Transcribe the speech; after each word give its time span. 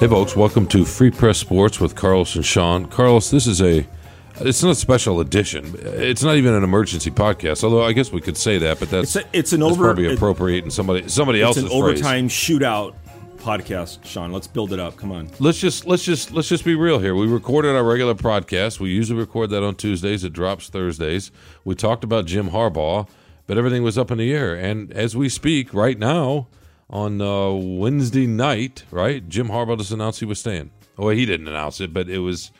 Hey, 0.00 0.08
folks, 0.08 0.36
welcome 0.36 0.66
to 0.68 0.84
Free 0.84 1.10
Press 1.10 1.38
Sports 1.38 1.80
with 1.80 1.94
Carlos 1.94 2.34
and 2.36 2.44
Sean. 2.44 2.86
Carlos, 2.86 3.30
this 3.30 3.46
is 3.46 3.62
a. 3.62 3.86
It's 4.40 4.62
not 4.62 4.70
a 4.72 4.74
special 4.74 5.20
edition. 5.20 5.74
It's 5.80 6.22
not 6.22 6.36
even 6.36 6.52
an 6.52 6.62
emergency 6.64 7.10
podcast. 7.10 7.64
Although 7.64 7.84
I 7.84 7.92
guess 7.92 8.12
we 8.12 8.20
could 8.20 8.36
say 8.36 8.58
that, 8.58 8.80
but 8.80 8.90
that's 8.90 9.16
It's 9.16 9.24
a- 9.26 9.28
it's 9.38 9.52
an 9.52 9.60
that's 9.60 9.72
over- 9.72 9.84
probably 9.84 10.12
appropriate 10.12 10.64
in 10.64 10.70
somebody 10.70 11.08
somebody 11.08 11.40
It's 11.40 11.46
else's 11.46 11.62
an 11.64 11.68
phrase. 11.70 11.80
overtime 11.82 12.28
shootout 12.28 12.94
podcast, 13.38 14.04
Sean. 14.04 14.32
Let's 14.32 14.46
build 14.48 14.72
it 14.72 14.80
up. 14.80 14.96
Come 14.96 15.12
on. 15.12 15.30
Let's 15.38 15.58
just 15.58 15.86
let's 15.86 16.04
just 16.04 16.32
let's 16.32 16.48
just 16.48 16.64
be 16.64 16.74
real 16.74 16.98
here. 16.98 17.14
We 17.14 17.26
recorded 17.26 17.74
our 17.74 17.84
regular 17.84 18.14
podcast. 18.14 18.80
We 18.80 18.90
usually 18.90 19.18
record 19.18 19.50
that 19.50 19.62
on 19.62 19.76
Tuesdays. 19.76 20.24
It 20.24 20.32
drops 20.34 20.68
Thursdays. 20.68 21.30
We 21.64 21.74
talked 21.76 22.04
about 22.04 22.26
Jim 22.26 22.50
Harbaugh, 22.50 23.08
but 23.46 23.56
everything 23.56 23.82
was 23.84 23.96
up 23.96 24.10
in 24.10 24.18
the 24.18 24.32
air. 24.34 24.54
And 24.54 24.92
as 24.92 25.16
we 25.16 25.28
speak 25.30 25.72
right 25.72 25.98
now, 25.98 26.48
on 26.94 27.20
uh, 27.20 27.50
Wednesday 27.50 28.26
night, 28.26 28.84
right, 28.92 29.28
Jim 29.28 29.48
Harbaugh 29.48 29.76
just 29.76 29.90
announced 29.90 30.20
he 30.20 30.26
was 30.26 30.38
staying. 30.38 30.70
Well, 30.96 31.08
he 31.08 31.26
didn't 31.26 31.48
announce 31.48 31.80
it, 31.80 31.92
but 31.92 32.08
it 32.08 32.20
was 32.20 32.52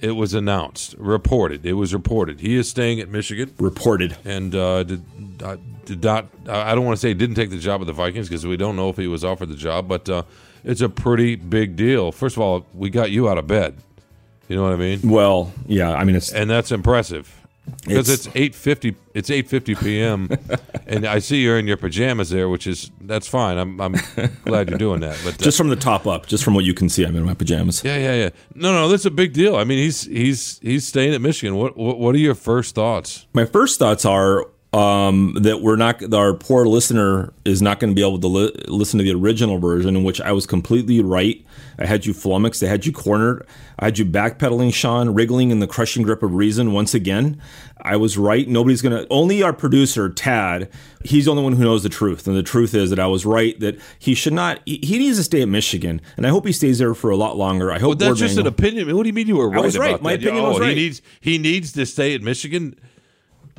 it 0.00 0.12
was 0.12 0.34
announced, 0.34 0.94
reported. 0.98 1.64
It 1.64 1.74
was 1.74 1.94
reported. 1.94 2.40
He 2.40 2.56
is 2.56 2.68
staying 2.68 3.00
at 3.00 3.08
Michigan 3.08 3.54
Reported. 3.58 4.16
and 4.24 4.54
uh, 4.54 4.82
did 4.82 5.02
uh, 5.42 5.56
did 5.86 6.02
not. 6.02 6.26
I 6.48 6.74
don't 6.74 6.84
want 6.84 6.96
to 6.96 7.00
say 7.00 7.14
didn't 7.14 7.36
take 7.36 7.50
the 7.50 7.58
job 7.58 7.80
at 7.80 7.86
the 7.86 7.92
Vikings 7.92 8.28
because 8.28 8.44
we 8.44 8.56
don't 8.56 8.74
know 8.74 8.88
if 8.88 8.96
he 8.96 9.06
was 9.06 9.24
offered 9.24 9.48
the 9.48 9.56
job, 9.56 9.86
but 9.86 10.08
uh, 10.08 10.24
it's 10.64 10.80
a 10.80 10.88
pretty 10.88 11.36
big 11.36 11.76
deal. 11.76 12.10
First 12.10 12.36
of 12.36 12.42
all, 12.42 12.66
we 12.74 12.90
got 12.90 13.12
you 13.12 13.28
out 13.28 13.38
of 13.38 13.46
bed. 13.46 13.76
You 14.48 14.56
know 14.56 14.64
what 14.64 14.72
I 14.72 14.76
mean? 14.76 15.00
Well, 15.04 15.52
yeah. 15.66 15.92
I 15.92 16.04
mean, 16.04 16.16
it's 16.16 16.32
And 16.32 16.50
that's 16.50 16.72
impressive 16.72 17.37
because 17.86 18.08
It's- 18.08 18.28
eight 18.34 18.54
fifty. 18.54 18.96
It's 19.14 19.30
eight 19.30 19.48
fifty 19.48 19.74
p.m. 19.74 20.28
and 20.86 21.04
I 21.04 21.18
see 21.18 21.42
you're 21.42 21.58
in 21.58 21.66
your 21.66 21.76
pajamas 21.76 22.30
there, 22.30 22.48
which 22.48 22.66
is 22.66 22.90
that's 23.00 23.26
fine. 23.26 23.58
I'm 23.58 23.80
I'm 23.80 23.94
glad 24.44 24.68
you're 24.70 24.78
doing 24.78 25.00
that. 25.00 25.18
But 25.24 25.34
uh, 25.34 25.44
just 25.44 25.58
from 25.58 25.68
the 25.68 25.76
top 25.76 26.06
up, 26.06 26.26
just 26.26 26.44
from 26.44 26.54
what 26.54 26.64
you 26.64 26.74
can 26.74 26.88
see. 26.88 27.04
I'm 27.04 27.16
in 27.16 27.24
my 27.24 27.34
pajamas. 27.34 27.82
yeah, 27.84 27.96
yeah, 27.96 28.14
yeah. 28.14 28.30
No, 28.54 28.72
no, 28.72 28.88
that's 28.88 29.04
a 29.06 29.10
big 29.10 29.32
deal. 29.32 29.56
I 29.56 29.64
mean, 29.64 29.78
he's 29.78 30.02
he's 30.02 30.58
he's 30.60 30.86
staying 30.86 31.14
at 31.14 31.20
Michigan. 31.20 31.56
What 31.56 31.76
what, 31.76 31.98
what 31.98 32.14
are 32.14 32.18
your 32.18 32.34
first 32.36 32.74
thoughts? 32.74 33.26
My 33.32 33.44
first 33.44 33.78
thoughts 33.78 34.04
are 34.04 34.46
um, 34.78 35.34
that 35.40 35.60
we're 35.60 35.76
not. 35.76 36.14
Our 36.14 36.34
poor 36.34 36.64
listener 36.66 37.32
is 37.44 37.60
not 37.60 37.80
going 37.80 37.90
to 37.90 37.94
be 37.94 38.06
able 38.06 38.20
to 38.20 38.28
li- 38.28 38.54
listen 38.68 38.98
to 38.98 39.04
the 39.04 39.12
original 39.12 39.58
version, 39.58 39.96
in 39.96 40.04
which 40.04 40.20
I 40.20 40.30
was 40.30 40.46
completely 40.46 41.00
right. 41.00 41.44
I 41.80 41.86
had 41.86 42.06
you 42.06 42.14
flummoxed. 42.14 42.62
I 42.62 42.68
had 42.68 42.86
you 42.86 42.92
cornered. 42.92 43.44
I 43.80 43.86
had 43.86 43.98
you 43.98 44.04
backpedaling, 44.04 44.72
Sean, 44.72 45.14
wriggling 45.14 45.50
in 45.50 45.58
the 45.58 45.66
crushing 45.66 46.04
grip 46.04 46.22
of 46.22 46.32
reason 46.32 46.72
once 46.72 46.94
again. 46.94 47.40
I 47.80 47.96
was 47.96 48.16
right. 48.16 48.46
Nobody's 48.46 48.80
going 48.80 48.96
to. 48.96 49.06
Only 49.10 49.42
our 49.42 49.52
producer, 49.52 50.08
Tad, 50.10 50.70
he's 51.04 51.24
the 51.24 51.32
only 51.32 51.42
one 51.42 51.54
who 51.54 51.64
knows 51.64 51.82
the 51.82 51.88
truth. 51.88 52.28
And 52.28 52.36
the 52.36 52.42
truth 52.44 52.72
is 52.72 52.90
that 52.90 53.00
I 53.00 53.06
was 53.08 53.26
right 53.26 53.58
that 53.58 53.80
he 53.98 54.14
should 54.14 54.32
not. 54.32 54.60
He, 54.64 54.78
he 54.82 54.98
needs 54.98 55.16
to 55.18 55.24
stay 55.24 55.42
at 55.42 55.48
Michigan, 55.48 56.00
and 56.16 56.24
I 56.24 56.30
hope 56.30 56.46
he 56.46 56.52
stays 56.52 56.78
there 56.78 56.94
for 56.94 57.10
a 57.10 57.16
lot 57.16 57.36
longer. 57.36 57.72
I 57.72 57.80
hope 57.80 57.92
But 57.92 57.98
that's 57.98 58.08
Ward 58.10 58.18
just 58.18 58.38
an 58.38 58.46
opinion. 58.46 58.94
What 58.96 59.02
do 59.02 59.08
you 59.08 59.12
mean 59.12 59.26
you 59.26 59.36
were 59.36 59.48
right? 59.48 59.58
I 59.58 59.62
was 59.62 59.76
right. 59.76 60.00
My 60.00 60.12
that? 60.12 60.22
opinion 60.22 60.44
oh, 60.44 60.50
was 60.50 60.60
right. 60.60 60.70
He 60.70 60.74
needs 60.76 61.02
he 61.20 61.38
needs 61.38 61.72
to 61.72 61.84
stay 61.84 62.14
at 62.14 62.22
Michigan. 62.22 62.76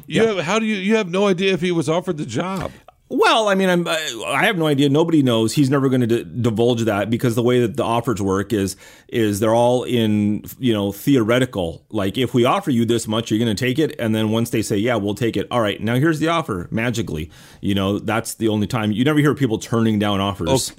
You 0.10 0.28
have, 0.28 0.46
how 0.46 0.60
do 0.60 0.66
you 0.66 0.76
you 0.76 0.96
have 0.96 1.10
no 1.10 1.28
idea 1.28 1.54
if 1.54 1.62
he 1.62 1.72
was 1.72 1.88
offered 1.90 2.18
the 2.18 2.26
job? 2.26 2.72
Well, 3.12 3.48
I 3.48 3.56
mean, 3.56 3.70
I'm, 3.70 3.88
I 3.88 4.24
I 4.28 4.46
have 4.46 4.56
no 4.56 4.68
idea. 4.68 4.88
Nobody 4.88 5.24
knows. 5.24 5.54
He's 5.54 5.72
never 5.72 5.90
going 5.90 6.02
to 6.02 6.08
d- 6.08 6.42
divulge 6.42 6.84
that 6.84 7.10
because 7.10 7.34
the 7.34 7.42
way 7.42 7.60
that 7.62 7.76
the 7.76 7.84
offers 7.84 8.22
work 8.22 8.54
is 8.54 8.76
is 9.08 9.40
they're 9.40 9.56
all 9.56 9.84
in 9.84 10.44
you 10.60 10.74
know 10.74 10.92
theoretical. 10.92 11.84
Like 11.90 12.20
if 12.20 12.36
we 12.36 12.46
offer 12.46 12.70
you 12.70 12.86
this 12.86 13.08
much, 13.08 13.32
you're 13.32 13.44
going 13.44 13.56
to 13.56 13.60
take 13.60 13.80
it, 13.80 13.96
and 14.00 14.14
then 14.14 14.30
once 14.30 14.52
they 14.52 14.62
say 14.62 14.78
yeah, 14.78 14.96
we'll 14.96 15.16
take 15.16 15.36
it. 15.38 15.48
All 15.50 15.60
right, 15.60 15.82
now 15.82 15.96
here's 15.96 16.20
the 16.20 16.28
offer. 16.28 16.68
Magically, 16.70 17.32
you 17.62 17.74
know 17.74 17.98
that's 17.98 18.36
the 18.36 18.48
only 18.48 18.68
time 18.68 18.92
you 18.92 19.04
never 19.04 19.18
hear 19.20 19.34
people 19.34 19.58
turning 19.58 19.98
down 19.98 20.20
offers. 20.22 20.72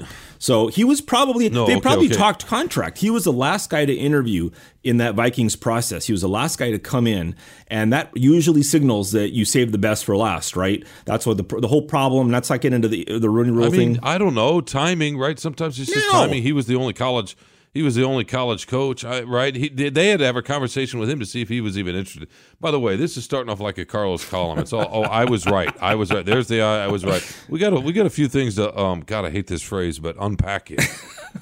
So 0.43 0.69
he 0.69 0.85
was 0.85 1.03
probably 1.03 1.51
No, 1.51 1.67
they 1.67 1.75
okay, 1.75 1.81
probably 1.83 2.07
okay. 2.07 2.17
talked 2.17 2.47
contract. 2.47 2.97
He 2.99 3.11
was 3.11 3.25
the 3.25 3.33
last 3.33 3.69
guy 3.69 3.85
to 3.85 3.93
interview 3.93 4.49
in 4.83 4.97
that 4.97 5.15
Vikings 5.15 5.55
process. 5.55 6.07
He 6.07 6.13
was 6.13 6.23
the 6.23 6.31
last 6.31 6.59
guy 6.59 6.71
to 6.71 6.79
come 6.79 7.07
in, 7.07 7.37
and 7.69 7.93
that 7.93 8.11
usually 8.15 8.63
signals 8.63 9.13
that 9.13 9.33
you 9.35 9.45
save 9.45 9.71
the 9.71 9.77
best 9.79 10.03
for 10.07 10.17
last, 10.17 10.57
right? 10.57 10.83
That's 11.05 11.27
what 11.27 11.37
the 11.37 11.61
the 11.61 11.69
whole 11.69 11.83
problem. 11.83 12.31
That's 12.31 12.49
not 12.49 12.63
getting 12.63 12.77
into 12.77 12.89
the 12.89 13.05
the 13.19 13.29
Rooney 13.29 13.51
Rule 13.51 13.67
I 13.67 13.69
mean, 13.69 13.95
thing. 13.97 14.03
I 14.03 14.17
don't 14.17 14.35
know 14.35 14.63
timing, 14.63 15.19
right? 15.19 15.39
Sometimes 15.39 15.79
it's 15.79 15.93
just 15.93 16.07
No. 16.07 16.13
timing. 16.13 16.43
He 16.43 16.53
was 16.53 16.67
the 16.67 16.75
only 16.77 16.95
college. 16.95 17.37
He 17.73 17.83
was 17.83 17.95
the 17.95 18.03
only 18.03 18.25
college 18.25 18.67
coach, 18.67 19.05
I, 19.05 19.23
right? 19.23 19.55
He, 19.55 19.69
they 19.69 20.09
had 20.09 20.19
to 20.19 20.27
have 20.27 20.35
a 20.35 20.43
conversation 20.43 20.99
with 20.99 21.09
him 21.09 21.21
to 21.21 21.27
see 21.27 21.41
if 21.41 21.49
he 21.49 21.61
was 21.61 21.79
even 21.79 21.95
interested. 21.95 22.29
By 22.59 22.73
the 22.73 22.81
way, 22.81 22.97
this 22.97 23.17
is 23.17 23.25
starting 23.25 23.51
off 23.51 23.61
like 23.61 23.79
a 23.79 23.85
Carlos 23.85 24.29
column. 24.29 24.59
It's 24.59 24.73
all, 24.73 24.89
oh, 24.91 25.03
I 25.03 25.25
was 25.25 25.47
right. 25.47 25.73
I 25.81 25.95
was 25.95 26.11
right. 26.11 26.27
There's 26.27 26.49
the 26.49 26.63
I, 26.63 26.85
I 26.85 26.89
was 26.89 27.05
right. 27.05 27.23
We 27.49 27.61
got 27.61 27.73
a, 27.73 27.79
we 27.79 27.93
got 27.93 28.07
a 28.07 28.11
few 28.11 28.27
things 28.27 28.57
to 28.57 28.77
um. 28.77 29.01
God, 29.01 29.25
I 29.25 29.31
hate 29.31 29.47
this 29.47 29.63
phrase, 29.63 30.01
but 30.01 30.17
unpack 30.19 30.73
it, 30.73 30.83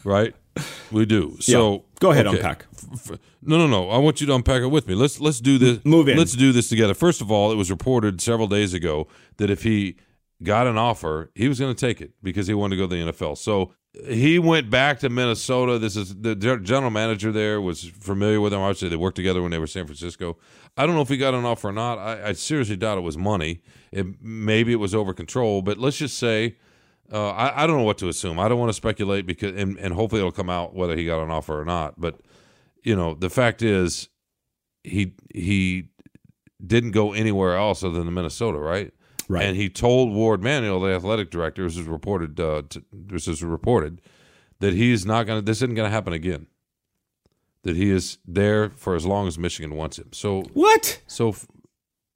right? 0.05 0.34
We 0.93 1.06
do. 1.06 1.37
So 1.41 1.72
Yeah. 1.72 1.78
Go 2.00 2.11
ahead, 2.11 2.27
okay. 2.27 2.37
unpack. 2.37 2.66
No, 3.43 3.56
no, 3.59 3.66
no. 3.66 3.91
I 3.91 3.99
want 3.99 4.21
you 4.21 4.27
to 4.27 4.34
unpack 4.34 4.62
it 4.62 4.66
with 4.66 4.87
me. 4.87 4.95
Let's 4.95 5.21
let's 5.21 5.41
do 5.41 5.56
this. 5.56 5.84
Move 5.84 6.09
in. 6.09 6.19
Let's 6.19 6.33
do 6.33 6.53
this 6.53 6.69
together. 6.69 6.95
First 6.95 7.21
of 7.21 7.31
all, 7.31 7.50
it 7.53 7.56
was 7.56 7.71
reported 7.71 8.21
several 8.21 8.49
days 8.49 8.75
ago 8.75 9.09
that 9.39 9.50
if 9.50 9.62
he 9.62 9.97
got 10.43 10.66
an 10.66 10.77
offer, 10.78 11.31
he 11.34 11.49
was 11.49 11.59
going 11.59 11.75
to 11.75 11.87
take 11.87 12.00
it 12.00 12.12
because 12.22 12.47
he 12.47 12.55
wanted 12.55 12.77
to 12.77 12.83
go 12.83 12.89
to 12.89 13.05
the 13.05 13.12
NFL. 13.12 13.39
So 13.39 13.72
he 14.06 14.38
went 14.38 14.70
back 14.70 15.00
to 15.00 15.09
Minnesota. 15.09 15.78
This 15.78 15.97
is 15.97 16.14
the 16.14 16.34
gen- 16.36 16.92
manager 16.92 17.32
there 17.32 17.60
was 17.60 17.84
familiar 17.84 18.41
with 18.41 18.53
him. 18.53 18.60
Obviously, 18.60 18.88
they 18.88 18.97
worked 18.97 19.16
together 19.16 19.42
when 19.42 19.50
they 19.50 19.59
were 19.59 19.64
in 19.64 19.69
San 19.69 19.86
Francisco. 19.86 20.36
I 20.76 20.86
don't 20.86 20.94
know 20.94 21.00
if 21.00 21.09
he 21.09 21.16
got 21.16 21.34
an 21.34 21.44
offer 21.44 21.69
or 21.69 21.72
not. 21.72 21.98
I, 21.98 22.28
I 22.28 22.32
seriously 22.32 22.76
doubt 22.76 22.98
it 22.98 23.03
was 23.03 23.19
money. 23.19 23.62
It, 23.91 24.06
maybe 24.22 24.72
it 24.72 24.76
was 24.76 24.94
over 24.94 25.12
control. 25.12 25.62
But 25.62 25.78
let's 25.78 25.98
just 25.98 26.19
say. 26.19 26.56
Uh, 27.10 27.31
I, 27.31 27.64
I 27.64 27.66
don't 27.66 27.78
know 27.78 27.84
what 27.84 27.97
to 27.98 28.09
assume. 28.09 28.38
I 28.38 28.50
don't 28.50 28.59
want 28.59 28.69
to 28.69 28.75
speculate 28.75 29.25
because, 29.25 29.59
and, 29.59 29.78
and 29.78 29.94
hopefully 29.94 30.20
it'll 30.20 30.30
come 30.30 30.50
out 30.50 30.75
whether 30.75 30.94
he 30.94 31.06
got 31.06 31.22
an 31.22 31.30
offer 31.30 31.59
or 31.59 31.65
not. 31.65 31.98
But 31.98 32.20
you 32.82 32.94
know, 32.94 33.15
the 33.15 33.30
fact 33.30 33.62
is, 33.62 34.10
he 34.84 35.15
he 35.34 35.88
didn't 36.65 36.91
go 36.91 37.12
anywhere 37.12 37.56
else 37.56 37.82
other 37.82 38.03
than 38.03 38.12
Minnesota, 38.12 38.59
right? 38.59 38.92
Right. 39.28 39.44
And 39.44 39.56
he 39.56 39.69
told 39.69 40.12
Warde 40.12 40.43
Manuel, 40.43 40.81
the 40.81 40.94
athletic 40.94 41.31
director, 41.31 41.65
this 41.65 41.77
is 41.77 41.87
reported. 41.87 42.41
Uh, 42.41 42.62
to, 42.71 42.83
this 42.91 43.28
is 43.28 43.43
reported 43.43 44.00
that 44.61 44.75
he's 44.75 45.05
not 45.05 45.27
going 45.27 45.39
to. 45.39 45.44
This 45.44 45.59
isn't 45.59 45.75
going 45.75 45.87
to 45.87 45.94
happen 45.94 46.15
again. 46.15 46.47
That 47.62 47.77
he 47.77 47.91
is 47.91 48.19
there 48.27 48.71
for 48.71 48.94
as 48.94 49.05
long 49.05 49.28
as 49.28 49.39
Michigan 49.39 49.75
wants 49.75 49.99
him. 49.99 50.09
So 50.12 50.43
what? 50.55 51.03
so, 51.06 51.34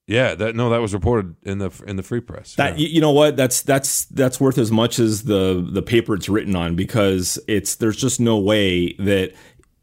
yeah, 0.07 0.35
that 0.37 0.57
no, 0.57 0.71
that 0.71 0.81
was 0.81 0.95
reported 0.95 1.37
in 1.43 1.59
the 1.59 1.71
in 1.87 1.97
the 1.97 2.03
free 2.03 2.21
press. 2.21 2.55
That 2.55 2.79
yeah. 2.79 2.87
you, 2.87 2.95
you 2.95 3.01
know 3.03 3.13
what? 3.13 3.37
That's 3.37 3.61
that's 3.61 4.07
that's 4.07 4.41
worth 4.41 4.57
as 4.57 4.71
much 4.71 4.99
as 4.99 5.25
the 5.25 5.69
the 5.71 5.83
paper 5.83 6.15
it's 6.15 6.31
written 6.31 6.57
on 6.57 6.77
because 6.77 7.39
it's 7.47 7.77
there's 7.77 7.97
just 7.97 8.21
no 8.21 8.39
way 8.39 8.95
that 8.95 9.35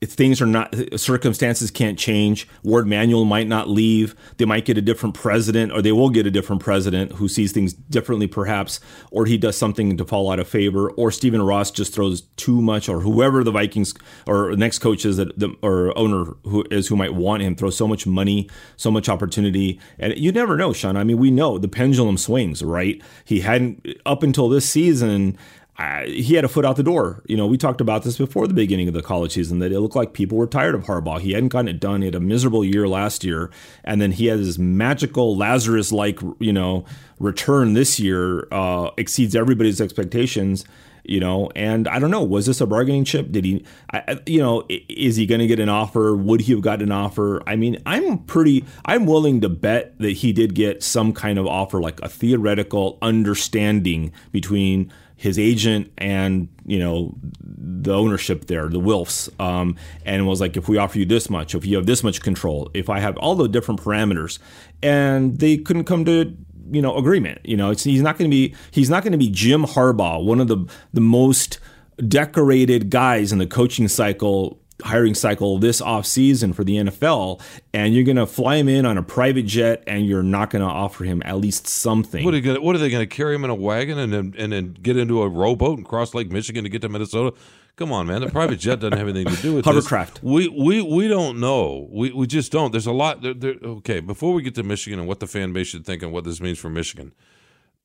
if 0.01 0.11
things 0.11 0.41
are 0.41 0.45
not 0.45 0.73
circumstances 0.95 1.71
can't 1.71 1.99
change. 1.99 2.47
Warde 2.63 2.87
Manuel 2.87 3.25
might 3.25 3.47
not 3.47 3.69
leave. 3.69 4.15
They 4.37 4.45
might 4.45 4.65
get 4.65 4.77
a 4.77 4.81
different 4.81 5.15
president, 5.15 5.71
or 5.71 5.81
they 5.81 5.91
will 5.91 6.09
get 6.09 6.25
a 6.25 6.31
different 6.31 6.61
president 6.61 7.13
who 7.13 7.27
sees 7.27 7.51
things 7.51 7.73
differently, 7.73 8.27
perhaps, 8.27 8.79
or 9.11 9.25
he 9.25 9.37
does 9.37 9.57
something 9.57 9.97
to 9.97 10.05
fall 10.05 10.31
out 10.31 10.39
of 10.39 10.47
favor, 10.47 10.89
or 10.91 11.11
Stephen 11.11 11.41
Ross 11.41 11.69
just 11.69 11.93
throws 11.93 12.21
too 12.37 12.61
much, 12.61 12.87
or 12.87 13.01
whoever 13.01 13.43
the 13.43 13.51
Vikings 13.51 13.93
or 14.25 14.55
next 14.55 14.79
coach 14.79 15.05
is 15.05 15.17
that 15.17 15.37
the, 15.37 15.53
or 15.61 15.97
owner 15.97 16.33
who 16.43 16.65
is 16.71 16.87
who 16.87 16.95
might 16.95 17.13
want 17.13 17.43
him 17.43 17.55
throws 17.55 17.75
so 17.75 17.87
much 17.87 18.07
money, 18.07 18.49
so 18.77 18.89
much 18.89 19.09
opportunity, 19.09 19.79
and 19.97 20.17
you 20.17 20.31
never 20.31 20.55
know, 20.55 20.71
Sean. 20.71 20.95
I 20.95 21.03
mean, 21.03 21.17
we 21.17 21.31
know 21.31 21.57
the 21.57 21.67
pendulum 21.67 22.17
swings, 22.17 22.63
right? 22.63 23.01
He 23.25 23.41
hadn't 23.41 23.85
up 24.05 24.23
until 24.23 24.47
this 24.47 24.69
season. 24.69 25.37
I, 25.79 26.07
he 26.07 26.35
had 26.35 26.43
a 26.43 26.49
foot 26.49 26.65
out 26.65 26.75
the 26.75 26.83
door. 26.83 27.23
You 27.25 27.37
know, 27.37 27.47
we 27.47 27.57
talked 27.57 27.79
about 27.79 28.03
this 28.03 28.17
before 28.17 28.47
the 28.47 28.53
beginning 28.53 28.89
of 28.89 28.93
the 28.93 29.01
college 29.01 29.31
season 29.31 29.59
that 29.59 29.71
it 29.71 29.79
looked 29.79 29.95
like 29.95 30.11
people 30.11 30.37
were 30.37 30.45
tired 30.45 30.75
of 30.75 30.83
Harbaugh. 30.83 31.21
He 31.21 31.31
hadn't 31.31 31.49
gotten 31.49 31.69
it 31.69 31.79
done. 31.79 32.01
He 32.01 32.07
had 32.07 32.15
a 32.15 32.19
miserable 32.19 32.65
year 32.65 32.85
last 32.85 33.23
year, 33.23 33.49
and 33.85 34.01
then 34.01 34.11
he 34.11 34.25
had 34.25 34.39
this 34.39 34.57
magical 34.57 35.37
Lazarus-like, 35.37 36.19
you 36.39 36.51
know, 36.51 36.83
return 37.17 37.75
this 37.75 37.97
year 37.97 38.47
uh, 38.51 38.91
exceeds 38.97 39.35
everybody's 39.35 39.79
expectations. 39.79 40.65
You 41.05 41.19
know, 41.19 41.49
and 41.55 41.87
I 41.87 41.97
don't 41.97 42.11
know. 42.11 42.21
Was 42.21 42.45
this 42.45 42.61
a 42.61 42.67
bargaining 42.67 43.03
chip? 43.03 43.31
Did 43.31 43.43
he, 43.43 43.65
I, 43.91 44.19
you 44.27 44.39
know, 44.39 44.65
is 44.69 45.15
he 45.15 45.25
going 45.25 45.39
to 45.39 45.47
get 45.47 45.59
an 45.59 45.69
offer? 45.69 46.15
Would 46.15 46.41
he 46.41 46.51
have 46.51 46.61
gotten 46.61 46.83
an 46.83 46.91
offer? 46.91 47.41
I 47.47 47.55
mean, 47.55 47.81
I'm 47.87 48.19
pretty, 48.19 48.63
I'm 48.85 49.07
willing 49.07 49.41
to 49.41 49.49
bet 49.49 49.97
that 49.97 50.11
he 50.11 50.33
did 50.33 50.53
get 50.53 50.83
some 50.83 51.13
kind 51.13 51.39
of 51.39 51.47
offer, 51.47 51.81
like 51.81 51.99
a 52.01 52.09
theoretical 52.09 52.99
understanding 53.01 54.11
between 54.31 54.91
his 55.19 55.37
agent 55.37 55.91
and 55.97 56.47
you 56.65 56.79
know 56.79 57.13
the 57.43 57.93
ownership 57.93 58.45
there, 58.45 58.69
the 58.69 58.79
Wilfs, 58.79 59.29
um, 59.37 59.75
and 60.05 60.25
was 60.25 60.39
like, 60.39 60.55
if 60.55 60.69
we 60.69 60.77
offer 60.77 60.97
you 60.97 61.05
this 61.05 61.29
much, 61.29 61.53
if 61.53 61.65
you 61.65 61.75
have 61.75 61.85
this 61.85 62.05
much 62.05 62.21
control, 62.21 62.71
if 62.73 62.89
I 62.89 62.99
have 62.99 63.17
all 63.17 63.35
the 63.35 63.49
different 63.49 63.81
parameters, 63.81 64.39
and 64.81 65.37
they 65.37 65.57
couldn't 65.57 65.83
come 65.83 66.05
to 66.05 66.37
you 66.71 66.81
know 66.81 66.95
agreement. 66.95 67.39
You 67.43 67.57
know, 67.57 67.71
he's 67.71 68.01
not 68.01 68.17
going 68.17 68.31
to 68.31 68.33
be 68.35 68.55
he's 68.71 68.89
not 68.89 69.03
going 69.03 69.11
to 69.11 69.17
be 69.17 69.29
Jim 69.29 69.65
Harbaugh, 69.65 70.23
one 70.23 70.39
of 70.39 70.47
the 70.47 70.65
the 70.93 71.01
most 71.01 71.59
decorated 72.07 72.89
guys 72.89 73.33
in 73.33 73.39
the 73.39 73.47
coaching 73.47 73.89
cycle 73.89 74.58
hiring 74.83 75.13
cycle 75.13 75.57
this 75.59 75.81
offseason 75.81 76.55
for 76.55 76.63
the 76.63 76.75
NFL 76.75 77.41
and 77.73 77.93
you're 77.93 78.03
going 78.03 78.15
to 78.15 78.25
fly 78.25 78.55
him 78.55 78.69
in 78.69 78.85
on 78.85 78.97
a 78.97 79.03
private 79.03 79.45
jet 79.45 79.83
and 79.87 80.05
you're 80.05 80.23
not 80.23 80.49
going 80.49 80.61
to 80.61 80.67
offer 80.67 81.03
him 81.03 81.21
at 81.25 81.37
least 81.37 81.67
something. 81.67 82.23
What 82.23 82.33
are, 82.33 82.37
they 82.37 82.41
gonna, 82.41 82.61
what 82.61 82.75
are 82.75 82.79
they 82.79 82.89
going 82.89 83.07
to 83.07 83.15
carry 83.15 83.35
him 83.35 83.43
in 83.43 83.49
a 83.49 83.55
wagon 83.55 83.97
and 83.97 84.13
then 84.13 84.33
and 84.37 84.51
then 84.51 84.73
get 84.73 84.97
into 84.97 85.21
a 85.21 85.27
rowboat 85.29 85.77
and 85.77 85.87
cross 85.87 86.13
Lake 86.13 86.31
Michigan 86.31 86.63
to 86.63 86.69
get 86.69 86.81
to 86.81 86.89
Minnesota? 86.89 87.35
Come 87.79 87.93
on, 87.93 88.07
man. 88.07 88.19
The 88.19 88.29
private 88.29 88.59
jet 88.59 88.81
doesn't 88.81 88.97
have 88.97 89.07
anything 89.07 89.33
to 89.33 89.41
do 89.41 89.55
with 89.55 89.63
Hovercraft. 89.63 90.15
This. 90.15 90.23
We 90.23 90.47
we 90.49 90.81
we 90.81 91.07
don't 91.07 91.39
know. 91.39 91.87
We 91.89 92.11
we 92.11 92.27
just 92.27 92.51
don't. 92.51 92.71
There's 92.71 92.87
a 92.87 92.91
lot. 92.91 93.21
There, 93.21 93.33
there, 93.33 93.55
okay, 93.63 94.01
before 94.01 94.33
we 94.33 94.41
get 94.41 94.53
to 94.55 94.63
Michigan 94.63 94.99
and 94.99 95.07
what 95.07 95.21
the 95.21 95.27
fan 95.27 95.53
base 95.53 95.67
should 95.67 95.85
think 95.85 96.03
and 96.03 96.11
what 96.11 96.25
this 96.25 96.41
means 96.41 96.59
for 96.59 96.69
Michigan, 96.69 97.13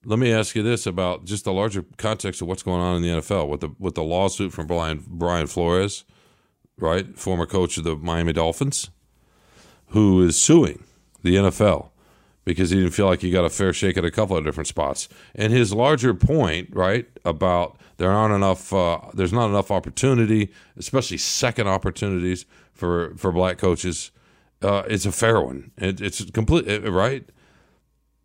let 0.05 0.19
me 0.19 0.33
ask 0.33 0.57
you 0.57 0.65
this 0.65 0.87
about 0.87 1.25
just 1.27 1.45
the 1.45 1.53
larger 1.53 1.85
context 1.97 2.43
of 2.43 2.49
what's 2.49 2.65
going 2.65 2.81
on 2.81 2.97
in 2.97 3.03
the 3.03 3.09
NFL 3.21 3.49
with 3.49 3.61
the 3.61 3.71
with 3.79 3.95
the 3.95 4.03
lawsuit 4.03 4.53
from 4.53 4.67
Brian 4.67 5.01
Brian 5.07 5.47
Flores, 5.47 6.05
right, 6.79 7.19
former 7.19 7.47
coach 7.47 7.79
of 7.79 7.85
the 7.85 7.97
Miami 7.97 8.33
Dolphins, 8.33 8.91
who 9.89 10.23
is 10.23 10.41
suing 10.41 10.85
the 11.23 11.37
NFL 11.37 11.91
because 12.45 12.71
he 12.71 12.77
didn't 12.77 12.93
feel 12.93 13.07
like 13.07 13.21
he 13.21 13.31
got 13.31 13.45
a 13.45 13.51
fair 13.51 13.73
shake 13.73 13.97
at 13.97 14.05
a 14.05 14.11
couple 14.11 14.37
of 14.37 14.45
different 14.45 14.67
spots. 14.67 15.09
And 15.35 15.53
his 15.53 15.73
larger 15.73 16.15
point, 16.15 16.69
right, 16.73 17.07
about 17.25 17.79
there 17.97 18.11
aren't 18.11 18.35
enough, 18.35 18.73
uh, 18.73 19.01
there's 19.15 19.33
not 19.33 19.49
enough 19.49 19.71
opportunity, 19.71 20.51
especially 20.77 21.19
second 21.19 21.69
opportunities 21.69 22.45
for 22.73 23.15
for 23.17 23.33
black 23.33 23.59
coaches. 23.59 24.11
Uh, 24.63 24.83
it's 24.89 25.07
a 25.07 25.13
fair 25.13 25.41
one. 25.41 25.71
It, 25.79 26.01
it's 26.01 26.31
complete, 26.31 26.67
right? 26.89 27.29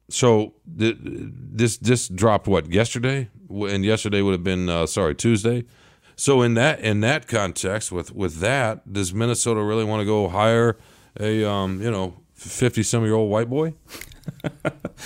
So 0.10 0.54
th- 0.78 0.98
this 1.00 1.78
this 1.78 2.08
dropped 2.08 2.48
what 2.48 2.72
yesterday, 2.72 3.30
and 3.50 3.86
yesterday 3.86 4.22
would 4.22 4.32
have 4.32 4.44
been 4.44 4.70
uh, 4.70 4.86
sorry 4.86 5.16
Tuesday. 5.16 5.66
So 6.20 6.42
in 6.42 6.56
that 6.56 6.82
in 6.82 7.00
that 7.00 7.28
context, 7.30 7.94
with 7.94 8.14
with 8.14 8.40
that, 8.42 8.92
does 8.92 9.14
Minnesota 9.14 9.64
really 9.64 9.86
want 9.86 10.02
to 10.02 10.06
go 10.06 10.28
hire 10.28 10.76
a 11.18 11.50
um, 11.50 11.82
you 11.82 11.90
know 11.90 12.16
fifty 12.34 12.84
some 12.84 13.06
year 13.06 13.14
old 13.14 13.32
white 13.32 13.50
boy? 13.50 13.74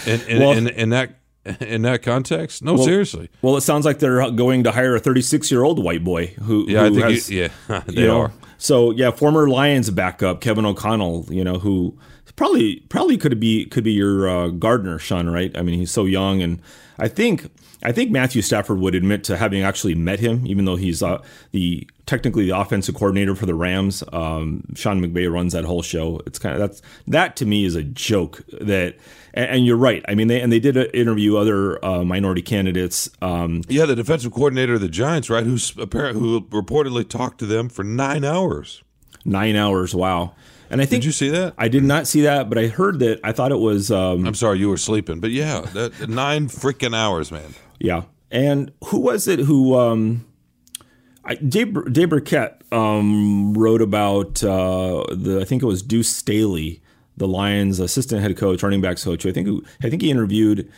in, 0.07 0.21
in, 0.21 0.39
well, 0.39 0.53
in, 0.53 0.67
in, 0.69 0.89
that 0.89 1.19
in 1.59 1.83
that 1.83 2.01
context, 2.01 2.63
no, 2.63 2.73
well, 2.73 2.83
seriously. 2.83 3.29
Well, 3.43 3.55
it 3.57 3.61
sounds 3.61 3.85
like 3.85 3.99
they're 3.99 4.31
going 4.31 4.63
to 4.63 4.71
hire 4.71 4.95
a 4.95 4.99
36 4.99 5.51
year 5.51 5.63
old 5.63 5.83
white 5.83 6.03
boy 6.03 6.27
who. 6.41 6.65
Yeah, 6.67 6.79
who 6.79 6.85
I 6.87 6.89
think 6.89 7.03
has, 7.03 7.29
you, 7.29 7.49
yeah, 7.69 7.83
they 7.85 8.07
are. 8.07 8.29
Know, 8.29 8.33
so 8.57 8.89
yeah, 8.89 9.11
former 9.11 9.47
Lions 9.47 9.91
backup 9.91 10.41
Kevin 10.41 10.65
O'Connell, 10.65 11.27
you 11.29 11.43
know, 11.43 11.59
who 11.59 11.95
probably 12.35 12.77
probably 12.89 13.17
could 13.17 13.39
be 13.39 13.65
could 13.65 13.83
be 13.83 13.93
your 13.93 14.27
uh, 14.27 14.47
Gardner 14.47 14.99
son, 14.99 15.29
right? 15.29 15.55
I 15.57 15.61
mean, 15.61 15.79
he's 15.79 15.91
so 15.91 16.05
young, 16.05 16.41
and 16.41 16.61
I 16.97 17.07
think 17.07 17.49
I 17.83 17.91
think 17.91 18.11
Matthew 18.11 18.41
Stafford 18.41 18.79
would 18.79 18.95
admit 18.95 19.23
to 19.25 19.37
having 19.37 19.61
actually 19.61 19.95
met 19.95 20.19
him, 20.19 20.47
even 20.47 20.65
though 20.65 20.77
he's 20.77 21.03
uh, 21.03 21.21
the 21.51 21.87
technically 22.05 22.45
the 22.45 22.57
offensive 22.57 22.95
coordinator 22.95 23.35
for 23.35 23.45
the 23.45 23.55
Rams. 23.55 24.03
Um, 24.13 24.63
Sean 24.75 25.01
McVay 25.01 25.31
runs 25.31 25.53
that 25.53 25.65
whole 25.65 25.81
show. 25.81 26.21
It's 26.25 26.39
kind 26.39 26.55
of 26.55 26.61
that's 26.61 26.81
that 27.07 27.35
to 27.37 27.45
me 27.45 27.65
is 27.65 27.75
a 27.75 27.83
joke. 27.83 28.41
That 28.61 28.95
and, 29.33 29.49
and 29.49 29.65
you're 29.65 29.77
right. 29.77 30.03
I 30.07 30.15
mean, 30.15 30.27
they 30.27 30.41
and 30.41 30.51
they 30.51 30.59
did 30.59 30.77
interview 30.95 31.35
other 31.35 31.83
uh, 31.83 32.03
minority 32.03 32.41
candidates. 32.41 33.09
Um, 33.21 33.63
yeah, 33.67 33.85
the 33.85 33.95
defensive 33.95 34.31
coordinator 34.31 34.75
of 34.75 34.81
the 34.81 34.89
Giants, 34.89 35.29
right? 35.29 35.45
Who's 35.45 35.77
apparently 35.77 36.21
who 36.21 36.41
reportedly 36.41 37.07
talked 37.07 37.39
to 37.39 37.45
them 37.45 37.69
for 37.69 37.83
nine 37.83 38.23
hours. 38.23 38.81
Nine 39.25 39.55
hours. 39.55 39.93
Wow. 39.93 40.35
And 40.69 40.81
I 40.81 40.85
think 40.85 41.01
did 41.01 41.05
you 41.05 41.11
see 41.11 41.29
that? 41.29 41.53
I 41.57 41.67
did 41.67 41.83
not 41.83 42.07
see 42.07 42.21
that, 42.21 42.49
but 42.49 42.57
I 42.57 42.67
heard 42.67 42.99
that. 42.99 43.19
I 43.23 43.31
thought 43.31 43.51
it 43.51 43.59
was. 43.59 43.91
Um, 43.91 44.25
I'm 44.25 44.35
sorry, 44.35 44.59
you 44.59 44.69
were 44.69 44.77
sleeping, 44.77 45.19
but 45.19 45.31
yeah, 45.31 45.61
that 45.73 46.09
nine 46.09 46.47
freaking 46.47 46.95
hours, 46.95 47.31
man. 47.31 47.53
Yeah, 47.79 48.03
and 48.31 48.71
who 48.85 48.99
was 48.99 49.27
it 49.27 49.39
who? 49.39 49.77
Um, 49.77 50.25
I, 51.25 51.35
Dave, 51.35 51.93
Dave 51.93 52.09
Birkett 52.09 52.61
um, 52.71 53.53
wrote 53.53 53.81
about 53.81 54.43
uh, 54.43 55.05
the. 55.11 55.39
I 55.41 55.45
think 55.45 55.63
it 55.63 55.67
was 55.67 55.81
Deuce 55.81 56.09
Staley, 56.09 56.81
the 57.15 57.27
Lions' 57.27 57.79
assistant 57.79 58.21
head 58.21 58.35
coach, 58.37 58.63
running 58.63 58.81
backs 58.81 59.03
coach. 59.03 59.25
I 59.25 59.31
think 59.31 59.65
I 59.83 59.89
think 59.89 60.01
he 60.01 60.11
interviewed. 60.11 60.71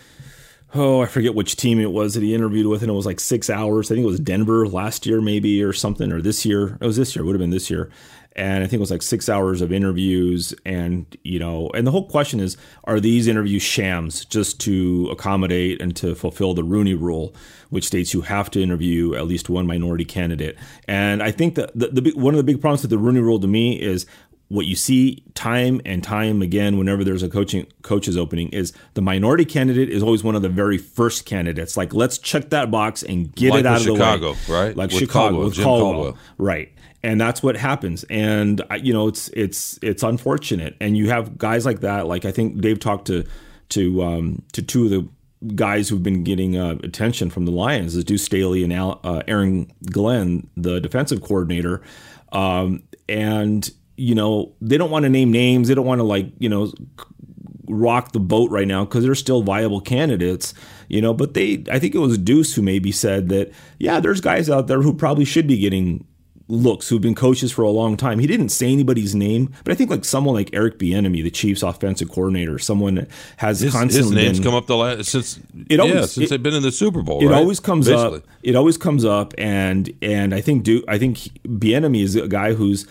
Oh, 0.78 1.02
I 1.02 1.06
forget 1.06 1.36
which 1.36 1.56
team 1.56 1.80
it 1.80 1.92
was 1.92 2.16
that 2.16 2.24
he 2.24 2.36
interviewed 2.36 2.68
with, 2.68 2.81
and 2.81 2.92
it 2.92 2.96
was 2.96 3.06
like 3.06 3.22
six 3.22 3.50
hours. 3.50 3.90
I 3.90 3.96
think 3.96 4.04
it 4.04 4.10
was 4.10 4.20
Denver 4.20 4.68
last 4.68 5.06
year, 5.06 5.22
maybe 5.22 5.64
or 5.64 5.72
something, 5.72 6.12
or 6.12 6.22
this 6.22 6.46
year. 6.46 6.78
It 6.81 6.86
was 6.86 6.98
this 6.98 7.16
year. 7.16 7.24
It 7.24 7.28
would 7.28 7.36
have 7.36 7.40
been 7.40 7.52
this 7.52 7.70
year 7.70 7.90
and 8.36 8.64
I 8.64 8.68
think 8.68 8.74
it 8.74 8.82
was 8.82 8.92
like 8.92 9.02
six 9.02 9.30
hours 9.30 9.62
of 9.62 9.72
interviews. 9.72 10.54
And 10.66 11.06
you 11.24 11.40
know, 11.40 11.70
and 11.74 11.88
the 11.88 11.92
whole 11.92 12.08
question 12.08 12.40
is: 12.40 12.58
Are 12.84 13.00
these 13.00 13.28
interviews 13.28 13.64
shams 13.64 14.26
just 14.26 14.60
to 14.62 15.10
accommodate 15.12 15.82
and 15.82 15.96
to 15.98 16.16
fulfill 16.16 16.54
the 16.54 16.64
Rooney 16.64 16.96
Rule, 16.96 17.34
which 17.70 17.86
states 17.86 18.14
you 18.14 18.22
have 18.22 18.52
to 18.52 18.62
interview 18.62 19.16
at 19.16 19.26
least 19.28 19.50
one 19.50 19.66
minority 19.66 20.06
candidate? 20.06 20.58
And 20.88 21.24
I 21.24 21.32
think 21.32 21.56
that 21.56 21.72
the, 21.74 21.88
the 21.88 22.12
one 22.12 22.34
of 22.34 22.38
the 22.38 22.44
big 22.44 22.62
problems 22.62 22.82
with 22.82 22.92
the 22.92 22.98
Rooney 22.98 23.22
Rule 23.22 23.40
to 23.40 23.48
me 23.48 23.82
is 23.82 24.06
what 24.48 24.66
you 24.68 24.76
see 24.76 25.24
time 25.34 25.81
and 25.86 26.04
time 26.04 26.42
again 26.42 26.78
whenever 26.78 27.04
there's 27.04 27.24
a 27.24 27.30
coaching 27.30 27.66
coaches 27.81 28.16
opening 28.16 28.50
is 28.50 28.74
the 28.94 29.02
minority 29.02 29.44
candidate 29.44 29.90
is 29.90 30.04
always 30.04 30.24
one 30.24 30.36
of 30.36 30.44
the 30.44 30.50
very 30.50 30.78
first 30.78 31.26
candidates. 31.26 31.76
Like 31.76 31.94
let's 31.94 32.18
check 32.18 32.52
that 32.52 32.70
box 32.70 33.02
and 33.02 33.34
get 33.34 33.52
like 33.52 33.62
it 33.62 33.66
out 33.66 33.78
of 33.78 33.84
Chicago, 33.84 34.34
the 34.34 34.52
way. 34.52 34.60
right? 34.60 34.78
Like 34.78 34.92
with 34.92 35.00
Chicago 35.00 35.28
Caldwell, 35.28 35.46
with 35.46 35.54
Jim 35.56 35.64
Caldwell, 35.64 35.92
Caldwell. 35.94 36.18
right? 36.38 36.72
And 37.06 37.22
that's 37.22 37.44
what 37.44 37.56
happens. 37.56 38.04
And 38.10 38.63
you 38.81 38.92
know 38.92 39.07
it's 39.07 39.30
it's 39.30 39.78
it's 39.84 40.02
unfortunate. 40.02 40.75
And 40.81 40.98
you 40.98 41.10
have 41.10 41.38
guys 41.38 41.66
like 41.66 41.81
that 41.81 42.07
like 42.07 42.25
i 42.25 42.31
think 42.31 42.60
dave 42.60 42.80
talked 42.80 43.06
to 43.07 43.24
to 43.69 44.04
um 44.04 44.42
to 44.54 44.62
two 44.63 44.86
of 44.86 44.90
the 44.90 45.07
guys 45.54 45.88
who've 45.88 46.02
been 46.02 46.24
getting 46.24 46.57
uh, 46.57 46.75
attention 46.84 47.30
from 47.30 47.46
the 47.46 47.52
lions 47.52 47.96
is 47.96 48.04
deuce 48.04 48.24
staley 48.24 48.63
and 48.63 48.74
Al, 48.74 49.00
uh, 49.04 49.22
aaron 49.28 49.72
glenn 49.92 50.50
the 50.57 50.81
defensive 50.81 51.22
coordinator. 51.22 51.81
Um 52.31 52.84
and 53.07 53.69
you 53.98 54.16
know 54.16 54.54
they 54.60 54.78
don't 54.78 54.90
want 54.90 55.04
to 55.04 55.10
name 55.10 55.31
names. 55.31 55.68
They 55.68 55.75
don't 55.75 55.86
want 55.86 56.00
to 56.00 56.04
like 56.04 56.31
you 56.40 56.50
know 56.50 56.74
rock 57.68 58.13
the 58.13 58.19
boat 58.19 58.50
right 58.50 58.68
now 58.68 58.84
because 58.84 59.04
they're 59.04 59.16
still 59.16 59.42
viable 59.42 59.81
candidates 59.81 60.54
you 60.88 61.02
know 61.02 61.16
but 61.16 61.34
they 61.34 61.63
i 61.72 61.80
think 61.80 61.96
it 61.96 61.98
was 61.98 62.16
deuce 62.16 62.54
who 62.54 62.62
maybe 62.62 62.92
said 62.92 63.28
that 63.30 63.52
yeah 63.80 64.00
there's 64.00 64.22
guys 64.22 64.52
out 64.52 64.68
there 64.68 64.84
who 64.84 64.94
probably 64.94 65.25
should 65.25 65.48
be 65.48 65.57
getting 65.57 66.06
looks 66.47 66.89
who've 66.89 67.01
been 67.01 67.15
coaches 67.15 67.51
for 67.51 67.63
a 67.63 67.69
long 67.69 67.97
time. 67.97 68.19
He 68.19 68.27
didn't 68.27 68.50
say 68.50 68.71
anybody's 68.71 69.15
name, 69.15 69.51
but 69.63 69.71
I 69.71 69.75
think 69.75 69.89
like 69.89 70.06
someone 70.06 70.36
like 70.36 70.51
Eric 70.53 70.77
Bieniemy, 70.77 71.24
the 71.24 71.31
Chiefs' 71.31 71.63
offensive 71.63 72.09
coordinator, 72.09 72.59
someone 72.59 72.95
that 72.95 73.07
has 73.38 73.59
his, 73.59 73.74
constantly 73.74 74.15
his 74.18 74.25
names 74.25 74.39
been, 74.39 74.45
come 74.45 74.56
up 74.56 74.68
the 74.68 74.75
last 74.75 75.09
since 75.09 75.39
it 75.69 75.80
always, 75.80 75.95
yeah, 75.95 76.01
since 76.01 76.18
it, 76.18 76.30
they've 76.30 76.44
been 76.44 76.53
in 76.53 76.63
the 76.63 76.71
Super 76.71 77.01
Bowl. 77.01 77.21
It 77.21 77.27
right? 77.27 77.38
always 77.38 77.59
comes 77.59 77.88
Basically. 77.88 78.19
up. 78.19 78.27
It 78.44 78.56
always 78.56 78.77
comes 78.77 79.03
up, 79.03 79.33
and 79.38 79.92
and 80.01 80.36
I 80.36 80.42
think 80.42 80.63
do 80.63 80.83
I 80.88 80.97
think 80.97 81.18
Bieniemy 81.44 82.03
is 82.03 82.15
a 82.15 82.27
guy 82.27 82.53
who's 82.53 82.86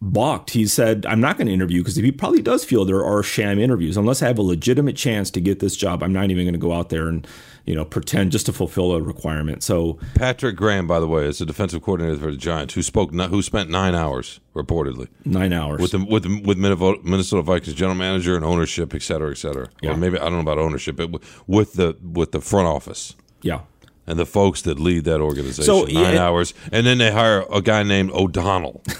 balked. 0.00 0.50
He 0.50 0.66
said, 0.66 1.04
"I'm 1.04 1.20
not 1.20 1.36
going 1.36 1.48
to 1.48 1.52
interview 1.52 1.80
because 1.82 1.96
he 1.96 2.10
probably 2.10 2.42
does 2.42 2.64
feel 2.64 2.86
there 2.86 3.04
are 3.04 3.22
sham 3.22 3.58
interviews. 3.58 3.98
Unless 3.98 4.22
I 4.22 4.28
have 4.28 4.38
a 4.38 4.42
legitimate 4.42 4.96
chance 4.96 5.30
to 5.32 5.40
get 5.40 5.60
this 5.60 5.76
job, 5.76 6.02
I'm 6.02 6.12
not 6.12 6.30
even 6.30 6.44
going 6.44 6.54
to 6.54 6.58
go 6.58 6.72
out 6.72 6.88
there 6.88 7.08
and." 7.08 7.26
You 7.64 7.74
know, 7.74 7.84
pretend 7.84 8.32
just 8.32 8.46
to 8.46 8.52
fulfill 8.52 8.92
a 8.92 9.02
requirement. 9.02 9.62
So 9.62 9.98
Patrick 10.14 10.56
Graham, 10.56 10.86
by 10.86 11.00
the 11.00 11.06
way, 11.08 11.26
is 11.26 11.38
the 11.38 11.46
defensive 11.46 11.82
coordinator 11.82 12.18
for 12.18 12.30
the 12.30 12.36
Giants, 12.36 12.74
who 12.74 12.82
spoke, 12.82 13.12
who 13.12 13.42
spent 13.42 13.70
nine 13.70 13.94
hours 13.94 14.40
reportedly, 14.54 15.08
nine 15.24 15.52
hours 15.52 15.80
with 15.80 15.92
the, 15.92 16.04
with 16.04 16.24
the, 16.24 16.42
with 16.42 16.58
Minnesota 16.58 17.42
Vikings 17.42 17.74
general 17.74 17.96
manager 17.96 18.36
and 18.36 18.44
ownership, 18.44 18.94
et 18.94 19.02
cetera, 19.02 19.30
et 19.30 19.38
cetera. 19.38 19.68
Yeah. 19.80 19.92
Or 19.92 19.96
maybe 19.96 20.18
I 20.18 20.24
don't 20.24 20.34
know 20.34 20.40
about 20.40 20.58
ownership, 20.58 20.96
but 20.96 21.22
with 21.46 21.74
the 21.74 21.96
with 22.02 22.32
the 22.32 22.40
front 22.40 22.68
office. 22.68 23.14
Yeah. 23.42 23.60
And 24.06 24.18
the 24.18 24.26
folks 24.26 24.60
that 24.62 24.78
lead 24.78 25.04
that 25.04 25.22
organization, 25.22 25.64
so, 25.64 25.84
nine 25.84 26.14
yeah, 26.14 26.26
hours, 26.26 26.52
and 26.70 26.86
then 26.86 26.98
they 26.98 27.10
hire 27.10 27.46
a 27.50 27.62
guy 27.62 27.82
named 27.82 28.10
O'Donnell. 28.10 28.82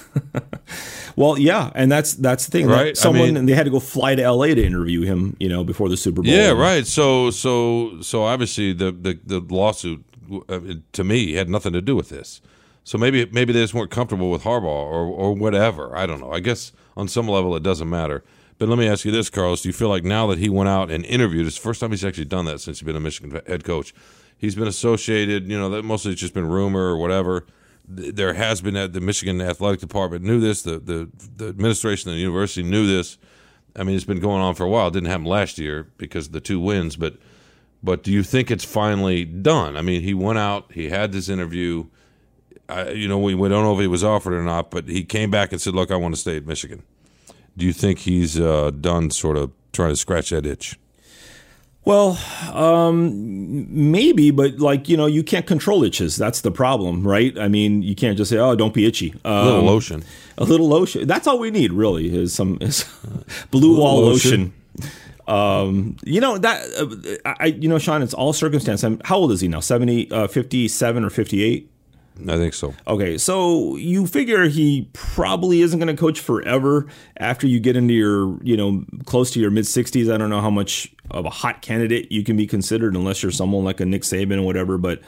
Well, 1.17 1.39
yeah, 1.39 1.71
and 1.75 1.91
that's 1.93 2.15
that's 2.15 2.47
the 2.47 2.51
thing, 2.51 2.67
right? 2.67 2.97
Someone 2.97 3.23
I 3.23 3.27
mean, 3.27 3.37
and 3.37 3.49
they 3.49 3.55
had 3.55 3.65
to 3.65 3.71
go 3.71 3.81
fly 3.81 4.15
to 4.15 4.23
L.A. 4.23 4.55
to 4.55 4.65
interview 4.65 5.03
him, 5.03 5.37
you 5.39 5.49
know, 5.49 5.63
before 5.63 5.89
the 5.89 5.97
Super 5.97 6.23
Bowl. 6.23 6.31
Yeah, 6.31 6.51
right. 6.51 6.87
So, 6.87 7.31
so, 7.31 8.01
so 8.01 8.25
obviously 8.25 8.73
the 8.73 8.91
the, 8.91 9.19
the 9.25 9.41
lawsuit 9.41 10.05
uh, 10.49 10.61
to 10.93 11.05
me 11.05 11.35
had 11.35 11.49
nothing 11.49 11.73
to 11.73 11.81
do 11.81 11.95
with 11.95 12.09
this. 12.09 12.41
So 12.83 12.99
maybe 12.99 13.27
maybe 13.27 13.53
they 13.53 13.63
just 13.63 13.75
weren't 13.75 13.91
comfortable 13.91 14.31
with 14.31 14.43
Harbaugh 14.43 14.65
or 14.65 15.07
or 15.07 15.35
whatever. 15.35 15.97
I 15.97 16.07
don't 16.07 16.21
know. 16.21 16.33
I 16.33 16.41
guess 16.41 16.73
on 16.97 17.07
some 17.07 17.29
level 17.29 17.55
it 17.55 17.63
doesn't 17.63 17.89
matter. 17.89 18.25
But 18.59 18.69
let 18.69 18.79
me 18.79 18.89
ask 18.89 19.05
you 19.05 19.13
this, 19.13 19.31
Carlos: 19.31 19.63
Do 19.63 19.69
you 19.69 19.73
feel 19.73 19.89
like 19.89 20.05
now 20.05 20.27
that 20.29 20.39
he 20.39 20.49
went 20.49 20.69
out 20.69 20.91
and 20.91 21.05
interviewed, 21.05 21.47
it's 21.47 21.57
the 21.57 21.63
first 21.63 21.81
time 21.81 21.91
he's 21.91 22.05
actually 22.05 22.27
done 22.27 22.45
that 22.47 22.61
since 22.61 22.81
he's 22.81 22.87
been 22.87 22.97
a 22.97 23.01
Michigan 23.01 23.41
head 23.47 23.65
coach. 23.65 23.95
He's 24.37 24.55
been 24.55 24.69
associated, 24.69 25.49
you 25.51 25.59
know, 25.59 25.71
that 25.71 25.85
mostly 25.85 26.13
it's 26.13 26.21
just 26.21 26.35
been 26.35 26.49
rumor 26.49 26.89
or 26.89 26.97
whatever 26.97 27.47
there 27.87 28.35
has 28.35 28.61
been 28.61 28.75
that 28.75 28.93
the 28.93 29.01
Michigan 29.01 29.41
Athletic 29.41 29.81
Department 29.81 30.25
knew 30.25 30.41
this. 30.41 30.63
The, 30.63 30.79
the 30.79 31.11
the 31.37 31.49
administration 31.49 32.11
of 32.11 32.17
the 32.17 32.21
university 32.21 32.63
knew 32.63 32.87
this. 32.87 33.19
I 33.77 33.83
mean, 33.83 33.97
it's 33.97 34.05
been 34.05 34.21
going 34.21 34.41
on 34.41 34.55
for 34.55 34.65
a 34.65 34.69
while. 34.69 34.89
It 34.89 34.93
didn't 34.93 35.09
happen 35.09 35.27
last 35.27 35.59
year 35.59 35.89
because 35.99 36.27
of 36.27 36.33
the 36.33 36.41
two 36.41 36.61
wins, 36.61 36.97
but 36.97 37.17
but 37.83 38.03
do 38.03 38.11
you 38.11 38.23
think 38.23 38.51
it's 38.51 38.65
finally 38.65 39.25
done? 39.25 39.77
I 39.77 39.83
mean, 39.83 40.01
he 40.01 40.15
went 40.15 40.39
out, 40.39 40.73
he 40.73 40.89
had 40.89 41.13
this 41.13 41.29
interview. 41.29 41.87
I, 42.67 42.91
you 42.91 43.09
know, 43.09 43.19
we, 43.19 43.35
we 43.35 43.51
don't 43.51 43.63
know 43.63 43.75
if 43.75 43.81
he 43.81 43.87
was 43.87 44.03
offered 44.03 44.33
or 44.33 44.43
not, 44.43 44.71
but 44.71 44.89
he 44.89 45.05
came 45.05 45.31
back 45.31 45.53
and 45.53 45.61
said, 45.61 45.75
"Look, 45.75 45.91
I 45.91 45.97
want 45.97 46.15
to 46.15 46.21
stay 46.21 46.39
at 46.39 46.47
Michigan." 46.47 46.83
Do 47.57 47.67
you 47.67 47.73
think 47.75 48.01
he's 48.01 48.41
uh, 48.41 48.71
done, 48.71 49.11
sort 49.11 49.37
of 49.37 49.53
trying 49.73 49.91
to 49.91 49.97
scratch 49.97 50.31
that 50.31 50.47
itch? 50.47 50.79
Well, 51.85 52.19
um, 52.55 53.11
maybe, 53.91 54.31
but 54.31 54.59
like 54.59 54.89
you 54.89 54.97
know, 54.97 55.07
you 55.07 55.23
can't 55.23 55.47
control 55.47 55.85
itches. 55.85 56.17
That's 56.17 56.41
the 56.41 56.51
problem, 56.51 57.07
right? 57.07 57.39
I 57.39 57.49
mean, 57.49 57.83
you 57.83 57.95
can't 57.95 58.17
just 58.17 58.31
say, 58.31 58.39
"Oh, 58.39 58.55
don't 58.55 58.73
be 58.73 58.87
itchy." 58.87 59.13
Um, 59.25 59.33
a 59.33 59.45
little 59.45 59.63
lotion. 59.65 60.05
A 60.39 60.45
little 60.45 60.69
lotion. 60.69 61.07
That's 61.07 61.27
all 61.27 61.39
we 61.39 61.51
need, 61.51 61.73
really, 61.73 62.15
is 62.15 62.33
some 62.35 62.57
is 62.61 62.85
blue 63.51 63.77
wall 63.79 64.01
lotion. 64.01 64.53
lotion. 64.79 64.93
Um, 65.27 65.97
you 66.05 66.21
know 66.21 66.39
that 66.39 67.21
uh, 67.25 67.35
I, 67.39 67.47
you 67.47 67.69
know, 67.69 67.79
Sean. 67.79 68.03
It's 68.03 68.15
all 68.15 68.33
circumstance. 68.33 68.83
I'm, 68.83 69.01
how 69.05 69.17
old 69.17 69.33
is 69.33 69.41
he 69.41 69.49
now? 69.49 69.61
70, 69.61 70.11
uh, 70.11 70.27
57 70.27 71.05
or 71.05 71.11
fifty 71.11 71.43
eight? 71.43 71.71
I 72.21 72.37
think 72.37 72.55
so. 72.55 72.75
Okay, 72.87 73.19
so 73.19 73.77
you 73.77 74.07
figure 74.07 74.45
he 74.45 74.89
probably 74.93 75.63
isn't 75.63 75.79
going 75.79 75.95
to 75.95 76.01
coach 76.01 76.21
forever 76.21 76.87
after 77.17 77.47
you 77.47 77.59
get 77.59 77.77
into 77.77 77.93
your, 77.93 78.41
you 78.43 78.57
know, 78.57 78.85
close 79.05 79.33
to 79.33 79.41
your 79.41 79.51
mid 79.51 79.65
60s. 79.65 80.13
I 80.13 80.17
don't 80.17 80.31
know 80.31 80.41
how 80.41 80.51
much 80.51 80.95
of 81.11 81.25
a 81.27 81.31
hot 81.31 81.61
candidate 81.61 82.13
you 82.13 82.23
can 82.23 82.37
be 82.37 82.47
considered 82.47 82.95
unless 82.95 83.23
you're 83.23 83.33
someone 83.33 83.65
like 83.65 83.81
a 83.81 83.85
Nick 83.85 84.03
Saban 84.03 84.39
or 84.39 84.43
whatever, 84.43 84.79
but 84.79 85.01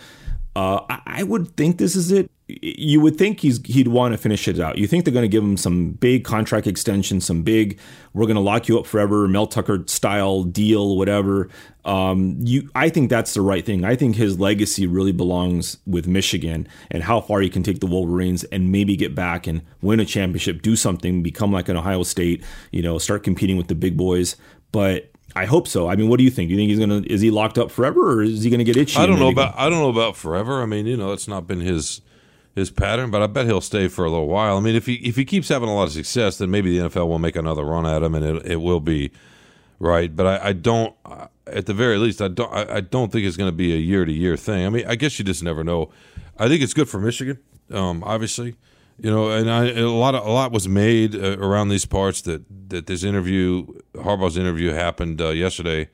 uh, 0.57 1.01
I 1.05 1.23
would 1.23 1.55
think 1.59 1.77
this 1.77 1.95
is 1.95 2.11
it. 2.11 2.31
You 2.49 2.99
would 3.03 3.19
think 3.19 3.41
he's 3.41 3.61
he'd 3.67 3.89
want 3.89 4.15
to 4.15 4.19
finish 4.19 4.49
it 4.49 4.59
out. 4.59 4.79
You 4.79 4.87
think 4.87 5.05
they're 5.05 5.13
going 5.13 5.25
to 5.25 5.29
give 5.29 5.45
him 5.45 5.59
some 5.59 5.91
big 5.91 6.25
contract 6.25 6.67
extension, 6.67 7.21
some 7.21 7.43
big 7.43 7.79
we're 8.15 8.25
going 8.25 8.37
to 8.37 8.41
lock 8.41 8.67
you 8.67 8.79
up 8.79 8.87
forever, 8.87 9.29
Mel 9.29 9.47
Tucker 9.47 9.85
style 9.87 10.45
deal, 10.45 10.97
whatever. 10.97 11.51
Um, 11.85 12.39
you, 12.41 12.71
I 12.75 12.89
think 12.89 13.11
that's 13.11 13.35
the 13.35 13.43
right 13.43 13.67
thing. 13.67 13.85
I 13.85 13.97
think 13.97 14.17
his 14.17 14.41
legacy 14.41 14.87
really 14.87 15.13
belongs 15.13 15.77
with 15.87 16.07
Michigan 16.07 16.67
and 16.91 17.03
how 17.03 17.21
far 17.21 17.43
he 17.43 17.51
can 17.51 17.63
take 17.63 17.81
the 17.81 17.87
Wolverines 17.87 18.45
and 18.45 18.73
maybe 18.73 18.97
get 18.97 19.15
back 19.15 19.47
and 19.47 19.61
win 19.83 20.01
a 20.01 20.07
championship, 20.07 20.63
do 20.63 20.75
something, 20.75 21.23
become 21.23 21.53
like 21.53 21.69
an 21.69 21.77
Ohio 21.77 22.03
State, 22.03 22.43
you 22.71 22.81
know, 22.81 22.97
start 22.97 23.25
competing 23.25 23.59
with 23.59 23.69
the 23.69 23.75
big 23.75 23.99
boys. 23.99 24.37
But 24.73 25.11
I 25.37 25.45
hope 25.45 25.69
so. 25.69 25.87
I 25.87 25.97
mean, 25.97 26.09
what 26.09 26.17
do 26.17 26.25
you 26.25 26.31
think? 26.31 26.49
Do 26.49 26.55
you 26.55 26.59
think 26.59 26.71
he's 26.71 26.79
gonna 26.79 27.03
is 27.07 27.21
he 27.21 27.31
locked 27.31 27.59
up 27.59 27.71
forever, 27.71 28.15
or 28.15 28.23
is 28.23 28.43
he 28.43 28.49
gonna 28.49 28.65
get 28.65 28.77
itchy? 28.77 28.99
I 28.99 29.05
don't 29.05 29.19
know 29.19 29.29
about? 29.29 29.55
I 29.57 29.69
don't 29.69 29.79
know 29.81 29.91
about 29.91 30.17
forever. 30.17 30.63
I 30.63 30.67
mean, 30.67 30.87
you 30.87 30.97
know, 30.97 31.13
it's 31.13 31.29
not 31.29 31.47
been 31.47 31.61
his 31.61 32.01
his 32.55 32.71
pattern, 32.71 33.11
but 33.11 33.23
I 33.23 33.27
bet 33.27 33.45
he'll 33.45 33.61
stay 33.61 33.87
for 33.87 34.07
a 34.07 34.11
little 34.11 34.29
while. 34.29 34.57
I 34.57 34.61
mean, 34.61 34.75
if 34.75 34.87
he 34.87 34.95
if 34.95 35.15
he 35.15 35.27
keeps 35.27 35.49
having 35.51 35.69
a 35.69 35.75
lot 35.75 35.85
of 35.85 35.93
success, 35.93 36.39
then 36.39 36.51
maybe 36.51 36.77
the 36.77 36.89
NFL 36.89 37.07
will 37.07 37.19
make 37.19 37.37
another 37.37 37.65
run 37.65 37.85
at 37.85 38.03
him, 38.03 38.15
and 38.15 38.25
it 38.25 38.47
it 38.47 38.57
will 38.57 38.81
be 38.81 39.13
right. 39.79 40.17
But 40.17 40.27
I, 40.27 40.49
I 40.49 40.53
don't. 40.55 40.95
At 41.47 41.67
the 41.67 41.75
very 41.75 41.99
least, 41.99 42.23
I 42.23 42.29
don't. 42.29 42.53
I, 42.53 42.77
I 42.77 42.81
don't 42.81 43.13
think 43.13 43.27
it's 43.27 43.37
going 43.37 43.51
to 43.51 43.57
be 43.57 43.75
a 43.75 43.79
year 43.79 44.07
to 44.07 44.13
year 44.13 44.37
thing. 44.39 44.65
I 44.65 44.71
mean, 44.71 44.87
I 44.87 44.97
guess 44.97 45.19
you 45.19 45.25
just 45.25 45.43
never 45.43 45.63
know. 45.63 45.91
I 46.39 46.49
think 46.49 46.63
it's 46.63 46.75
good 46.75 46.89
for 46.89 46.99
Michigan, 46.99 47.39
um, 47.71 48.03
obviously. 48.05 48.57
You 48.99 49.11
know, 49.11 49.31
and 49.31 49.51
I, 49.51 49.69
a 49.73 49.91
lot 49.91 50.15
of, 50.15 50.27
a 50.27 50.31
lot 50.31 50.53
was 50.53 50.69
made 50.69 51.15
uh, 51.15 51.37
around 51.39 51.69
these 51.69 51.85
parts 51.85 52.23
that 52.23 52.45
that 52.71 52.87
this 52.87 53.05
interview, 53.05 53.67
Harbaugh's 53.95 54.37
interview, 54.37 54.73
happened 54.73 55.21
uh, 55.21 55.29
yesterday. 55.29 55.89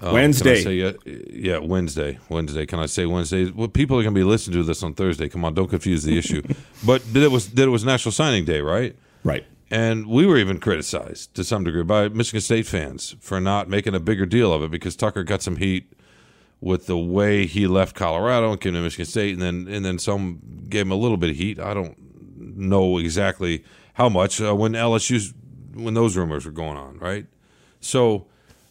Um, 0.00 0.12
Wednesday. 0.12 0.62
Say, 0.62 0.74
yeah, 0.74 0.92
yeah, 1.04 1.58
Wednesday. 1.58 2.18
Wednesday. 2.28 2.66
Can 2.66 2.80
I 2.80 2.86
say 2.86 3.06
Wednesday? 3.06 3.50
Well, 3.50 3.68
people 3.68 3.96
are 3.96 4.02
going 4.02 4.14
to 4.14 4.18
be 4.18 4.24
listening 4.24 4.58
to 4.58 4.64
this 4.64 4.82
on 4.82 4.94
Thursday. 4.94 5.28
Come 5.28 5.44
on, 5.44 5.54
don't 5.54 5.68
confuse 5.68 6.02
the 6.02 6.18
issue. 6.18 6.42
but 6.84 7.02
that 7.14 7.22
it 7.22 7.30
was 7.30 7.50
that 7.50 7.62
it 7.62 7.70
was 7.70 7.84
National 7.84 8.12
Signing 8.12 8.44
Day, 8.44 8.60
right? 8.60 8.96
Right. 9.22 9.46
And 9.70 10.06
we 10.06 10.26
were 10.26 10.36
even 10.36 10.58
criticized 10.58 11.34
to 11.34 11.44
some 11.44 11.64
degree 11.64 11.84
by 11.84 12.08
Michigan 12.08 12.40
State 12.40 12.66
fans 12.66 13.16
for 13.20 13.40
not 13.40 13.68
making 13.68 13.94
a 13.94 14.00
bigger 14.00 14.26
deal 14.26 14.52
of 14.52 14.62
it 14.62 14.70
because 14.70 14.94
Tucker 14.94 15.24
got 15.24 15.42
some 15.42 15.56
heat 15.56 15.92
with 16.60 16.86
the 16.86 16.98
way 16.98 17.46
he 17.46 17.66
left 17.66 17.94
Colorado 17.94 18.52
and 18.52 18.60
came 18.60 18.74
to 18.74 18.80
Michigan 18.80 19.06
State, 19.06 19.34
and 19.34 19.42
then 19.42 19.66
and 19.68 19.84
then 19.84 19.98
some 19.98 20.40
gave 20.68 20.82
him 20.82 20.92
a 20.92 20.96
little 20.96 21.16
bit 21.16 21.30
of 21.30 21.36
heat. 21.36 21.58
I 21.58 21.74
don't 21.74 21.96
know 22.56 22.98
exactly 22.98 23.64
how 23.94 24.08
much 24.08 24.40
uh, 24.40 24.54
when 24.54 24.72
LSU's 24.72 25.34
when 25.74 25.94
those 25.94 26.16
rumors 26.16 26.46
were 26.46 26.52
going 26.52 26.76
on, 26.76 26.98
right? 26.98 27.26
So 27.80 28.26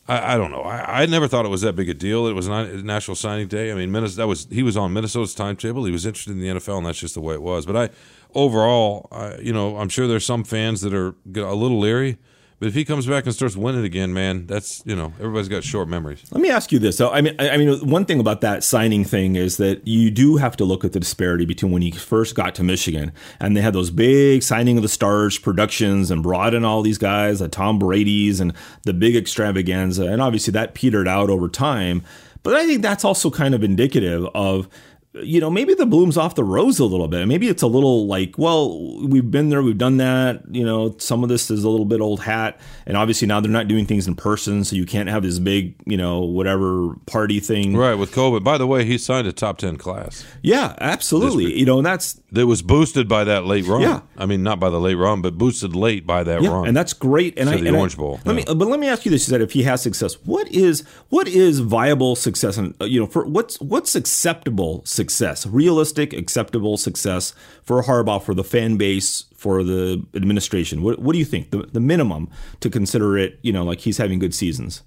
I, 0.08 0.34
I 0.34 0.38
don't 0.38 0.52
know. 0.52 0.62
I, 0.62 1.04
I, 1.04 1.06
never 1.06 1.28
thought 1.28 1.46
it 1.46 1.50
was 1.50 1.62
that 1.62 1.76
big 1.76 1.90
a 1.90 1.94
deal. 1.94 2.28
It 2.28 2.34
was 2.34 2.48
not 2.48 2.70
National 2.70 3.16
Signing 3.16 3.48
Day. 3.48 3.72
I 3.72 3.76
mean, 3.76 3.92
Minnesota, 3.92 4.18
that 4.18 4.28
was 4.28 4.48
he 4.50 4.64
was 4.64 4.76
on 4.76 4.94
Minnesota's 4.94 5.34
timetable. 5.34 5.86
He 5.86 5.92
was 5.92 6.06
interested 6.06 6.32
in 6.32 6.40
the 6.40 6.48
NFL, 6.48 6.78
and 6.78 6.86
that's 6.86 7.00
just 7.00 7.14
the 7.14 7.22
way 7.22 7.36
it 7.36 7.42
was. 7.42 7.66
But 7.66 7.78
I 7.78 7.90
overall, 8.34 9.08
I, 9.12 9.38
you 9.38 9.54
know, 9.54 9.78
I'm 9.78 9.90
sure 9.90 10.08
there's 10.08 10.26
some 10.26 10.44
fans 10.44 10.82
that 10.82 10.94
are 10.94 11.16
a 11.36 11.56
little 11.56 11.80
leery 11.80 12.18
but 12.60 12.68
if 12.68 12.74
he 12.74 12.86
comes 12.86 13.06
back 13.06 13.26
and 13.26 13.34
starts 13.34 13.56
winning 13.56 13.84
again, 13.84 14.14
man, 14.14 14.46
that's 14.48 14.82
you 14.86 14.96
know 14.96 15.14
everybody's 15.20 15.50
got 15.50 15.64
short 15.64 15.88
memories. 15.88 16.24
Let 16.32 16.42
me 16.42 16.50
ask 16.50 16.72
you 16.72 16.80
this. 16.80 16.98
So 16.98 17.12
I 17.12 17.22
mean, 17.22 17.36
I 17.40 17.58
mean, 17.58 17.88
one 17.88 18.06
thing 18.06 18.20
about 18.20 18.42
that 18.42 18.64
signing 18.64 19.04
thing 19.04 19.36
is 19.36 19.58
that 19.58 19.88
you 19.88 20.12
do 20.12 20.38
have 20.38 20.56
to 20.58 20.66
look 20.66 20.86
at 20.86 20.94
the 20.94 21.00
disparity 21.00 21.46
between 21.46 21.72
when 21.72 21.82
he 21.82 21.92
first 21.92 22.36
got 22.36 22.56
to 22.56 22.64
Michigan 22.64 23.12
and 23.40 23.58
they 23.58 23.62
had 23.62 23.74
those 23.74 23.90
big 23.90 24.44
signing 24.44 24.78
of 24.78 24.84
the 24.84 24.90
stars 24.90 25.38
productions 25.38 26.12
and 26.12 26.24
brought 26.24 26.54
in 26.54 26.64
all 26.64 26.82
these 26.82 26.98
guys, 26.98 27.40
the 27.40 27.48
Tom 27.48 27.80
Brady's 27.80 28.40
and 28.40 28.54
the 28.84 28.94
big 28.94 29.16
extravaganza, 29.16 30.06
and 30.06 30.22
obviously 30.22 30.52
that 30.52 30.74
petered 30.74 31.08
out 31.08 31.30
over 31.30 31.50
time. 31.50 32.04
But 32.44 32.56
I 32.56 32.68
think 32.68 32.82
that's 32.82 33.06
also 33.06 33.32
kind 33.32 33.56
of 33.56 33.64
indicative 33.64 34.28
of 34.36 34.68
you 35.16 35.40
know, 35.40 35.50
maybe 35.50 35.76
the 35.76 35.86
bloom's 35.86 36.18
off 36.18 36.34
the 36.34 36.44
rose 36.44 36.80
a 36.80 36.86
little 36.86 37.08
bit. 37.08 37.28
Maybe 37.28 37.48
it's 37.48 37.62
a 37.62 37.68
little 37.68 38.08
like, 38.08 38.36
well, 38.38 38.98
we've 39.06 39.30
been 39.30 39.50
there, 39.50 39.62
we've 39.62 39.78
done 39.78 39.98
that. 39.98 40.42
You 40.50 40.66
know, 40.66 40.96
some 40.98 41.22
of 41.24 41.30
this 41.30 41.52
is 41.52 41.64
a 41.64 41.70
little 41.70 41.86
bit 41.86 42.02
old 42.02 42.22
hat. 42.22 42.60
And 42.88 42.98
obviously 42.98 43.28
now 43.28 43.40
they're 43.40 43.52
not 43.52 43.68
doing 43.68 43.86
things 43.86 44.08
in 44.08 44.16
person, 44.16 44.64
so 44.64 44.76
you 44.76 44.86
can't 44.86 45.10
have 45.10 45.22
this 45.22 45.38
big, 45.38 45.76
you 45.86 45.98
know, 45.98 46.22
whatever 46.22 46.96
party 47.06 47.40
thing. 47.40 47.78
Right, 47.78 47.94
with 47.94 48.12
COVID. 48.12 48.44
By 48.44 48.58
the 48.58 48.66
way, 48.66 48.86
he 48.86 48.98
signed 48.98 49.28
a 49.28 49.34
top 49.34 49.60
10 49.60 49.78
class. 49.78 50.26
Yeah, 50.42 50.76
absolutely. 50.80 51.58
You 51.58 51.66
know, 51.66 51.78
and 51.78 51.86
that's. 51.86 52.20
That 52.32 52.48
was 52.48 52.64
boosted 52.64 53.08
by 53.08 53.26
that 53.26 53.46
late 53.46 53.68
run. 53.68 53.82
Yeah. 53.82 54.02
I 54.18 54.26
mean, 54.26 54.42
not 54.42 54.60
by 54.60 54.72
the 54.72 54.80
late 54.80 54.96
run, 54.96 55.22
but 55.22 55.38
boosted 55.38 55.76
late 55.76 56.08
by 56.08 56.24
that 56.24 56.42
yeah, 56.42 56.50
run. 56.50 56.68
And 56.68 56.76
that's 56.76 56.94
great. 56.94 57.38
And 57.38 57.48
so 57.48 57.54
I, 57.54 57.62
the 57.62 57.68
and 57.68 57.78
Orange 57.78 57.94
I, 57.94 57.98
Bowl. 57.98 58.20
Let 58.26 58.36
yeah. 58.36 58.46
me, 58.54 58.56
but 58.56 58.68
let 58.68 58.80
me 58.80 58.88
ask 58.88 59.06
you 59.06 59.12
this: 59.12 59.26
is 59.26 59.28
that 59.28 59.42
if 59.42 59.52
he 59.52 59.62
has 59.64 59.84
success, 59.84 60.16
what 60.26 60.48
is 60.52 60.84
what 61.10 61.28
is 61.28 61.60
viable 61.60 62.16
success? 62.16 62.58
And 62.58 62.74
you 62.82 63.00
know, 63.00 63.06
for 63.06 63.28
what's 63.28 63.62
what's 63.62 63.94
acceptable 63.96 64.82
success? 64.84 65.03
Realistic 65.46 65.74
realistic, 65.84 66.14
acceptable 66.14 66.78
success 66.78 67.34
for 67.64 67.84
Harbaugh, 67.84 68.22
for 68.22 68.34
the 68.34 68.44
fan 68.44 68.78
base, 68.78 69.26
for 69.36 69.64
the 69.64 70.06
administration? 70.14 70.82
What, 70.82 71.00
what 71.00 71.14
do 71.14 71.20
you 71.20 71.26
think? 71.26 71.52
The, 71.52 71.64
the 71.72 71.80
minimum 71.80 72.30
to 72.60 72.70
consider 72.70 73.18
it, 73.18 73.40
you 73.42 73.52
know, 73.52 73.64
like 73.64 73.82
he's 73.82 73.98
having 73.98 74.20
good 74.20 74.34
seasons. 74.34 74.84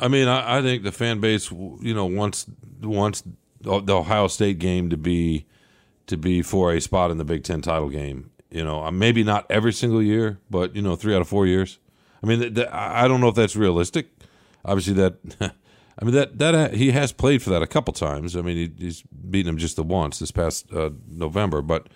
I 0.00 0.08
mean, 0.08 0.28
I, 0.28 0.58
I 0.58 0.62
think 0.62 0.84
the 0.84 0.92
fan 0.92 1.20
base, 1.20 1.50
you 1.50 1.94
know, 1.94 2.06
wants 2.06 2.46
wants 2.80 3.22
the 3.60 3.96
Ohio 3.96 4.28
State 4.28 4.58
game 4.60 4.90
to 4.90 4.96
be 4.96 5.46
to 6.06 6.16
be 6.16 6.42
for 6.42 6.72
a 6.72 6.80
spot 6.80 7.10
in 7.10 7.18
the 7.18 7.24
Big 7.24 7.42
Ten 7.42 7.60
title 7.60 7.88
game. 7.88 8.30
You 8.50 8.64
know, 8.64 8.84
uh, 8.84 8.90
maybe 8.90 9.24
not 9.24 9.46
every 9.50 9.72
single 9.72 10.02
year, 10.02 10.38
but 10.48 10.76
you 10.76 10.82
know, 10.82 10.94
three 10.94 11.14
out 11.14 11.20
of 11.20 11.28
four 11.28 11.46
years. 11.46 11.78
I 12.22 12.26
mean, 12.26 12.58
I 12.70 13.08
don't 13.08 13.20
know 13.20 13.28
if 13.28 13.34
that's 13.34 13.56
realistic. 13.56 14.08
Obviously, 14.64 14.94
that 14.94 15.14
I 15.98 16.04
mean 16.04 16.14
that 16.14 16.38
that 16.38 16.74
he 16.74 16.92
has 16.92 17.12
played 17.12 17.42
for 17.42 17.50
that 17.50 17.62
a 17.62 17.66
couple 17.66 17.92
times. 17.92 18.36
I 18.36 18.42
mean 18.42 18.56
he, 18.56 18.84
he's 18.84 19.02
beaten 19.02 19.48
him 19.48 19.58
just 19.58 19.76
the 19.76 19.82
once 19.82 20.18
this 20.18 20.30
past 20.30 20.72
uh, 20.72 20.90
November, 21.08 21.62
but 21.62 21.88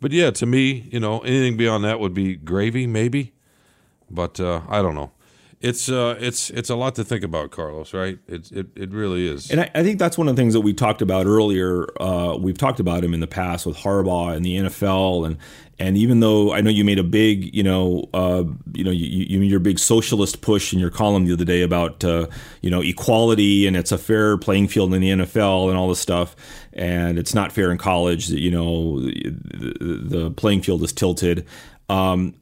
but 0.00 0.12
yeah, 0.12 0.30
to 0.30 0.46
me, 0.46 0.88
you 0.90 0.98
know, 0.98 1.20
anything 1.20 1.56
beyond 1.56 1.84
that 1.84 2.00
would 2.00 2.14
be 2.14 2.34
gravy, 2.36 2.86
maybe. 2.86 3.34
But 4.10 4.40
uh, 4.40 4.62
I 4.68 4.80
don't 4.82 4.94
know. 4.94 5.12
It's 5.60 5.90
uh, 5.90 6.16
it's 6.18 6.48
it's 6.48 6.70
a 6.70 6.74
lot 6.74 6.94
to 6.94 7.04
think 7.04 7.22
about, 7.22 7.50
Carlos. 7.50 7.92
Right? 7.92 8.18
It 8.26 8.50
it, 8.50 8.68
it 8.74 8.90
really 8.92 9.28
is. 9.28 9.50
And 9.50 9.60
I, 9.60 9.70
I 9.74 9.82
think 9.82 9.98
that's 9.98 10.16
one 10.16 10.26
of 10.26 10.34
the 10.34 10.40
things 10.40 10.54
that 10.54 10.62
we 10.62 10.72
talked 10.72 11.02
about 11.02 11.26
earlier. 11.26 11.86
Uh, 12.00 12.34
we've 12.40 12.56
talked 12.56 12.80
about 12.80 13.04
him 13.04 13.12
in 13.12 13.20
the 13.20 13.26
past 13.26 13.66
with 13.66 13.76
Harbaugh 13.76 14.34
and 14.34 14.42
the 14.42 14.56
NFL, 14.56 15.26
and 15.26 15.36
and 15.78 15.98
even 15.98 16.20
though 16.20 16.54
I 16.54 16.62
know 16.62 16.70
you 16.70 16.82
made 16.82 16.98
a 16.98 17.04
big, 17.04 17.54
you 17.54 17.62
know, 17.62 18.08
uh, 18.14 18.44
you 18.72 18.84
know, 18.84 18.90
you, 18.90 19.26
you 19.28 19.40
your 19.40 19.60
big 19.60 19.78
socialist 19.78 20.40
push 20.40 20.72
in 20.72 20.78
your 20.78 20.90
column 20.90 21.26
the 21.26 21.34
other 21.34 21.44
day 21.44 21.60
about, 21.60 22.04
uh, 22.04 22.26
you 22.62 22.70
know, 22.70 22.80
equality 22.80 23.66
and 23.66 23.76
it's 23.76 23.92
a 23.92 23.98
fair 23.98 24.38
playing 24.38 24.68
field 24.68 24.94
in 24.94 25.02
the 25.02 25.10
NFL 25.10 25.68
and 25.68 25.76
all 25.76 25.88
this 25.88 26.00
stuff, 26.00 26.36
and 26.72 27.18
it's 27.18 27.34
not 27.34 27.52
fair 27.52 27.70
in 27.70 27.76
college. 27.76 28.28
That 28.28 28.40
you 28.40 28.50
know, 28.50 29.00
the, 29.00 29.36
the 29.80 30.30
playing 30.30 30.62
field 30.62 30.82
is 30.82 30.94
tilted. 30.94 31.46
Um, 31.90 32.39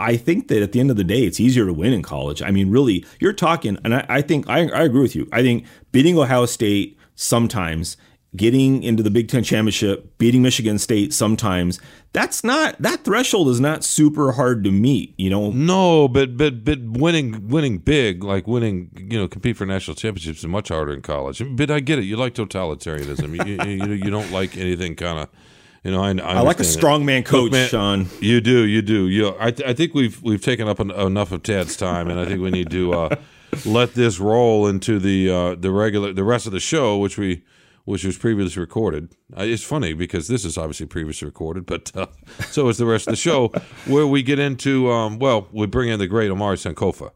I 0.00 0.16
think 0.16 0.48
that 0.48 0.62
at 0.62 0.72
the 0.72 0.80
end 0.80 0.90
of 0.90 0.96
the 0.96 1.04
day, 1.04 1.20
it's 1.24 1.38
easier 1.38 1.66
to 1.66 1.72
win 1.72 1.92
in 1.92 2.02
college. 2.02 2.40
I 2.42 2.50
mean, 2.50 2.70
really, 2.70 3.04
you're 3.20 3.34
talking, 3.34 3.78
and 3.84 3.94
I, 3.94 4.06
I 4.08 4.22
think 4.22 4.48
I, 4.48 4.68
I 4.68 4.82
agree 4.82 5.02
with 5.02 5.14
you. 5.14 5.28
I 5.30 5.42
think 5.42 5.66
beating 5.92 6.18
Ohio 6.18 6.46
State 6.46 6.98
sometimes 7.14 7.96
getting 8.36 8.82
into 8.82 9.02
the 9.02 9.10
Big 9.10 9.28
Ten 9.28 9.42
championship, 9.42 10.16
beating 10.16 10.40
Michigan 10.40 10.78
State 10.78 11.12
sometimes, 11.12 11.80
that's 12.12 12.42
not 12.42 12.80
that 12.80 13.04
threshold 13.04 13.48
is 13.48 13.60
not 13.60 13.84
super 13.84 14.32
hard 14.32 14.64
to 14.64 14.70
meet, 14.70 15.14
you 15.18 15.28
know. 15.28 15.50
No, 15.50 16.08
but 16.08 16.36
but 16.36 16.64
but 16.64 16.80
winning 16.80 17.48
winning 17.48 17.78
big, 17.78 18.24
like 18.24 18.46
winning, 18.46 18.90
you 18.96 19.18
know, 19.18 19.28
compete 19.28 19.56
for 19.56 19.66
national 19.66 19.96
championships 19.96 20.38
is 20.40 20.46
much 20.46 20.68
harder 20.68 20.94
in 20.94 21.02
college. 21.02 21.42
But 21.56 21.70
I 21.70 21.80
get 21.80 21.98
it. 21.98 22.04
You 22.04 22.16
like 22.16 22.34
totalitarianism. 22.34 23.46
you, 23.46 23.86
you, 23.86 23.92
you 23.92 24.10
don't 24.10 24.30
like 24.32 24.56
anything 24.56 24.96
kind 24.96 25.18
of. 25.20 25.28
You 25.84 25.92
know, 25.92 26.02
I, 26.02 26.10
I, 26.10 26.34
I 26.34 26.40
like 26.40 26.60
a 26.60 26.64
strongman 26.64 27.24
coach, 27.24 27.52
man, 27.52 27.68
Sean. 27.68 28.06
You 28.20 28.40
do, 28.42 28.66
you 28.66 28.82
do. 28.82 29.08
You, 29.08 29.34
I, 29.40 29.50
th- 29.50 29.66
I 29.68 29.72
think 29.72 29.94
we've 29.94 30.22
we've 30.22 30.42
taken 30.42 30.68
up 30.68 30.78
en- 30.78 30.90
enough 30.90 31.32
of 31.32 31.42
Tad's 31.42 31.74
time, 31.76 32.08
and 32.10 32.20
I 32.20 32.26
think 32.26 32.42
we 32.42 32.50
need 32.50 32.70
to 32.70 32.92
uh, 32.92 33.16
let 33.64 33.94
this 33.94 34.18
roll 34.20 34.66
into 34.66 34.98
the 34.98 35.30
uh, 35.30 35.54
the 35.54 35.70
regular 35.70 36.12
the 36.12 36.24
rest 36.24 36.46
of 36.46 36.52
the 36.52 36.60
show, 36.60 36.98
which 36.98 37.16
we 37.16 37.44
which 37.86 38.04
was 38.04 38.18
previously 38.18 38.60
recorded. 38.60 39.16
Uh, 39.34 39.42
it's 39.42 39.62
funny 39.62 39.94
because 39.94 40.28
this 40.28 40.44
is 40.44 40.58
obviously 40.58 40.84
previously 40.84 41.24
recorded, 41.24 41.64
but 41.64 41.90
uh, 41.96 42.06
so 42.50 42.68
is 42.68 42.76
the 42.76 42.84
rest 42.84 43.06
of 43.06 43.12
the 43.12 43.16
show, 43.16 43.48
where 43.86 44.06
we 44.06 44.22
get 44.22 44.38
into 44.38 44.90
um, 44.90 45.18
well, 45.18 45.48
we 45.50 45.66
bring 45.66 45.88
in 45.88 45.98
the 45.98 46.06
great 46.06 46.30
Omari 46.30 46.56
Sankofa, 46.56 47.10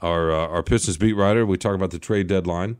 our 0.00 0.30
uh, 0.30 0.46
our 0.46 0.62
Pistons 0.62 0.98
beat 0.98 1.14
writer. 1.14 1.44
We 1.44 1.56
talk 1.56 1.74
about 1.74 1.90
the 1.90 1.98
trade 1.98 2.28
deadline. 2.28 2.76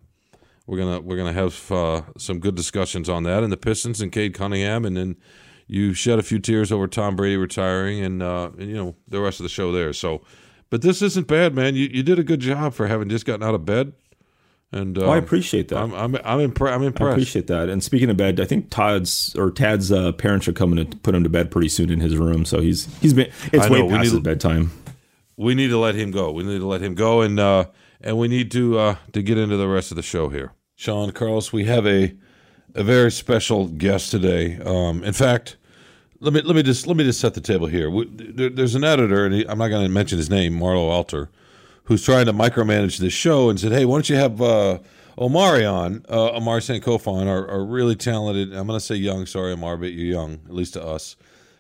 We're 0.69 0.77
gonna 0.79 1.01
we're 1.01 1.17
gonna 1.17 1.33
have 1.33 1.73
uh, 1.73 2.03
some 2.19 2.39
good 2.41 2.55
discussions 2.55 3.09
on 3.09 3.23
that 3.25 3.43
and 3.43 3.51
the 3.51 3.57
Pistons 3.57 4.01
and 4.03 4.13
Cade 4.13 4.35
Cunningham, 4.35 4.85
and 4.85 4.95
then 4.97 5.17
you 5.67 5.95
shed 5.95 6.19
a 6.19 6.23
few 6.23 6.39
tears 6.39 6.71
over 6.71 6.87
Tom 6.87 7.17
Brady 7.17 7.37
retiring, 7.39 8.05
and, 8.05 8.23
uh, 8.23 8.51
and 8.59 8.69
you 8.69 8.77
know 8.77 8.95
the 9.09 9.21
rest 9.21 9.41
of 9.41 9.45
the 9.45 9.51
show 9.51 9.73
there. 9.73 9.93
So, 9.95 10.23
but 10.71 10.83
this 10.83 11.01
isn't 11.03 11.27
bad, 11.27 11.55
man. 11.55 11.75
You 11.75 11.89
you 11.91 12.03
did 12.03 12.19
a 12.19 12.23
good 12.23 12.41
job 12.41 12.75
for 12.75 12.87
having 12.87 13.09
just 13.09 13.25
gotten 13.25 13.43
out 13.43 13.55
of 13.55 13.65
bed 13.65 13.95
And 14.71 14.99
Oh, 14.99 15.09
I 15.09 15.17
um, 15.17 15.25
appreciate 15.25 15.69
that. 15.69 15.79
I'm 15.79 15.95
I'm 15.95 16.17
I'm, 16.17 16.51
impre- 16.51 16.71
I'm 16.71 16.83
I 16.83 17.11
appreciate 17.13 17.47
that. 17.47 17.71
And 17.71 17.83
speaking 17.83 18.11
of 18.11 18.19
bed, 18.19 18.39
I 18.39 18.45
think 18.45 18.69
Todd's 18.69 19.35
or 19.37 19.51
Tad's 19.51 19.91
uh, 19.91 20.13
parents 20.13 20.47
are 20.49 20.53
coming 20.53 20.85
to 20.85 20.97
put 20.99 21.15
him 21.15 21.23
to 21.25 21.31
bed 21.31 21.51
pretty 21.51 21.71
soon 21.71 21.89
in 21.91 22.01
his 22.01 22.17
room. 22.19 22.45
So 22.45 22.61
he's 22.61 22.85
he's 23.01 23.15
been 23.15 23.31
it's 23.53 23.65
I 23.65 23.71
way 23.71 23.81
know, 23.81 23.89
past 23.89 24.11
his 24.11 24.21
bedtime. 24.21 24.71
we 25.39 25.55
need 25.55 25.69
to 25.69 25.79
let 25.79 25.95
him 25.95 26.11
go. 26.11 26.31
We 26.31 26.45
need 26.45 26.59
to 26.59 26.67
let 26.67 26.83
him 26.83 26.95
go, 26.95 27.23
and 27.23 27.41
uh, 27.41 27.65
and 28.03 28.19
we 28.19 28.29
need 28.29 28.51
to 28.53 28.79
uh, 28.79 28.97
to 29.13 29.23
get 29.23 29.39
into 29.39 29.57
the 29.57 29.69
rest 29.69 29.91
of 29.91 29.97
the 29.97 30.03
show 30.03 30.29
here. 30.29 30.53
Sean 30.79 31.11
Carlos, 31.11 31.53
we 31.53 31.65
have 31.65 31.89
a 31.89 32.15
a 32.77 32.85
very 32.85 33.11
special 33.11 33.67
guest 33.67 34.13
today. 34.13 34.61
Um, 34.61 35.03
in 35.03 35.13
fact, 35.13 35.57
let 36.21 36.33
me 36.33 36.41
let 36.41 36.55
me 36.55 36.63
just 36.63 36.87
let 36.87 36.97
me 36.97 37.03
just 37.03 37.19
set 37.19 37.35
the 37.35 37.41
table 37.41 37.67
here. 37.67 37.91
We, 37.91 38.07
there, 38.09 38.49
there's 38.49 38.77
an 38.77 38.85
editor, 38.85 39.27
and 39.27 39.35
he, 39.35 39.49
I'm 39.49 39.59
not 39.59 39.69
going 39.69 39.83
to 39.83 39.89
mention 39.89 40.19
his 40.19 40.31
name, 40.31 40.57
Marlo 40.57 40.89
Alter, 40.89 41.31
who's 41.87 42.05
trying 42.05 42.27
to 42.27 42.33
micromanage 42.33 42.99
this 42.99 43.13
show, 43.13 43.51
and 43.51 43.59
said, 43.59 43.73
"Hey, 43.73 43.87
why 43.87 43.97
don't 43.97 44.09
you 44.09 44.15
have 44.15 44.41
uh, 44.41 44.79
Omari 45.19 45.65
on? 45.65 46.07
Uh, 46.09 46.37
Omari 46.37 46.61
Sankofa, 46.61 47.27
our, 47.27 47.49
our 47.49 47.65
really 47.65 47.97
talented. 47.97 48.55
I'm 48.55 48.69
going 48.69 48.79
to 48.79 48.87
say 48.87 48.95
young. 48.95 49.27
Sorry, 49.27 49.51
Omar, 49.51 49.79
but 49.79 49.87
you're 49.87 50.15
young, 50.15 50.35
at 50.47 50.55
least 50.55 50.75
to 50.75 50.85
us. 50.85 51.17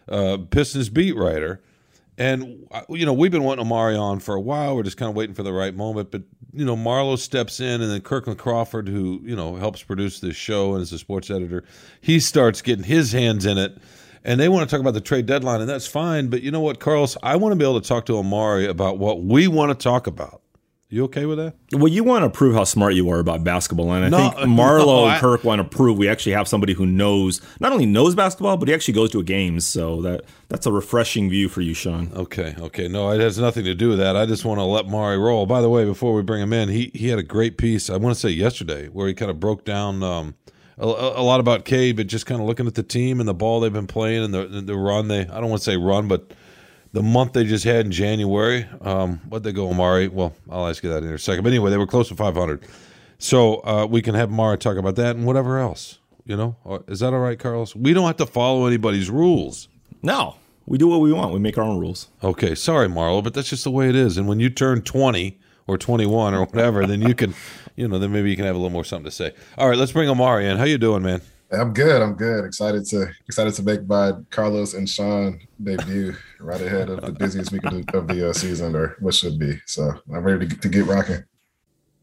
Uh, 0.08 0.38
Pistons 0.48 0.90
beat 0.90 1.16
writer." 1.16 1.60
And 2.18 2.66
uh, 2.72 2.82
you 2.90 3.06
know, 3.06 3.12
we've 3.12 3.30
been 3.30 3.44
wanting 3.44 3.64
Omari 3.64 3.96
on 3.96 4.18
for 4.18 4.34
a 4.34 4.40
while. 4.40 4.74
We're 4.74 4.82
just 4.82 4.96
kind 4.96 5.08
of 5.08 5.14
waiting 5.14 5.36
for 5.36 5.44
the 5.44 5.52
right 5.52 5.74
moment. 5.74 6.10
But 6.10 6.22
you 6.52 6.64
know, 6.64 6.76
Marlo 6.76 7.16
steps 7.16 7.60
in, 7.60 7.80
and 7.80 7.90
then 7.90 8.00
Kirkland 8.00 8.40
Crawford, 8.40 8.88
who 8.88 9.20
you 9.22 9.36
know 9.36 9.54
helps 9.54 9.82
produce 9.84 10.18
this 10.18 10.34
show 10.34 10.74
and 10.74 10.82
is 10.82 10.92
a 10.92 10.98
sports 10.98 11.30
editor, 11.30 11.62
he 12.00 12.18
starts 12.18 12.60
getting 12.60 12.84
his 12.84 13.12
hands 13.12 13.46
in 13.46 13.56
it. 13.56 13.78
And 14.24 14.40
they 14.40 14.48
want 14.48 14.68
to 14.68 14.74
talk 14.74 14.80
about 14.80 14.94
the 14.94 15.00
trade 15.00 15.26
deadline, 15.26 15.60
and 15.60 15.70
that's 15.70 15.86
fine. 15.86 16.28
But 16.28 16.42
you 16.42 16.50
know 16.50 16.60
what, 16.60 16.80
Carlos? 16.80 17.16
I 17.22 17.36
want 17.36 17.52
to 17.52 17.56
be 17.56 17.64
able 17.64 17.80
to 17.80 17.88
talk 17.88 18.04
to 18.06 18.18
Omari 18.18 18.66
about 18.66 18.98
what 18.98 19.22
we 19.22 19.46
want 19.46 19.70
to 19.70 19.82
talk 19.82 20.08
about. 20.08 20.42
You 20.90 21.04
okay 21.04 21.26
with 21.26 21.36
that? 21.36 21.54
Well, 21.74 21.88
you 21.88 22.02
want 22.02 22.24
to 22.24 22.30
prove 22.30 22.54
how 22.54 22.64
smart 22.64 22.94
you 22.94 23.10
are 23.10 23.18
about 23.18 23.44
basketball, 23.44 23.92
and 23.92 24.06
I 24.06 24.08
No, 24.08 24.16
think 24.16 24.34
Marlo 24.50 24.86
no, 24.86 25.04
I- 25.04 25.12
and 25.14 25.20
Kirk 25.20 25.44
want 25.44 25.58
to 25.58 25.64
prove 25.64 25.98
we 25.98 26.08
actually 26.08 26.32
have 26.32 26.48
somebody 26.48 26.72
who 26.72 26.86
knows 26.86 27.42
not 27.60 27.72
only 27.72 27.84
knows 27.84 28.14
basketball, 28.14 28.56
but 28.56 28.68
he 28.68 28.74
actually 28.74 28.94
goes 28.94 29.10
to 29.10 29.22
games. 29.22 29.66
So 29.66 30.00
that 30.00 30.22
that's 30.48 30.64
a 30.64 30.72
refreshing 30.72 31.28
view 31.28 31.50
for 31.50 31.60
you, 31.60 31.74
Sean. 31.74 32.10
Okay, 32.14 32.54
okay. 32.58 32.88
No, 32.88 33.10
it 33.10 33.20
has 33.20 33.38
nothing 33.38 33.64
to 33.64 33.74
do 33.74 33.90
with 33.90 33.98
that. 33.98 34.16
I 34.16 34.24
just 34.24 34.46
want 34.46 34.60
to 34.60 34.64
let 34.64 34.86
Mari 34.88 35.18
roll. 35.18 35.44
By 35.44 35.60
the 35.60 35.68
way, 35.68 35.84
before 35.84 36.14
we 36.14 36.22
bring 36.22 36.40
him 36.40 36.54
in, 36.54 36.70
he 36.70 36.90
he 36.94 37.08
had 37.08 37.18
a 37.18 37.22
great 37.22 37.58
piece. 37.58 37.90
I 37.90 37.98
want 37.98 38.14
to 38.14 38.20
say 38.20 38.30
yesterday 38.30 38.86
where 38.88 39.06
he 39.08 39.12
kind 39.12 39.30
of 39.30 39.38
broke 39.38 39.66
down 39.66 40.02
um, 40.02 40.36
a, 40.78 40.86
a 40.86 41.22
lot 41.22 41.38
about 41.38 41.66
Cade, 41.66 41.96
but 41.96 42.06
just 42.06 42.24
kind 42.24 42.40
of 42.40 42.46
looking 42.46 42.66
at 42.66 42.76
the 42.76 42.82
team 42.82 43.20
and 43.20 43.28
the 43.28 43.34
ball 43.34 43.60
they've 43.60 43.70
been 43.70 43.86
playing 43.86 44.24
and 44.24 44.32
the 44.32 44.46
the 44.46 44.74
run 44.74 45.08
they. 45.08 45.20
I 45.20 45.38
don't 45.38 45.50
want 45.50 45.60
to 45.60 45.70
say 45.70 45.76
run, 45.76 46.08
but 46.08 46.32
the 46.92 47.02
month 47.02 47.32
they 47.32 47.44
just 47.44 47.64
had 47.64 47.86
in 47.86 47.92
January. 47.92 48.66
Um, 48.80 49.20
what 49.28 49.42
they 49.42 49.52
go, 49.52 49.68
Omari? 49.68 50.08
Well, 50.08 50.34
I'll 50.50 50.68
ask 50.68 50.82
you 50.82 50.90
that 50.90 51.02
in 51.02 51.12
a 51.12 51.18
second. 51.18 51.44
But 51.44 51.50
anyway, 51.50 51.70
they 51.70 51.76
were 51.76 51.86
close 51.86 52.08
to 52.08 52.14
500. 52.14 52.64
So 53.18 53.56
uh, 53.64 53.86
we 53.86 54.00
can 54.00 54.14
have 54.14 54.30
Mari 54.30 54.58
talk 54.58 54.76
about 54.76 54.96
that 54.96 55.16
and 55.16 55.26
whatever 55.26 55.58
else. 55.58 55.98
You 56.24 56.36
know, 56.36 56.82
is 56.88 57.00
that 57.00 57.14
all 57.14 57.20
right, 57.20 57.38
Carlos? 57.38 57.74
We 57.74 57.94
don't 57.94 58.06
have 58.06 58.18
to 58.18 58.26
follow 58.26 58.66
anybody's 58.66 59.08
rules. 59.08 59.68
No, 60.02 60.36
we 60.66 60.76
do 60.76 60.86
what 60.86 61.00
we 61.00 61.10
want. 61.10 61.32
We 61.32 61.40
make 61.40 61.56
our 61.56 61.64
own 61.64 61.80
rules. 61.80 62.08
Okay, 62.22 62.54
sorry, 62.54 62.86
Marlo, 62.86 63.24
but 63.24 63.32
that's 63.32 63.48
just 63.48 63.64
the 63.64 63.70
way 63.70 63.88
it 63.88 63.96
is. 63.96 64.18
And 64.18 64.28
when 64.28 64.38
you 64.38 64.50
turn 64.50 64.82
20 64.82 65.38
or 65.66 65.78
21 65.78 66.34
or 66.34 66.44
whatever, 66.44 66.86
then 66.86 67.00
you 67.00 67.14
can, 67.14 67.34
you 67.76 67.88
know, 67.88 67.98
then 67.98 68.12
maybe 68.12 68.28
you 68.28 68.36
can 68.36 68.44
have 68.44 68.54
a 68.54 68.58
little 68.58 68.70
more 68.70 68.84
something 68.84 69.06
to 69.06 69.10
say. 69.10 69.32
All 69.56 69.70
right, 69.70 69.78
let's 69.78 69.92
bring 69.92 70.10
Omari 70.10 70.46
in. 70.46 70.58
How 70.58 70.64
you 70.64 70.76
doing, 70.76 71.02
man? 71.02 71.22
I'm 71.50 71.72
good. 71.72 72.02
I'm 72.02 72.14
good. 72.14 72.44
Excited 72.44 72.84
to 72.86 73.10
excited 73.26 73.54
to 73.54 73.62
make 73.62 73.86
my 73.86 74.12
Carlos 74.30 74.74
and 74.74 74.88
Sean 74.88 75.40
debut 75.62 76.14
right 76.40 76.60
ahead 76.60 76.90
of 76.90 77.00
the 77.00 77.12
busiest 77.12 77.52
week 77.52 77.64
of 77.64 77.86
the, 77.86 77.96
of 77.98 78.06
the 78.06 78.28
uh, 78.28 78.32
season, 78.32 78.76
or 78.76 78.96
what 79.00 79.14
should 79.14 79.38
be. 79.38 79.58
So 79.66 79.92
I'm 80.12 80.22
ready 80.22 80.46
to, 80.46 80.56
to 80.56 80.68
get 80.68 80.84
rocking. 80.84 81.24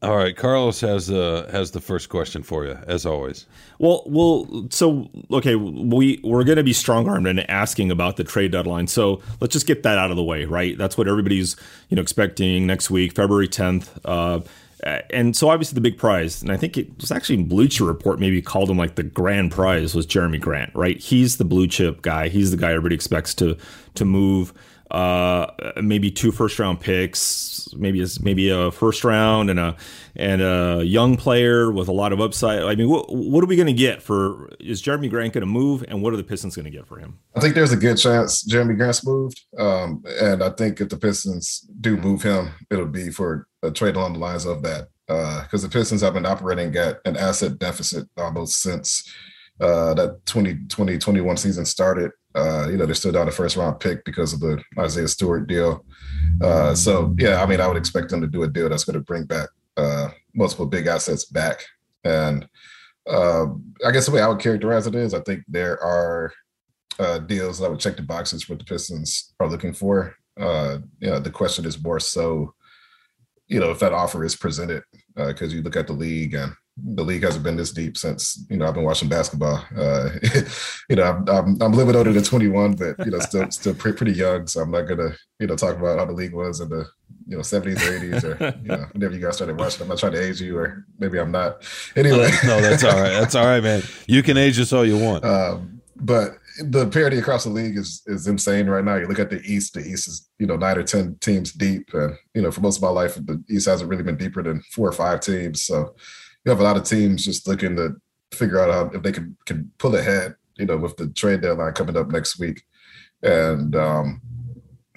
All 0.02 0.16
right, 0.16 0.36
Carlos 0.36 0.80
has 0.80 1.06
the 1.06 1.48
has 1.50 1.70
the 1.70 1.80
first 1.80 2.10
question 2.10 2.42
for 2.42 2.66
you, 2.66 2.78
as 2.86 3.06
always. 3.06 3.46
Well, 3.78 4.02
well, 4.06 4.66
so 4.70 5.08
okay, 5.32 5.54
we 5.54 6.20
we're 6.22 6.44
going 6.44 6.56
to 6.58 6.64
be 6.64 6.72
strong 6.72 7.08
armed 7.08 7.26
in 7.26 7.38
asking 7.40 7.90
about 7.90 8.16
the 8.16 8.24
trade 8.24 8.52
deadline. 8.52 8.88
So 8.88 9.22
let's 9.40 9.52
just 9.52 9.66
get 9.66 9.84
that 9.84 9.96
out 9.96 10.10
of 10.10 10.16
the 10.16 10.24
way, 10.24 10.44
right? 10.44 10.76
That's 10.76 10.98
what 10.98 11.08
everybody's 11.08 11.56
you 11.88 11.96
know 11.96 12.02
expecting 12.02 12.66
next 12.66 12.90
week, 12.90 13.14
February 13.14 13.48
tenth. 13.48 13.98
Uh, 14.04 14.40
Uh, 14.84 15.00
and 15.10 15.34
so 15.34 15.48
obviously 15.48 15.74
the 15.74 15.80
big 15.80 15.96
prize, 15.96 16.42
and 16.42 16.52
I 16.52 16.56
think 16.56 16.76
it 16.76 16.88
was 17.00 17.10
actually 17.10 17.42
Bleacher 17.42 17.84
Report 17.84 18.20
maybe 18.20 18.42
called 18.42 18.70
him 18.70 18.76
like 18.76 18.96
the 18.96 19.02
grand 19.02 19.50
prize 19.50 19.94
was 19.94 20.06
Jerami 20.06 20.40
Grant, 20.40 20.70
right? 20.74 20.98
He's 20.98 21.38
the 21.38 21.44
blue 21.44 21.66
chip 21.66 22.02
guy. 22.02 22.28
He's 22.28 22.50
the 22.50 22.56
guy 22.56 22.70
everybody 22.70 22.94
expects 22.94 23.34
to 23.36 23.56
to 23.94 24.04
move. 24.04 24.52
Uh, 24.90 25.50
maybe 25.82 26.12
two 26.12 26.30
first 26.30 26.58
round 26.60 26.78
picks, 26.78 27.68
maybe 27.76 28.00
a, 28.02 28.06
maybe 28.22 28.50
a 28.50 28.70
first 28.70 29.02
round 29.02 29.50
and 29.50 29.58
a 29.58 29.76
and 30.14 30.40
a 30.40 30.82
young 30.84 31.16
player 31.16 31.72
with 31.72 31.88
a 31.88 31.92
lot 31.92 32.12
of 32.12 32.20
upside. 32.20 32.62
I 32.62 32.76
mean, 32.76 32.88
what 32.88 33.12
what 33.12 33.42
are 33.42 33.48
we 33.48 33.56
going 33.56 33.66
to 33.66 33.72
get 33.72 34.00
for? 34.00 34.48
Is 34.60 34.80
Jerami 34.80 35.10
Grant 35.10 35.32
going 35.32 35.42
to 35.42 35.46
move, 35.46 35.84
and 35.88 36.02
what 36.02 36.12
are 36.12 36.16
the 36.16 36.22
Pistons 36.24 36.54
going 36.54 36.66
to 36.66 36.70
get 36.70 36.86
for 36.86 36.98
him? 36.98 37.18
I 37.34 37.40
think 37.40 37.56
there's 37.56 37.72
a 37.72 37.76
good 37.76 37.96
chance 37.96 38.46
Jerami 38.46 38.76
Grant's 38.76 39.04
moved, 39.04 39.44
um, 39.58 40.04
and 40.20 40.42
I 40.42 40.50
think 40.50 40.80
if 40.80 40.88
the 40.88 40.96
Pistons 40.96 41.68
do 41.80 41.96
move 41.96 42.22
him, 42.22 42.50
it'll 42.70 42.86
be 42.86 43.10
for 43.10 43.48
a 43.64 43.72
trade 43.72 43.96
along 43.96 44.12
the 44.12 44.20
lines 44.20 44.46
of 44.46 44.62
that. 44.62 44.88
Because 45.08 45.62
the 45.62 45.68
Pistons 45.68 46.00
have 46.00 46.14
been 46.14 46.26
operating 46.26 46.74
at 46.76 47.00
an 47.04 47.16
asset 47.16 47.58
deficit 47.58 48.08
almost 48.16 48.60
since 48.60 49.08
uh, 49.60 49.94
that 49.94 50.24
2020 50.26 50.98
21 50.98 51.36
season 51.36 51.64
started. 51.64 52.10
Uh, 52.34 52.68
you 52.68 52.76
know, 52.76 52.84
they're 52.84 52.94
still 52.94 53.12
down 53.12 53.28
a 53.28 53.30
first 53.30 53.56
round 53.56 53.80
pick 53.80 54.04
because 54.04 54.34
of 54.34 54.40
the 54.40 54.62
Isaiah 54.78 55.08
Stewart 55.08 55.46
deal. 55.46 55.84
Uh, 56.42 56.74
so, 56.74 57.14
yeah, 57.18 57.42
I 57.42 57.46
mean, 57.46 57.60
I 57.60 57.66
would 57.66 57.78
expect 57.78 58.10
them 58.10 58.20
to 58.20 58.26
do 58.26 58.42
a 58.42 58.48
deal 58.48 58.68
that's 58.68 58.84
going 58.84 58.94
to 58.94 59.00
bring 59.00 59.24
back 59.24 59.48
uh, 59.78 60.08
multiple 60.34 60.66
big 60.66 60.86
assets 60.86 61.24
back. 61.24 61.64
And 62.04 62.46
uh, 63.08 63.46
I 63.86 63.90
guess 63.90 64.06
the 64.06 64.12
way 64.12 64.20
I 64.20 64.28
would 64.28 64.40
characterize 64.40 64.86
it 64.86 64.94
is 64.94 65.14
I 65.14 65.20
think 65.20 65.44
there 65.48 65.82
are 65.82 66.32
uh, 66.98 67.18
deals 67.20 67.58
that 67.58 67.70
would 67.70 67.80
check 67.80 67.96
the 67.96 68.02
boxes 68.02 68.48
what 68.48 68.58
the 68.58 68.64
Pistons 68.66 69.32
are 69.40 69.48
looking 69.48 69.72
for. 69.72 70.14
Uh, 70.38 70.78
you 71.00 71.08
know, 71.08 71.18
the 71.18 71.30
question 71.30 71.64
is 71.64 71.82
more 71.82 72.00
so, 72.00 72.52
you 73.48 73.60
know, 73.60 73.70
if 73.70 73.78
that 73.78 73.94
offer 73.94 74.24
is 74.24 74.36
presented, 74.36 74.82
because 75.14 75.54
you 75.54 75.62
look 75.62 75.76
at 75.76 75.86
the 75.86 75.94
league 75.94 76.34
and 76.34 76.52
the 76.76 77.04
league 77.04 77.22
hasn't 77.22 77.42
been 77.42 77.56
this 77.56 77.72
deep 77.72 77.96
since 77.96 78.44
you 78.50 78.56
know 78.56 78.66
I've 78.66 78.74
been 78.74 78.84
watching 78.84 79.08
basketball. 79.08 79.64
Uh, 79.76 80.10
you 80.90 80.96
know, 80.96 81.04
I'm, 81.04 81.28
I'm 81.28 81.62
I'm 81.62 81.72
a 81.72 81.76
little 81.76 81.86
bit 81.86 81.96
older 81.96 82.12
than 82.12 82.22
21, 82.22 82.74
but 82.74 83.04
you 83.04 83.12
know, 83.12 83.18
still 83.20 83.50
still 83.50 83.74
pretty, 83.74 83.96
pretty 83.96 84.12
young. 84.12 84.46
So 84.46 84.60
I'm 84.60 84.70
not 84.70 84.82
gonna 84.82 85.10
you 85.40 85.46
know 85.46 85.56
talk 85.56 85.76
about 85.76 85.98
how 85.98 86.04
the 86.04 86.12
league 86.12 86.34
was 86.34 86.60
in 86.60 86.68
the 86.68 86.86
you 87.26 87.36
know 87.36 87.42
70s 87.42 87.76
or 87.76 87.98
80s 87.98 88.24
or 88.24 88.58
you 88.62 88.68
know 88.68 88.86
whenever 88.92 89.14
you 89.14 89.20
guys 89.20 89.36
started 89.36 89.58
watching. 89.58 89.82
I'm 89.82 89.88
not 89.88 89.98
trying 89.98 90.12
to 90.12 90.22
age 90.22 90.40
you, 90.40 90.58
or 90.58 90.84
maybe 90.98 91.18
I'm 91.18 91.32
not. 91.32 91.62
Anyway, 91.96 92.30
no, 92.44 92.60
that's 92.60 92.84
all 92.84 93.00
right. 93.00 93.10
That's 93.10 93.34
all 93.34 93.46
right, 93.46 93.62
man. 93.62 93.82
You 94.06 94.22
can 94.22 94.36
age 94.36 94.60
us 94.60 94.72
all 94.72 94.84
you 94.84 94.98
want. 94.98 95.24
um, 95.24 95.80
but 95.96 96.36
the 96.62 96.86
parity 96.88 97.18
across 97.18 97.44
the 97.44 97.50
league 97.50 97.76
is 97.76 98.02
is 98.06 98.26
insane 98.26 98.66
right 98.66 98.84
now. 98.84 98.96
You 98.96 99.06
look 99.06 99.18
at 99.18 99.30
the 99.30 99.40
East. 99.40 99.72
The 99.72 99.80
East 99.80 100.08
is 100.08 100.28
you 100.38 100.46
know 100.46 100.56
nine 100.56 100.76
or 100.76 100.82
ten 100.82 101.16
teams 101.20 101.52
deep, 101.52 101.88
and 101.94 102.16
you 102.34 102.42
know 102.42 102.50
for 102.50 102.60
most 102.60 102.76
of 102.76 102.82
my 102.82 102.88
life, 102.90 103.14
the 103.14 103.42
East 103.48 103.66
hasn't 103.66 103.88
really 103.88 104.02
been 104.02 104.16
deeper 104.16 104.42
than 104.42 104.62
four 104.72 104.88
or 104.88 104.92
five 104.92 105.20
teams. 105.20 105.62
So 105.62 105.94
you 106.46 106.50
have 106.50 106.60
a 106.60 106.64
lot 106.64 106.76
of 106.76 106.84
teams 106.84 107.24
just 107.24 107.48
looking 107.48 107.74
to 107.74 107.96
figure 108.32 108.60
out 108.60 108.72
how 108.72 108.96
if 108.96 109.02
they 109.02 109.12
can 109.12 109.36
can 109.44 109.70
pull 109.78 109.96
ahead. 109.96 110.36
You 110.56 110.64
know, 110.64 110.78
with 110.78 110.96
the 110.96 111.08
trade 111.08 111.42
deadline 111.42 111.74
coming 111.74 111.98
up 111.98 112.08
next 112.08 112.38
week, 112.38 112.62
and 113.22 113.76
um, 113.76 114.22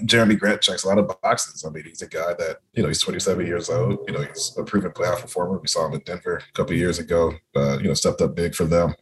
Jerami 0.03 0.39
Grant 0.39 0.61
checks 0.61 0.85
a 0.85 0.87
lot 0.87 0.99
of 0.99 1.11
boxes. 1.21 1.65
I 1.65 1.69
mean, 1.69 1.83
he's 1.83 2.01
a 2.01 2.07
guy 2.07 2.33
that 2.35 2.59
you 2.73 2.83
know 2.83 2.87
he's 2.87 3.01
27 3.01 3.45
years 3.45 3.69
old. 3.69 3.99
You 4.07 4.13
know, 4.13 4.21
he's 4.21 4.55
a 4.57 4.63
proven 4.63 4.91
playoff 4.91 5.21
performer. 5.21 5.59
We 5.59 5.67
saw 5.67 5.87
him 5.87 5.95
in 5.95 6.01
Denver 6.05 6.37
a 6.37 6.51
couple 6.53 6.75
years 6.75 6.99
ago. 6.99 7.33
Uh, 7.55 7.77
you 7.79 7.89
know, 7.89 7.93
stepped 7.93 8.21
up 8.21 8.35
big 8.35 8.55
for 8.55 8.65
them. 8.65 8.93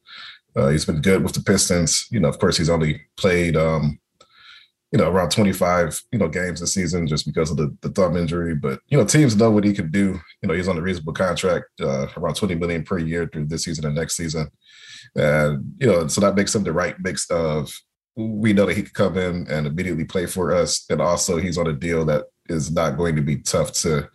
Uh, 0.56 0.70
he's 0.70 0.86
been 0.86 1.02
good 1.02 1.22
with 1.22 1.34
the 1.34 1.42
Pistons. 1.42 2.08
You 2.10 2.22
know, 2.22 2.30
of 2.30 2.40
course, 2.40 2.58
he's 2.58 2.70
only 2.70 3.02
played, 3.18 3.56
um, 3.56 4.00
you 4.92 4.98
know, 4.98 5.10
around 5.10 5.32
25, 5.32 6.02
you 6.12 6.20
know, 6.20 6.30
games 6.30 6.62
this 6.62 6.74
season 6.74 7.08
just 7.08 7.26
because 7.26 7.52
of 7.52 7.58
the, 7.58 7.76
the 7.82 7.90
thumb 7.90 8.16
injury. 8.16 8.56
But 8.56 8.80
you 8.88 8.98
know, 8.98 9.06
teams 9.06 9.36
know 9.36 9.52
what 9.52 9.66
he 9.66 9.74
can 9.74 9.92
do. 9.92 10.20
You 10.42 10.48
know, 10.48 10.54
he's 10.54 10.68
on 10.68 10.78
a 10.78 10.82
reasonable 10.82 11.14
contract, 11.14 11.66
uh, 11.82 12.08
around 12.16 12.36
20 12.36 12.56
million 12.56 12.84
per 12.84 12.98
year 12.98 13.30
through 13.32 13.48
this 13.48 13.66
season 13.66 13.86
and 13.86 13.96
next 13.96 14.16
season. 14.16 14.50
And 15.16 15.76
you 15.80 15.88
know, 15.88 16.08
so 16.08 16.22
that 16.22 16.36
makes 16.36 16.56
him 16.56 16.64
the 16.64 16.74
right 16.74 16.96
mix 17.00 17.30
of 17.30 17.74
we 18.16 18.52
know 18.52 18.66
that 18.66 18.76
he 18.76 18.84
could 18.84 18.94
come 18.94 19.18
in 19.18 19.46
and 19.48 19.68
immediately 19.68 20.06
play 20.06 20.26
for 20.26 20.54
us, 20.54 20.86
and 20.90 21.02
also 21.02 21.38
he's 21.38 21.58
on 21.58 21.68
a 21.68 21.74
deal 21.74 22.04
that 22.06 22.26
is 22.50 22.72
not 22.72 22.98
going 22.98 23.16
to 23.16 23.22
be 23.22 23.38
tough 23.38 23.72
to 23.74 24.10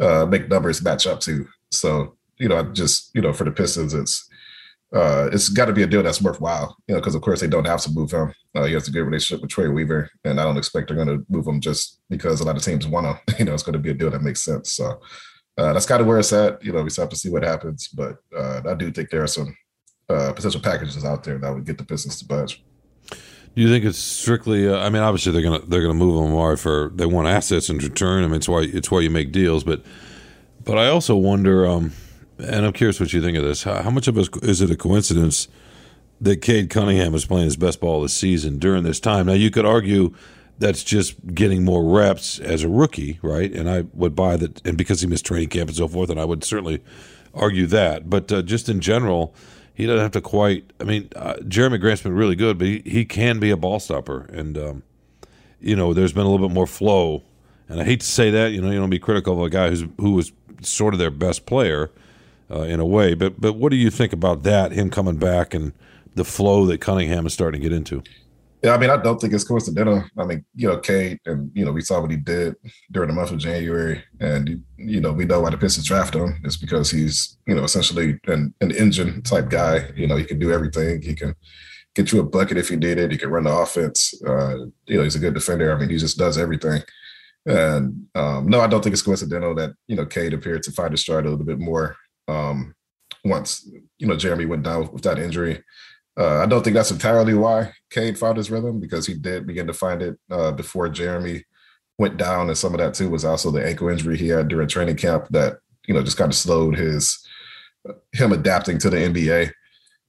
uh, 0.00 0.26
make 0.26 0.48
numbers 0.48 0.82
match 0.82 1.06
up 1.06 1.20
to. 1.20 1.46
So 1.70 2.16
you 2.38 2.48
know, 2.48 2.58
I 2.58 2.62
just 2.62 3.10
you 3.14 3.20
know, 3.20 3.32
for 3.32 3.44
the 3.44 3.52
Pistons, 3.52 3.94
it's 3.94 4.28
uh, 4.94 5.28
it's 5.32 5.50
got 5.50 5.66
to 5.66 5.72
be 5.72 5.82
a 5.82 5.86
deal 5.86 6.02
that's 6.02 6.22
worthwhile, 6.22 6.74
you 6.86 6.94
know, 6.94 7.00
because 7.00 7.14
of 7.14 7.20
course 7.20 7.40
they 7.40 7.46
don't 7.46 7.66
have 7.66 7.80
to 7.82 7.90
move 7.90 8.10
him. 8.10 8.32
Uh, 8.54 8.64
he 8.64 8.72
has 8.72 8.88
a 8.88 8.90
good 8.90 9.02
relationship 9.02 9.42
with 9.42 9.50
Troy 9.50 9.70
Weaver, 9.70 10.10
and 10.24 10.40
I 10.40 10.44
don't 10.44 10.56
expect 10.56 10.88
they're 10.88 10.96
going 10.96 11.08
to 11.08 11.24
move 11.28 11.46
him 11.46 11.60
just 11.60 12.00
because 12.08 12.40
a 12.40 12.44
lot 12.44 12.56
of 12.56 12.62
teams 12.62 12.86
want 12.86 13.06
to. 13.06 13.34
You 13.38 13.44
know, 13.44 13.54
it's 13.54 13.62
going 13.62 13.74
to 13.74 13.78
be 13.78 13.90
a 13.90 13.94
deal 13.94 14.10
that 14.10 14.22
makes 14.22 14.40
sense. 14.40 14.72
So 14.72 15.00
uh, 15.58 15.72
that's 15.72 15.86
kind 15.86 16.00
of 16.00 16.06
where 16.06 16.18
it's 16.18 16.32
at. 16.32 16.64
You 16.64 16.72
know, 16.72 16.82
we 16.82 16.90
still 16.90 17.02
have 17.02 17.10
to 17.10 17.16
see 17.16 17.30
what 17.30 17.44
happens, 17.44 17.88
but 17.88 18.16
uh, 18.36 18.62
I 18.68 18.74
do 18.74 18.90
think 18.90 19.10
there 19.10 19.22
are 19.22 19.28
some 19.28 19.54
uh, 20.08 20.32
potential 20.32 20.60
packages 20.60 21.04
out 21.04 21.22
there 21.22 21.38
that 21.38 21.54
would 21.54 21.66
get 21.66 21.76
the 21.76 21.84
Pistons 21.84 22.18
to 22.20 22.24
budge. 22.24 22.64
Do 23.10 23.62
you 23.62 23.68
think 23.68 23.84
it's 23.84 23.98
strictly? 23.98 24.68
Uh, 24.68 24.78
I 24.78 24.88
mean, 24.88 25.02
obviously 25.02 25.32
they're 25.32 25.42
gonna 25.42 25.64
they're 25.66 25.82
gonna 25.82 25.94
move 25.94 26.16
Omar 26.16 26.56
for 26.56 26.92
they 26.94 27.06
want 27.06 27.28
assets 27.28 27.68
in 27.68 27.78
return. 27.78 28.24
I 28.24 28.26
mean, 28.26 28.36
it's 28.36 28.48
why 28.48 28.62
it's 28.62 28.90
why 28.90 29.00
you 29.00 29.10
make 29.10 29.32
deals. 29.32 29.64
But 29.64 29.82
but 30.64 30.78
I 30.78 30.88
also 30.88 31.14
wonder. 31.14 31.66
Um, 31.66 31.92
And 32.38 32.64
I'm 32.64 32.72
curious 32.72 33.00
what 33.00 33.12
you 33.12 33.20
think 33.20 33.36
of 33.36 33.44
this. 33.44 33.64
How, 33.64 33.82
how 33.82 33.90
much 33.90 34.08
of 34.08 34.16
a, 34.16 34.26
is 34.42 34.60
it 34.60 34.70
a 34.70 34.76
coincidence 34.76 35.48
that 36.20 36.42
Cade 36.42 36.70
Cunningham 36.70 37.14
is 37.14 37.24
playing 37.24 37.46
his 37.46 37.56
best 37.56 37.80
ball 37.80 38.02
this 38.02 38.14
season 38.14 38.58
during 38.58 38.84
this 38.84 39.00
time? 39.00 39.26
Now, 39.26 39.32
you 39.32 39.50
could 39.50 39.66
argue 39.66 40.14
that's 40.58 40.82
just 40.82 41.34
getting 41.34 41.64
more 41.64 41.84
reps 41.84 42.38
as 42.38 42.62
a 42.62 42.68
rookie, 42.68 43.18
right? 43.22 43.52
And 43.52 43.68
I 43.68 43.82
would 43.92 44.14
buy 44.14 44.36
that, 44.36 44.64
and 44.66 44.76
because 44.76 45.00
he 45.00 45.06
missed 45.06 45.26
training 45.26 45.48
camp 45.48 45.68
and 45.68 45.76
so 45.76 45.88
forth, 45.88 46.10
and 46.10 46.20
I 46.20 46.24
would 46.24 46.44
certainly 46.44 46.82
argue 47.34 47.66
that. 47.66 48.10
But 48.10 48.30
uh, 48.32 48.42
just 48.42 48.68
in 48.68 48.80
general, 48.80 49.34
he 49.74 49.86
doesn't 49.86 50.00
have 50.00 50.10
to 50.12 50.20
quite. 50.20 50.72
I 50.80 50.84
mean, 50.84 51.08
uh, 51.14 51.34
Jerami 51.42 51.80
Grant's 51.80 52.02
been 52.02 52.14
really 52.14 52.34
good, 52.34 52.58
but 52.58 52.66
he, 52.66 52.82
he 52.84 53.04
can 53.04 53.38
be 53.38 53.50
a 53.50 53.56
ball 53.56 53.78
stopper, 53.78 54.22
and 54.32 54.58
um, 54.58 54.82
you 55.60 55.76
know, 55.76 55.94
there's 55.94 56.12
been 56.12 56.26
a 56.26 56.28
little 56.28 56.48
bit 56.48 56.54
more 56.54 56.66
flow. 56.66 57.22
And 57.68 57.80
I 57.80 57.84
hate 57.84 58.00
to 58.00 58.06
say 58.06 58.30
that, 58.30 58.52
you 58.52 58.62
know, 58.62 58.70
you 58.70 58.78
don't 58.78 58.90
be 58.90 58.98
critical 58.98 59.34
of 59.34 59.46
a 59.46 59.50
guy 59.50 59.68
who's 59.68 59.84
who 59.98 60.12
was 60.12 60.32
sort 60.62 60.94
of 60.94 60.98
their 60.98 61.10
best 61.10 61.46
player 61.46 61.90
uh, 62.50 62.62
in 62.62 62.80
a 62.80 62.86
way. 62.86 63.14
But 63.14 63.40
but 63.40 63.54
what 63.54 63.70
do 63.70 63.76
you 63.76 63.90
think 63.90 64.12
about 64.12 64.42
that? 64.44 64.72
Him 64.72 64.90
coming 64.90 65.16
back 65.16 65.54
and 65.54 65.72
the 66.14 66.24
flow 66.24 66.66
that 66.66 66.80
Cunningham 66.80 67.26
is 67.26 67.32
starting 67.32 67.60
to 67.60 67.68
get 67.68 67.76
into. 67.76 68.02
Yeah, 68.62 68.74
I 68.74 68.78
mean, 68.78 68.90
I 68.90 68.96
don't 68.96 69.20
think 69.20 69.32
it's 69.32 69.44
coincidental. 69.44 70.02
I 70.18 70.24
mean, 70.24 70.44
you 70.56 70.66
know, 70.66 70.78
Cade, 70.78 71.20
and 71.26 71.50
you 71.54 71.64
know, 71.64 71.70
we 71.70 71.80
saw 71.80 72.00
what 72.00 72.10
he 72.10 72.16
did 72.16 72.56
during 72.90 73.08
the 73.08 73.14
month 73.14 73.30
of 73.30 73.38
January, 73.38 74.02
and 74.18 74.64
you 74.76 75.00
know, 75.00 75.12
we 75.12 75.26
know 75.26 75.40
why 75.40 75.50
the 75.50 75.56
Pistons 75.56 75.86
drafted 75.86 76.22
him. 76.22 76.40
It's 76.42 76.56
because 76.56 76.90
he's, 76.90 77.38
you 77.46 77.54
know, 77.54 77.62
essentially 77.62 78.18
an, 78.26 78.52
an 78.60 78.72
engine 78.72 79.22
type 79.22 79.48
guy. 79.48 79.88
You 79.94 80.08
know, 80.08 80.16
he 80.16 80.24
can 80.24 80.40
do 80.40 80.50
everything. 80.50 81.02
He 81.02 81.14
can 81.14 81.36
get 81.94 82.10
you 82.10 82.18
a 82.18 82.24
bucket 82.24 82.58
if 82.58 82.68
you 82.68 82.76
need 82.76 82.98
it. 82.98 83.12
He 83.12 83.18
can 83.18 83.30
run 83.30 83.44
the 83.44 83.56
offense. 83.56 84.12
Uh, 84.26 84.66
you 84.86 84.96
know, 84.96 85.04
he's 85.04 85.14
a 85.14 85.20
good 85.20 85.34
defender. 85.34 85.72
I 85.72 85.78
mean, 85.78 85.90
he 85.90 85.96
just 85.96 86.18
does 86.18 86.36
everything. 86.36 86.82
And 87.46 88.06
um, 88.16 88.48
no, 88.48 88.60
I 88.60 88.66
don't 88.66 88.82
think 88.82 88.92
it's 88.92 89.02
coincidental 89.02 89.54
that 89.54 89.70
you 89.86 89.94
know 89.94 90.04
Cade 90.04 90.34
appeared 90.34 90.64
to 90.64 90.72
find 90.72 90.90
his 90.90 91.02
stride 91.02 91.26
a 91.26 91.30
little 91.30 91.46
bit 91.46 91.60
more 91.60 91.96
um, 92.28 92.74
once 93.24 93.68
you 93.98 94.06
know 94.06 94.14
Jerami 94.14 94.46
went 94.46 94.62
down 94.62 94.92
with 94.92 95.02
that 95.02 95.18
injury. 95.18 95.62
Uh, 96.18 96.38
I 96.38 96.46
don't 96.46 96.62
think 96.62 96.74
that's 96.74 96.90
entirely 96.90 97.34
why 97.34 97.72
Cade 97.90 98.18
found 98.18 98.36
his 98.36 98.50
rhythm 98.50 98.80
because 98.80 99.06
he 99.06 99.14
did 99.14 99.46
begin 99.46 99.68
to 99.68 99.72
find 99.72 100.02
it 100.02 100.18
uh, 100.30 100.50
before 100.52 100.88
Jerami 100.88 101.44
went 101.98 102.16
down, 102.16 102.48
and 102.48 102.58
some 102.58 102.74
of 102.74 102.80
that 102.80 102.94
too 102.94 103.10
was 103.10 103.24
also 103.24 103.50
the 103.50 103.64
ankle 103.64 103.88
injury 103.88 104.16
he 104.16 104.28
had 104.28 104.48
during 104.48 104.68
training 104.68 104.96
camp 104.96 105.26
that 105.30 105.58
you 105.86 105.94
know 105.94 106.02
just 106.02 106.16
kind 106.18 106.30
of 106.30 106.36
slowed 106.36 106.76
his 106.76 107.26
him 108.12 108.32
adapting 108.32 108.78
to 108.78 108.90
the 108.90 108.96
NBA. 108.96 109.52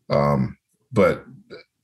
Um, 0.10 0.58
but 0.92 1.26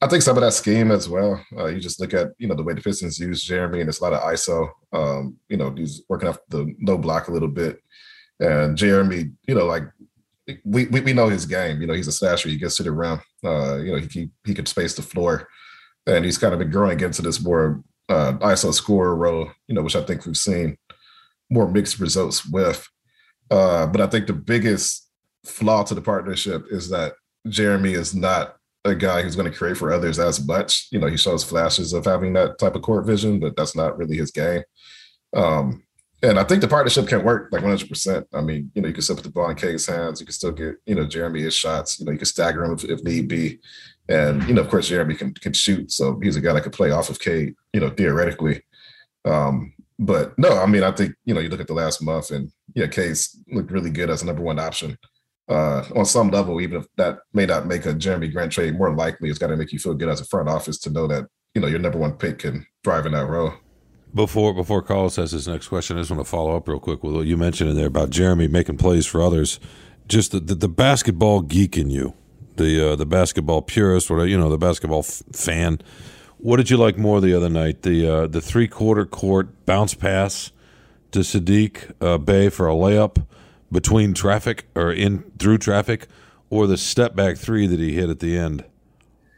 I 0.01 0.07
think 0.07 0.23
some 0.23 0.37
of 0.37 0.43
that 0.43 0.53
scheme 0.53 0.91
as 0.91 1.07
well. 1.07 1.43
Uh, 1.57 1.67
you 1.67 1.79
just 1.79 1.99
look 1.99 2.13
at 2.13 2.29
you 2.37 2.47
know 2.47 2.55
the 2.55 2.63
way 2.63 2.73
the 2.73 2.81
Pistons 2.81 3.19
use 3.19 3.45
Jerami, 3.45 3.79
and 3.79 3.89
it's 3.89 3.99
a 3.99 4.03
lot 4.03 4.13
of 4.13 4.21
ISO. 4.21 4.69
Um, 4.93 5.37
you 5.49 5.57
know, 5.57 5.71
he's 5.71 6.03
working 6.09 6.29
off 6.29 6.37
the 6.49 6.73
low 6.81 6.97
block 6.97 7.27
a 7.27 7.31
little 7.31 7.47
bit, 7.47 7.79
and 8.39 8.77
Jerami, 8.77 9.33
you 9.47 9.55
know, 9.55 9.65
like 9.65 9.83
we, 10.63 10.85
we, 10.85 11.13
know 11.13 11.27
his 11.27 11.45
game. 11.45 11.81
You 11.81 11.87
know, 11.87 11.93
he's 11.93 12.07
a 12.07 12.11
slasher. 12.11 12.49
He 12.49 12.57
gets 12.57 12.77
to 12.77 12.83
the 12.83 12.91
rim. 12.91 13.19
Uh, 13.43 13.77
you 13.77 13.91
know, 13.91 13.97
he 13.97 14.07
he, 14.07 14.29
he 14.45 14.53
could 14.53 14.67
space 14.67 14.93
the 14.95 15.01
floor, 15.01 15.47
and 16.05 16.23
he's 16.23 16.37
kind 16.37 16.53
of 16.53 16.59
been 16.59 16.71
growing 16.71 16.99
into 16.99 17.21
this 17.21 17.41
more 17.41 17.83
uh, 18.09 18.33
ISO 18.33 18.73
scorer 18.73 19.15
role. 19.15 19.49
You 19.67 19.75
know, 19.75 19.81
which 19.81 19.95
I 19.95 20.03
think 20.03 20.25
we've 20.25 20.37
seen 20.37 20.77
more 21.49 21.69
mixed 21.69 21.99
results 21.99 22.47
with. 22.47 22.87
Uh, 23.49 23.87
but 23.87 24.01
I 24.01 24.07
think 24.07 24.27
the 24.27 24.33
biggest 24.33 25.07
flaw 25.45 25.83
to 25.83 25.93
the 25.93 26.01
partnership 26.01 26.65
is 26.71 26.89
that 26.89 27.13
Jerami 27.47 27.95
is 27.95 28.15
not 28.15 28.57
a 28.83 28.95
guy 28.95 29.21
who's 29.21 29.35
going 29.35 29.51
to 29.51 29.57
create 29.57 29.77
for 29.77 29.91
others 29.91 30.19
as 30.19 30.45
much. 30.45 30.87
You 30.91 30.99
know, 30.99 31.07
he 31.07 31.17
shows 31.17 31.43
flashes 31.43 31.93
of 31.93 32.05
having 32.05 32.33
that 32.33 32.59
type 32.59 32.75
of 32.75 32.81
court 32.81 33.05
vision, 33.05 33.39
but 33.39 33.55
that's 33.55 33.75
not 33.75 33.97
really 33.97 34.17
his 34.17 34.31
game. 34.31 34.63
Um, 35.35 35.84
and 36.29 36.39
I 36.39 36.43
think 36.43 36.61
the 36.61 36.67
partnership 36.67 37.07
can 37.07 37.23
work 37.23 37.49
like 37.51 37.63
100%. 37.63 38.25
I 38.33 38.41
mean, 38.41 38.71
you 38.73 38.81
know, 38.81 38.87
you 38.87 38.93
can 38.93 39.03
still 39.03 39.15
put 39.15 39.23
the 39.23 39.31
ball 39.31 39.49
in 39.49 39.55
Cade's 39.55 39.85
hands. 39.85 40.19
You 40.19 40.25
can 40.25 40.33
still 40.33 40.51
get, 40.51 40.75
you 40.85 40.95
know, 40.95 41.05
Jerami 41.05 41.41
his 41.41 41.55
shots. 41.55 41.99
You 41.99 42.05
know, 42.05 42.11
you 42.11 42.17
can 42.17 42.25
stagger 42.25 42.63
him 42.63 42.73
if, 42.73 42.83
if 42.83 43.03
need 43.03 43.27
be. 43.27 43.59
And, 44.09 44.43
you 44.47 44.53
know, 44.53 44.61
of 44.61 44.69
course, 44.69 44.89
Jerami 44.89 45.17
can, 45.17 45.33
can 45.33 45.53
shoot. 45.53 45.91
So 45.91 46.19
he's 46.21 46.35
a 46.35 46.41
guy 46.41 46.53
that 46.53 46.61
could 46.61 46.73
play 46.73 46.91
off 46.91 47.09
of 47.09 47.19
Cade, 47.19 47.55
you 47.73 47.79
know, 47.79 47.89
theoretically. 47.89 48.63
Um, 49.23 49.73
but 49.99 50.37
no, 50.37 50.57
I 50.59 50.65
mean, 50.65 50.83
I 50.83 50.91
think, 50.91 51.15
you 51.25 51.33
know, 51.33 51.39
you 51.39 51.49
look 51.49 51.61
at 51.61 51.67
the 51.67 51.73
last 51.73 52.01
month 52.01 52.31
and, 52.31 52.51
yeah, 52.73 52.87
Cade's 52.87 53.37
looked 53.51 53.71
really 53.71 53.91
good 53.91 54.09
as 54.09 54.21
a 54.21 54.25
number 54.25 54.41
one 54.41 54.59
option. 54.59 54.97
Uh, 55.47 55.83
on 55.95 56.05
some 56.05 56.31
level, 56.31 56.59
even 56.59 56.79
if 56.79 56.87
that 56.97 57.19
may 57.33 57.45
not 57.45 57.67
make 57.67 57.85
a 57.85 57.93
Jerami 57.93 58.31
Grant 58.31 58.51
trade 58.51 58.75
more 58.75 58.95
likely, 58.95 59.29
it's 59.29 59.37
got 59.37 59.47
to 59.47 59.57
make 59.57 59.71
you 59.71 59.79
feel 59.79 59.93
good 59.93 60.09
as 60.09 60.21
a 60.21 60.25
front 60.25 60.49
office 60.49 60.79
to 60.79 60.89
know 60.89 61.07
that, 61.07 61.25
you 61.53 61.61
know, 61.61 61.67
your 61.67 61.79
number 61.79 61.99
one 61.99 62.13
pick 62.13 62.39
can 62.39 62.65
thrive 62.83 63.05
in 63.05 63.11
that 63.11 63.27
role. 63.27 63.53
Before 64.15 64.53
before 64.53 64.81
Carlos 64.81 65.15
says 65.15 65.31
his 65.31 65.45
next 65.45 65.67
question, 65.67 65.97
I 65.97 65.99
just 65.99 66.09
want 66.09 66.23
to 66.23 66.29
follow 66.29 66.55
up 66.55 66.69
real 66.69 66.79
quick 66.79 67.03
with 67.03 67.13
what 67.13 67.25
you 67.25 67.35
mentioned 67.35 67.69
in 67.69 67.75
there 67.75 67.87
about 67.87 68.11
Jerami 68.11 68.49
making 68.49 68.77
plays 68.77 69.05
for 69.05 69.21
others. 69.21 69.59
Just 70.07 70.31
the, 70.31 70.39
the, 70.39 70.55
the 70.55 70.69
basketball 70.69 71.41
geek 71.41 71.77
in 71.77 71.89
you, 71.89 72.13
the 72.55 72.91
uh, 72.91 72.95
the 72.95 73.05
basketball 73.05 73.61
purist, 73.61 74.09
or 74.09 74.25
you 74.25 74.37
know 74.37 74.49
the 74.49 74.57
basketball 74.57 74.99
f- 74.99 75.21
fan. 75.33 75.81
What 76.37 76.57
did 76.57 76.69
you 76.69 76.77
like 76.77 76.97
more 76.97 77.19
the 77.19 77.33
other 77.33 77.49
night? 77.49 77.81
The 77.81 78.07
uh, 78.07 78.27
the 78.27 78.39
three 78.39 78.69
quarter 78.69 79.05
court 79.05 79.65
bounce 79.65 79.93
pass 79.93 80.53
to 81.11 81.19
Saddiq 81.19 81.91
uh, 81.99 82.17
Bey 82.17 82.47
for 82.47 82.69
a 82.69 82.73
layup 82.73 83.25
between 83.69 84.13
traffic 84.13 84.65
or 84.75 84.93
in 84.93 85.29
through 85.39 85.57
traffic, 85.57 86.07
or 86.49 86.67
the 86.67 86.77
step 86.77 87.15
back 87.15 87.35
three 87.35 87.67
that 87.67 87.81
he 87.81 87.93
hit 87.93 88.09
at 88.09 88.21
the 88.21 88.37
end. 88.37 88.63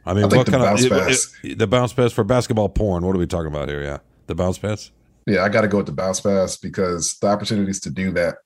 I 0.06 0.14
mean, 0.14 0.32
I 0.32 0.36
what 0.36 0.46
kind 0.46 0.62
of 0.62 0.80
it, 0.80 1.18
it, 1.42 1.58
the 1.58 1.66
bounce 1.66 1.92
pass 1.92 2.12
for 2.12 2.22
basketball 2.22 2.68
porn? 2.68 3.04
What 3.04 3.16
are 3.16 3.18
we 3.18 3.26
talking 3.26 3.48
about 3.48 3.68
here? 3.68 3.82
Yeah, 3.82 3.98
the 4.28 4.34
bounce 4.34 4.58
pass. 4.58 4.90
Yeah, 5.26 5.44
I 5.44 5.48
got 5.48 5.62
to 5.62 5.68
go 5.68 5.78
with 5.78 5.86
the 5.86 5.92
bounce 5.92 6.20
pass 6.20 6.56
because 6.56 7.16
the 7.20 7.26
opportunities 7.26 7.80
to 7.80 7.90
do 7.90 8.12
that 8.12 8.36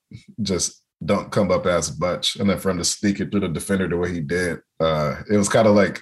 just 0.41 0.83
don't 1.05 1.31
come 1.31 1.51
up 1.51 1.65
as 1.65 1.97
much. 1.99 2.35
And 2.35 2.49
then 2.49 2.59
for 2.59 2.71
him 2.71 2.77
to 2.77 2.83
sneak 2.83 3.19
it 3.19 3.31
through 3.31 3.41
the 3.41 3.47
defender 3.49 3.87
the 3.87 3.97
way 3.97 4.11
he 4.11 4.21
did, 4.21 4.59
uh, 4.79 5.15
it 5.31 5.37
was 5.37 5.49
kind 5.49 5.67
of 5.67 5.75
like 5.75 6.01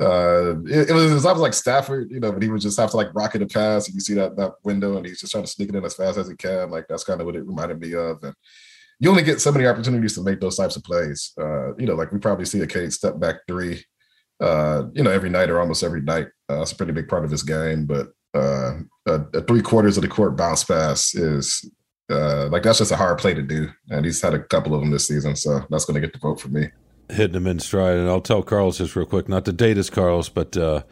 uh, 0.00 0.60
it, 0.66 0.90
it, 0.90 0.92
was, 0.92 1.10
it 1.10 1.14
was 1.14 1.26
almost 1.26 1.42
like 1.42 1.54
Stafford, 1.54 2.10
you 2.12 2.20
know, 2.20 2.30
but 2.30 2.42
he 2.42 2.48
would 2.48 2.60
just 2.60 2.78
have 2.78 2.90
to 2.90 2.96
like 2.96 3.12
rocket 3.14 3.42
a 3.42 3.46
pass, 3.46 3.86
and 3.86 3.94
you 3.94 4.00
see 4.00 4.14
that 4.14 4.36
that 4.36 4.52
window, 4.62 4.96
and 4.96 5.04
he's 5.04 5.20
just 5.20 5.32
trying 5.32 5.44
to 5.44 5.50
sneak 5.50 5.70
it 5.70 5.74
in 5.74 5.84
as 5.84 5.94
fast 5.94 6.18
as 6.18 6.28
he 6.28 6.36
can. 6.36 6.70
Like 6.70 6.86
that's 6.88 7.04
kind 7.04 7.20
of 7.20 7.26
what 7.26 7.34
it 7.34 7.46
reminded 7.46 7.80
me 7.80 7.94
of. 7.94 8.22
And 8.22 8.34
you 9.00 9.10
only 9.10 9.24
get 9.24 9.40
so 9.40 9.50
many 9.50 9.66
opportunities 9.66 10.14
to 10.14 10.22
make 10.22 10.40
those 10.40 10.56
types 10.56 10.76
of 10.76 10.84
plays. 10.84 11.32
Uh, 11.40 11.74
you 11.76 11.86
know, 11.86 11.94
like 11.94 12.12
we 12.12 12.18
probably 12.18 12.44
see 12.44 12.60
a 12.60 12.66
Cade 12.66 12.92
step 12.92 13.18
back 13.18 13.36
three, 13.48 13.84
uh, 14.40 14.84
you 14.92 15.02
know, 15.02 15.10
every 15.10 15.30
night 15.30 15.50
or 15.50 15.58
almost 15.60 15.82
every 15.82 16.02
night. 16.02 16.28
Uh, 16.48 16.58
that's 16.58 16.72
a 16.72 16.76
pretty 16.76 16.92
big 16.92 17.08
part 17.08 17.24
of 17.24 17.30
his 17.30 17.42
game. 17.42 17.84
But 17.84 18.08
uh, 18.34 18.74
a, 19.06 19.20
a 19.34 19.42
three 19.42 19.62
quarters 19.62 19.96
of 19.96 20.02
the 20.02 20.08
court 20.08 20.36
bounce 20.36 20.64
pass 20.64 21.14
is 21.14 21.70
uh, 22.10 22.48
like 22.48 22.62
that's 22.62 22.78
just 22.78 22.92
a 22.92 22.96
hard 22.96 23.18
play 23.18 23.34
to 23.34 23.42
do, 23.42 23.68
and 23.90 24.04
he's 24.04 24.20
had 24.20 24.34
a 24.34 24.42
couple 24.42 24.74
of 24.74 24.80
them 24.80 24.90
this 24.90 25.06
season, 25.06 25.36
so 25.36 25.60
that's 25.70 25.84
going 25.84 25.94
to 25.94 26.00
get 26.00 26.12
the 26.12 26.18
vote 26.18 26.40
for 26.40 26.48
me. 26.48 26.68
Hitting 27.10 27.36
him 27.36 27.46
in 27.46 27.58
stride, 27.58 27.96
and 27.96 28.08
I'll 28.08 28.20
tell 28.20 28.42
Carlos 28.42 28.78
this 28.78 28.96
real 28.96 29.06
quick, 29.06 29.28
not 29.28 29.44
to 29.44 29.52
date 29.52 29.78
us, 29.78 29.90
Carlos, 29.90 30.28
but 30.28 30.56
uh, 30.56 30.82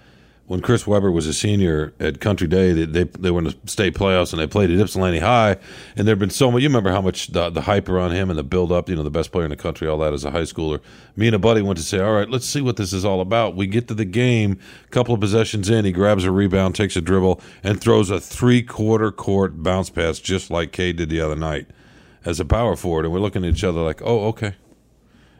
when 0.47 0.61
Chris 0.61 0.87
Webber 0.87 1.11
was 1.11 1.27
a 1.27 1.35
senior 1.35 1.93
at 1.99 2.21
Country 2.21 2.47
Day, 2.47 2.73
they 2.73 2.85
they, 2.85 3.05
they 3.05 3.31
were 3.31 3.41
in 3.41 3.45
the 3.47 3.57
state 3.67 3.95
playoffs 3.95 4.33
and 4.33 4.41
they 4.41 4.47
played 4.47 4.71
at 4.71 4.79
Ypsilanti 4.79 5.19
High, 5.19 5.57
and 5.97 6.07
there'd 6.07 6.21
been 6.21 6.31
so 6.31 6.51
much. 6.51 6.63
You 6.63 6.69
remember 6.69 6.91
how 6.91 7.01
much 7.01 7.29
the, 7.29 7.51
the 7.51 7.63
hype 7.63 7.89
around 7.89 8.13
him 8.13 8.31
and 8.31 8.39
the 8.39 8.45
build 8.45 8.71
up, 8.71 8.89
you 8.89 8.95
know, 8.95 9.03
the 9.03 9.11
best 9.11 9.33
player 9.33 9.45
in 9.45 9.51
the 9.51 9.57
country, 9.57 9.89
all 9.89 9.99
that 9.99 10.13
as 10.13 10.25
a 10.25 10.31
high 10.31 10.43
schooler. 10.43 10.81
Me 11.17 11.27
and 11.27 11.35
a 11.35 11.39
buddy 11.39 11.63
went 11.63 11.79
to 11.79 11.85
say, 11.85 11.99
all 11.99 12.13
right, 12.13 12.31
let's 12.31 12.47
see 12.47 12.61
what 12.61 12.77
this 12.77 12.93
is 12.93 13.05
all 13.05 13.21
about. 13.21 13.57
We 13.57 13.67
get 13.67 13.89
to 13.89 13.95
the 13.95 14.05
game, 14.05 14.59
couple 14.91 15.15
of 15.15 15.21
possessions 15.21 15.69
in, 15.69 15.85
he 15.85 15.93
grabs 15.93 16.25
a 16.25 16.31
rebound, 16.31 16.77
takes 16.77 16.97
a 16.97 17.01
dribble, 17.01 17.41
and 17.65 17.81
throws 17.81 18.11
a 18.11 18.21
three 18.21 18.63
quarter 18.63 19.11
court 19.11 19.63
bounce 19.63 19.91
pass 19.91 20.21
just 20.21 20.51
like 20.51 20.71
Cade 20.71 20.97
did 20.97 21.09
the 21.09 21.21
other 21.21 21.37
night 21.37 21.67
as 22.25 22.39
a 22.39 22.45
power 22.45 22.77
forward, 22.77 23.05
and 23.05 23.13
we're 23.13 23.21
looking 23.21 23.45
at 23.45 23.53
each 23.53 23.65
other 23.65 23.81
like, 23.81 24.01
oh, 24.03 24.29
okay, 24.29 24.55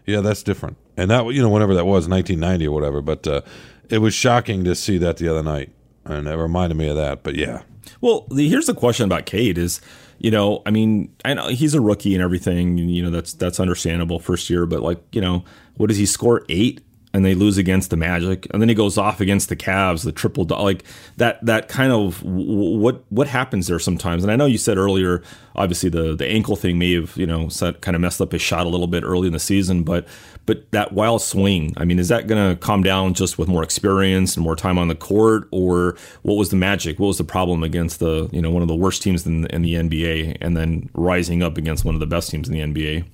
yeah, 0.05 0.21
that's 0.21 0.43
different. 0.43 0.77
And 0.97 1.11
that 1.11 1.27
you 1.27 1.43
know, 1.43 1.51
whenever 1.51 1.75
that 1.75 1.85
was, 1.85 2.09
1990 2.09 2.67
or 2.67 2.73
whatever, 2.73 3.01
but. 3.01 3.25
Uh, 3.25 3.43
it 3.91 3.99
was 3.99 4.15
shocking 4.15 4.65
to 4.65 4.75
see 4.75 4.99
that 4.99 5.17
the 5.17 5.29
other 5.29 5.43
night, 5.43 5.71
and 6.05 6.29
it 6.29 6.37
reminded 6.37 6.77
me 6.77 6.89
of 6.89 6.97
that. 6.97 7.23
But 7.23 7.35
yeah. 7.35 7.63
Well, 8.01 8.27
the, 8.31 8.49
here's 8.49 8.67
the 8.67 8.75
question 8.75 9.05
about 9.05 9.27
Cade: 9.27 9.59
is 9.59 9.81
you 10.19 10.31
know, 10.31 10.63
I 10.65 10.71
mean, 10.71 11.15
I 11.25 11.35
know 11.35 11.49
he's 11.49 11.75
a 11.75 11.81
rookie 11.81 12.15
and 12.15 12.23
everything. 12.23 12.79
You 12.79 13.03
know, 13.03 13.11
that's 13.11 13.33
that's 13.35 13.61
understandable 13.61 14.19
first 14.19 14.49
year, 14.49 14.67
but 14.67 14.83
like, 14.83 15.03
you 15.13 15.21
know, 15.21 15.45
what 15.77 15.89
does 15.89 15.99
he 15.99 16.07
score 16.07 16.45
eight? 16.49 16.83
And 17.13 17.25
they 17.25 17.35
lose 17.35 17.57
against 17.57 17.89
the 17.89 17.97
Magic, 17.97 18.47
and 18.53 18.61
then 18.61 18.69
he 18.69 18.75
goes 18.75 18.99
off 18.99 19.23
against 19.23 19.49
the 19.49 19.57
Cavs, 19.57 20.05
the 20.05 20.13
triple 20.13 20.45
like 20.45 20.85
that. 21.17 21.43
That 21.47 21.67
kind 21.67 21.91
of 21.91 22.23
what 22.23 23.05
what 23.09 23.27
happens 23.27 23.69
there 23.69 23.79
sometimes. 23.79 24.23
And 24.23 24.31
I 24.31 24.37
know 24.37 24.45
you 24.45 24.59
said 24.59 24.77
earlier, 24.77 25.23
obviously 25.55 25.89
the 25.89 26.15
the 26.15 26.27
ankle 26.27 26.57
thing 26.57 26.79
may 26.79 26.93
have 26.93 27.17
you 27.17 27.25
know 27.25 27.49
set, 27.49 27.81
kind 27.81 27.95
of 27.95 28.03
messed 28.03 28.21
up 28.21 28.33
his 28.33 28.43
shot 28.43 28.67
a 28.67 28.69
little 28.69 28.87
bit 28.87 29.03
early 29.03 29.29
in 29.29 29.33
the 29.33 29.39
season, 29.39 29.83
but 29.83 30.07
but 30.47 30.71
that 30.71 30.93
wild 30.93 31.23
swing, 31.23 31.75
I 31.77 31.85
mean, 31.85 31.99
is 31.99 32.09
that 32.09 32.29
going 32.29 32.51
to 32.51 32.57
calm 32.57 32.83
down 32.83 33.15
just 33.15 33.37
with 33.37 33.49
more 33.49 33.65
experience 33.65 34.37
and 34.37 34.45
more 34.45 34.55
time 34.55 34.79
on 34.79 34.87
the 34.87 34.95
court, 34.95 35.49
or 35.51 35.97
what 36.23 36.35
was 36.35 36.51
the 36.51 36.57
magic? 36.57 37.01
What 37.01 37.09
was 37.09 37.19
the 37.19 37.25
problem 37.25 37.65
against 37.65 37.99
the 37.99 38.29
you 38.33 38.41
know 38.41 38.51
one 38.51 38.63
of 38.63 38.69
the 38.69 38.75
worst 38.75 39.03
teams 39.03 39.27
in, 39.27 39.47
in 39.47 39.63
the 39.63 39.75
NBA, 39.75 40.39
and 40.41 40.57
then 40.57 40.89
rising 40.95 41.43
up 41.43 41.59
against 41.59 41.85
one 41.85 41.95
of 41.95 42.01
the 42.01 42.07
best 42.07 42.31
teams 42.31 42.49
in 42.49 42.55
the 42.55 42.61
NBA? 42.61 43.05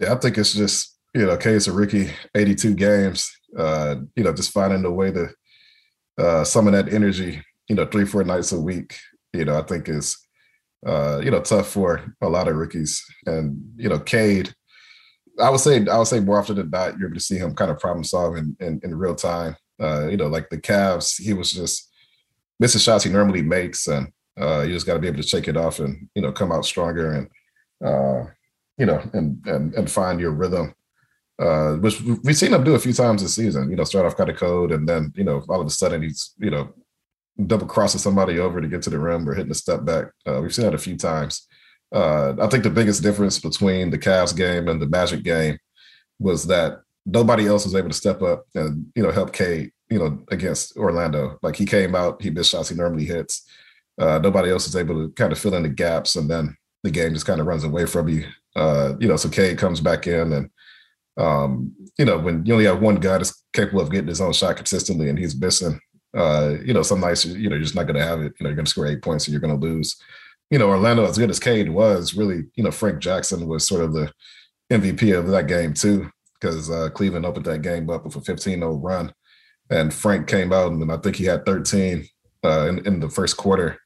Yeah, 0.00 0.12
I 0.12 0.16
think 0.16 0.36
it's 0.36 0.52
just 0.52 0.96
you 1.14 1.26
know, 1.26 1.36
case 1.36 1.68
of 1.68 1.76
Ricky, 1.76 2.10
eighty-two 2.34 2.74
games. 2.74 3.30
Uh, 3.56 3.96
you 4.16 4.24
know, 4.24 4.32
just 4.32 4.52
finding 4.52 4.84
a 4.84 4.90
way 4.90 5.10
to 5.12 5.28
uh, 6.18 6.44
summon 6.44 6.74
that 6.74 6.92
energy. 6.92 7.40
You 7.68 7.76
know, 7.76 7.86
three 7.86 8.04
four 8.04 8.24
nights 8.24 8.52
a 8.52 8.60
week. 8.60 8.96
You 9.32 9.44
know, 9.44 9.58
I 9.58 9.62
think 9.62 9.88
is 9.88 10.18
uh, 10.84 11.20
you 11.22 11.30
know 11.30 11.40
tough 11.40 11.68
for 11.68 12.14
a 12.20 12.28
lot 12.28 12.48
of 12.48 12.56
rookies, 12.56 13.04
and 13.26 13.62
you 13.76 13.88
know, 13.88 14.00
Cade 14.00 14.52
I 15.40 15.50
would 15.50 15.60
say 15.60 15.86
I 15.86 15.98
would 15.98 16.06
say 16.06 16.20
more 16.20 16.38
often 16.38 16.56
than 16.56 16.70
not, 16.70 16.98
you're 16.98 17.08
able 17.08 17.16
to 17.16 17.24
see 17.24 17.38
him 17.38 17.54
kind 17.54 17.70
of 17.70 17.78
problem 17.78 18.04
solving 18.04 18.56
in, 18.60 18.80
in, 18.82 18.94
real 18.94 19.14
time. 19.14 19.56
Uh, 19.80 20.08
you 20.08 20.16
know, 20.16 20.26
like 20.26 20.48
the 20.50 20.58
Cavs, 20.58 21.20
he 21.20 21.32
was 21.32 21.52
just 21.52 21.90
missing 22.58 22.80
shots 22.80 23.04
he 23.04 23.10
normally 23.10 23.42
makes, 23.42 23.86
and 23.86 24.08
uh, 24.40 24.62
you 24.62 24.72
just 24.72 24.86
got 24.86 24.94
to 24.94 25.00
be 25.00 25.08
able 25.08 25.22
to 25.22 25.28
shake 25.28 25.48
it 25.48 25.56
off 25.56 25.78
and 25.78 26.08
you 26.14 26.22
know 26.22 26.32
come 26.32 26.52
out 26.52 26.64
stronger 26.64 27.12
and 27.12 27.28
uh, 27.84 28.28
you 28.76 28.86
know 28.86 29.00
and 29.12 29.44
and 29.46 29.74
and 29.74 29.90
find 29.90 30.20
your 30.20 30.32
rhythm. 30.32 30.74
Uh, 31.40 31.74
which 31.76 32.00
we've 32.24 32.36
seen 32.36 32.52
him 32.52 32.64
do 32.64 32.74
a 32.74 32.80
few 32.80 32.92
times 32.92 33.22
this 33.22 33.36
season. 33.36 33.70
You 33.70 33.76
know, 33.76 33.84
start 33.84 34.06
off 34.06 34.16
kind 34.16 34.30
of 34.30 34.36
cold, 34.36 34.72
and 34.72 34.88
then 34.88 35.12
you 35.14 35.24
know 35.24 35.44
all 35.48 35.60
of 35.60 35.66
a 35.66 35.70
sudden 35.70 36.02
he's 36.02 36.34
you 36.38 36.50
know 36.50 36.74
double 37.46 37.66
crossing 37.66 38.00
somebody 38.00 38.40
over 38.40 38.60
to 38.60 38.66
get 38.66 38.82
to 38.82 38.90
the 38.90 38.98
rim 38.98 39.28
or 39.28 39.34
hitting 39.34 39.52
a 39.52 39.54
step 39.54 39.84
back. 39.84 40.06
Uh, 40.26 40.40
we've 40.42 40.52
seen 40.52 40.64
that 40.64 40.74
a 40.74 40.78
few 40.78 40.96
times. 40.96 41.46
Uh, 41.92 42.34
I 42.40 42.46
think 42.48 42.64
the 42.64 42.70
biggest 42.70 43.02
difference 43.02 43.38
between 43.38 43.90
the 43.90 43.98
Cavs 43.98 44.36
game 44.36 44.68
and 44.68 44.80
the 44.80 44.88
Magic 44.88 45.22
game 45.22 45.58
was 46.18 46.46
that 46.46 46.82
nobody 47.06 47.46
else 47.46 47.64
was 47.64 47.74
able 47.74 47.88
to 47.88 47.94
step 47.94 48.20
up 48.22 48.44
and 48.54 48.86
you 48.94 49.02
know 49.02 49.10
help 49.10 49.32
Cade 49.32 49.72
you 49.88 49.98
know 49.98 50.22
against 50.30 50.76
Orlando. 50.76 51.38
Like 51.42 51.56
he 51.56 51.64
came 51.64 51.94
out, 51.94 52.22
he 52.22 52.30
missed 52.30 52.50
shots 52.50 52.68
he 52.68 52.76
normally 52.76 53.04
hits. 53.04 53.46
Uh, 53.98 54.18
nobody 54.18 54.50
else 54.50 54.66
is 54.66 54.76
able 54.76 54.94
to 54.94 55.12
kind 55.14 55.32
of 55.32 55.38
fill 55.38 55.54
in 55.54 55.62
the 55.62 55.68
gaps, 55.68 56.16
and 56.16 56.30
then 56.30 56.56
the 56.84 56.90
game 56.90 57.14
just 57.14 57.26
kind 57.26 57.40
of 57.40 57.46
runs 57.46 57.64
away 57.64 57.86
from 57.86 58.08
you. 58.08 58.24
Uh, 58.54 58.94
you 59.00 59.08
know, 59.08 59.16
so 59.16 59.28
Cade 59.28 59.58
comes 59.58 59.80
back 59.80 60.06
in, 60.06 60.32
and 60.32 60.50
um, 61.16 61.74
you 61.98 62.04
know 62.04 62.18
when 62.18 62.44
you 62.44 62.52
only 62.52 62.66
have 62.66 62.80
one 62.80 62.96
guy 62.96 63.18
that's 63.18 63.42
capable 63.52 63.80
of 63.80 63.90
getting 63.90 64.08
his 64.08 64.20
own 64.20 64.32
shot 64.32 64.56
consistently, 64.56 65.08
and 65.08 65.18
he's 65.18 65.38
missing. 65.38 65.80
Uh, 66.16 66.56
you 66.64 66.72
know, 66.72 66.82
some 66.82 67.00
nights 67.00 67.24
you 67.24 67.48
know 67.48 67.56
you're 67.56 67.62
just 67.62 67.74
not 67.74 67.86
going 67.86 67.98
to 67.98 68.04
have 68.04 68.20
it. 68.20 68.34
You 68.38 68.44
know, 68.44 68.50
you're 68.50 68.56
going 68.56 68.66
to 68.66 68.70
score 68.70 68.86
eight 68.86 69.02
points 69.02 69.26
and 69.26 69.32
you're 69.32 69.40
going 69.40 69.58
to 69.58 69.66
lose 69.66 70.00
you 70.50 70.58
know, 70.58 70.68
Orlando, 70.68 71.04
as 71.04 71.18
good 71.18 71.30
as 71.30 71.40
Cade 71.40 71.70
was, 71.70 72.14
really, 72.14 72.44
you 72.54 72.64
know, 72.64 72.70
Frank 72.70 73.00
Jackson 73.00 73.46
was 73.46 73.66
sort 73.66 73.84
of 73.84 73.92
the 73.92 74.10
MVP 74.72 75.16
of 75.18 75.28
that 75.28 75.46
game 75.46 75.74
too, 75.74 76.10
because 76.40 76.70
uh, 76.70 76.88
Cleveland 76.90 77.26
opened 77.26 77.46
that 77.46 77.62
game 77.62 77.90
up 77.90 78.04
with 78.04 78.16
a 78.16 78.20
15-0 78.20 78.78
run, 78.82 79.12
and 79.70 79.92
Frank 79.92 80.26
came 80.26 80.52
out 80.52 80.72
and 80.72 80.90
I 80.90 80.96
think 80.96 81.16
he 81.16 81.24
had 81.24 81.44
13 81.44 82.06
uh, 82.44 82.66
in, 82.68 82.86
in 82.86 83.00
the 83.00 83.10
first 83.10 83.36
quarter. 83.36 83.78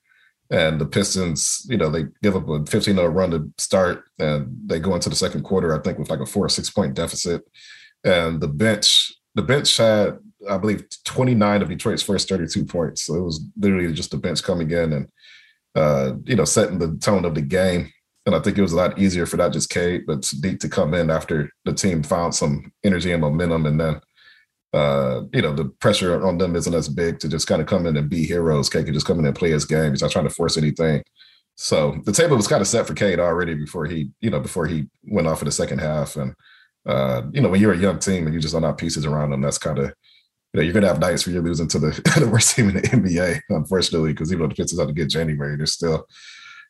And 0.51 0.79
the 0.79 0.87
Pistons, 0.87 1.67
you 1.71 1.79
know, 1.79 1.89
they 1.89 2.05
give 2.23 2.37
up 2.37 2.47
a 2.47 2.61
15-0 2.61 3.15
run 3.15 3.31
to 3.31 3.51
start, 3.57 4.05
and 4.19 4.55
they 4.67 4.79
go 4.79 4.95
into 4.95 5.09
the 5.09 5.17
second 5.17 5.45
quarter, 5.45 5.75
I 5.75 5.83
think, 5.83 5.99
with 5.99 6.11
like 6.11 6.21
a 6.21 6.27
four 6.27 6.45
or 6.45 6.51
six 6.51 6.69
point 6.69 6.95
deficit. 6.95 7.43
And 8.05 8.41
the 8.41 8.49
bench, 8.49 9.13
the 9.35 9.43
bench 9.43 9.75
had, 9.79 10.19
I 10.51 10.59
believe, 10.59 10.85
29 11.05 11.63
of 11.63 11.69
Detroit's 11.71 12.03
first 12.03 12.29
32 12.29 12.67
points. 12.67 13.03
So 13.03 13.15
it 13.15 13.23
was 13.23 13.43
literally 13.59 13.93
just 13.95 14.11
the 14.11 14.19
bench 14.19 14.43
coming 14.43 14.71
in 14.71 14.93
and 14.93 15.09
uh, 15.75 16.13
you 16.25 16.37
know, 16.37 16.45
setting 16.45 16.79
the 16.79 16.97
tone 16.99 17.25
of 17.25 17.35
the 17.35 17.43
game. 17.43 17.91
And 18.25 18.35
I 18.35 18.41
think 18.41 18.57
it 18.57 18.63
was 18.63 18.73
a 18.73 18.77
lot 18.77 18.99
easier 18.99 19.27
for 19.27 19.37
not 19.37 19.53
just 19.53 19.71
Cade, 19.71 20.05
but 20.07 20.21
Saddiq 20.21 20.61
to 20.61 20.69
come 20.69 20.95
in 20.95 21.11
after 21.11 21.51
the 21.65 21.73
team 21.73 22.03
found 22.03 22.35
some 22.35 22.73
energy 22.85 23.11
and 23.11 23.21
momentum. 23.21 23.67
And 23.67 23.81
then, 23.81 24.01
uh, 24.73 25.23
you 25.33 25.43
know, 25.43 25.53
the 25.53 25.65
pressure 25.81 26.25
on 26.25 26.39
them 26.39 26.55
isn't 26.55 26.75
as 26.75 26.89
big 26.89 27.19
to 27.19 27.29
just 27.29 27.49
kind 27.49 27.61
of 27.61 27.67
come 27.67 27.87
in 27.87 27.97
and 27.97 28.09
be 28.09 28.25
heroes. 28.25 28.69
Cade 28.69 28.85
can 28.85 28.95
just 28.95 29.07
come 29.07 29.19
in 29.19 29.27
and 29.27 29.35
play 29.35 29.51
his 29.51 29.65
game. 29.65 29.91
He's 29.91 30.03
not 30.03 30.13
trying 30.13 30.29
to 30.29 30.35
force 30.35 30.57
anything. 30.57 31.03
So 31.57 32.01
the 32.05 32.13
table 32.13 32.37
was 32.37 32.49
kind 32.49 32.61
of 32.61 32.69
set 32.69 32.87
for 32.87 32.95
Cade 32.95 33.19
already 33.19 33.55
before 33.55 33.87
he, 33.87 34.11
you 34.21 34.31
know, 34.31 34.41
before 34.41 34.67
he 34.67 34.87
went 35.05 35.27
off 35.27 35.43
in 35.43 35.47
the 35.47 35.53
second 35.53 35.81
half. 35.81 36.17
And, 36.17 36.35
uh, 36.87 37.23
you 37.33 37.41
know, 37.41 37.49
when 37.49 37.61
you're 37.61 37.75
a 37.75 37.79
young 37.79 37.99
team 37.99 38.27
and 38.27 38.35
you 38.35 38.41
just 38.41 38.55
don't 38.55 38.63
have 38.63 38.79
pieces 38.79 39.05
around 39.05 39.31
them, 39.31 39.41
that's 39.41 39.59
kind 39.59 39.79
of 39.79 39.93
you 40.53 40.61
know, 40.61 40.65
you're 40.65 40.75
gonna 40.75 40.89
have 40.89 41.01
nights 41.01 41.27
where 41.27 41.35
you're 41.35 41.43
losing 41.43 41.69
to 41.69 41.79
the, 41.79 41.91
the 42.21 42.29
worst 42.29 42.57
team 42.57 42.69
in 42.69 42.77
the 42.77 42.83
NBA, 42.83 43.41
unfortunately, 43.49 44.13
because 44.13 44.33
even 44.33 44.43
though 44.43 44.49
the 44.49 44.55
Pistons 44.55 44.81
had 44.81 44.91
a 44.91 44.93
good 44.93 45.09
January, 45.09 45.57
they're 45.57 45.67
still 45.67 46.07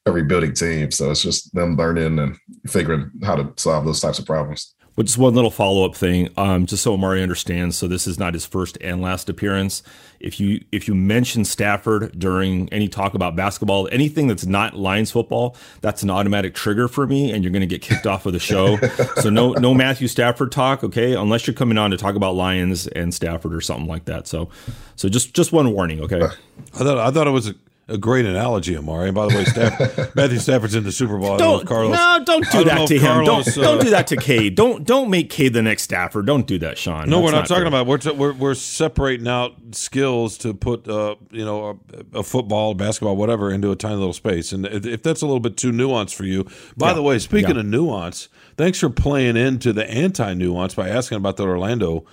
a 0.07 0.12
rebuilding 0.12 0.53
team. 0.53 0.90
So 0.90 1.11
it's 1.11 1.23
just 1.23 1.55
them 1.55 1.77
learning 1.77 2.18
and 2.18 2.37
figuring 2.66 3.11
how 3.23 3.37
to 3.37 3.53
solve 3.57 3.85
those 3.85 4.01
types 4.01 4.18
of 4.18 4.27
problems. 4.27 4.75
But 4.94 5.07
just 5.07 5.16
one 5.16 5.35
little 5.35 5.50
follow 5.50 5.87
up 5.87 5.94
thing, 5.94 6.28
um, 6.37 6.66
just 6.66 6.83
so 6.83 6.92
Omari 6.92 7.22
understands. 7.22 7.76
So 7.76 7.88
this 7.88 8.07
is 8.07 8.18
not 8.18 8.35
his 8.35 8.44
first 8.44 8.76
and 8.83 9.00
last 9.00 9.31
appearance. 9.31 9.83
If 10.20 10.38
you 10.38 10.62
if 10.70 10.87
you 10.87 10.94
mention 10.94 11.44
Stafford 11.44 12.18
during 12.18 12.68
any 12.68 12.88
talk 12.88 13.14
about 13.14 13.35
basketball, 13.35 13.88
anything 13.90 14.28
that's 14.28 14.44
not 14.44 14.76
Lions 14.76 15.11
football, 15.11 15.57
that's 15.81 16.02
an 16.02 16.11
automatic 16.11 16.55
trigger 16.55 16.88
for 16.88 17.07
me, 17.07 17.33
and 17.33 17.42
you're 17.42 17.52
going 17.52 17.62
to 17.62 17.66
get 17.66 17.81
kicked 17.81 18.07
off 18.07 18.26
of 18.26 18.33
the 18.35 18.38
show. 18.38 18.76
so 19.20 19.31
no 19.31 19.52
no 19.52 19.72
Matthew 19.72 20.09
Stafford 20.09 20.52
talk, 20.52 20.85
okay? 20.85 21.14
Unless 21.14 21.46
you're 21.46 21.55
coming 21.55 21.78
on 21.78 21.90
to 21.90 21.96
talk 21.96 22.14
about 22.14 22.35
Lions 22.35 22.87
and 22.88 23.14
Stafford 23.14 23.55
or 23.55 23.61
something 23.61 23.88
like 23.88 24.05
that. 24.05 24.26
So 24.26 24.50
so 24.96 25.09
just 25.09 25.35
just 25.35 25.52
one 25.52 25.72
warning, 25.72 26.02
okay? 26.02 26.22
I 26.22 26.78
thought 26.78 26.98
I 26.98 27.11
thought 27.11 27.26
it 27.26 27.31
was. 27.31 27.48
A- 27.48 27.55
a 27.88 27.99
great 27.99 28.25
analogy, 28.25 28.77
Omari. 28.77 29.09
And 29.09 29.14
by 29.14 29.27
the 29.27 29.35
way, 29.35 29.45
Staff, 29.45 30.14
Matthew 30.14 30.38
Stafford's 30.38 30.75
in 30.75 30.85
the 30.85 30.92
Super 30.92 31.18
Bowl. 31.18 31.37
Don't, 31.37 31.66
Carlos, 31.66 31.97
no, 31.97 32.23
don't 32.25 32.51
do 32.51 32.64
that 32.64 32.87
to 32.88 32.95
him. 32.95 33.01
Carlos, 33.01 33.55
don't, 33.55 33.59
uh, 33.59 33.62
don't 33.62 33.83
do 33.83 33.90
that 33.90 34.07
to 34.09 34.16
Cade. 34.16 34.55
Don't 34.55 34.85
don't 34.85 35.11
make 35.11 35.31
Cade 35.31 35.53
the 35.53 35.62
next 35.62 35.83
Stafford. 35.83 36.27
Don't 36.27 36.47
do 36.47 36.59
that, 36.61 36.79
Sean. 36.79 37.09
No, 37.09 37.16
That's 37.16 37.25
we're 37.25 37.31
not, 37.33 37.38
not 37.38 37.49
talking 37.49 37.66
about. 37.66 37.87
We're, 37.87 37.99
t- 37.99 38.12
we're 38.12 38.33
we're 38.33 38.55
separating 38.55 39.27
out 39.27 39.55
skills 39.73 40.38
to 40.38 40.55
put 40.55 40.88
uh, 40.88 41.16
you 41.31 41.45
know 41.45 41.81
a, 42.14 42.18
a, 42.21 42.23
football, 42.23 42.75
basketball, 42.75 43.16
whatever 43.16 43.51
into 43.51 43.71
a 43.71 43.77
tiny 43.77 43.97
little 43.97 44.12
space. 44.12 44.53
And 44.53 44.66
if 44.66 45.03
that's 45.03 45.23
a 45.23 45.27
little 45.27 45.40
bit 45.40 45.57
too 45.57 45.73
nuanced 45.73 46.14
for 46.14 46.25
you, 46.25 46.47
by 46.77 46.88
yeah. 46.88 46.95
the 46.95 47.03
way, 47.03 47.18
speaking 47.18 47.57
yeah. 47.57 47.61
of 47.61 47.66
nuance, 47.66 48.29
thanks 48.57 48.79
for 48.79 48.90
playing 48.90 49.37
into 49.37 49.73
the 49.73 49.88
anti 49.90 50.35
nuance 50.35 50.75
by 50.75 50.88
asking 50.88 51.18
about 51.18 51.37
the 51.37 51.45
Orlando 51.45 52.05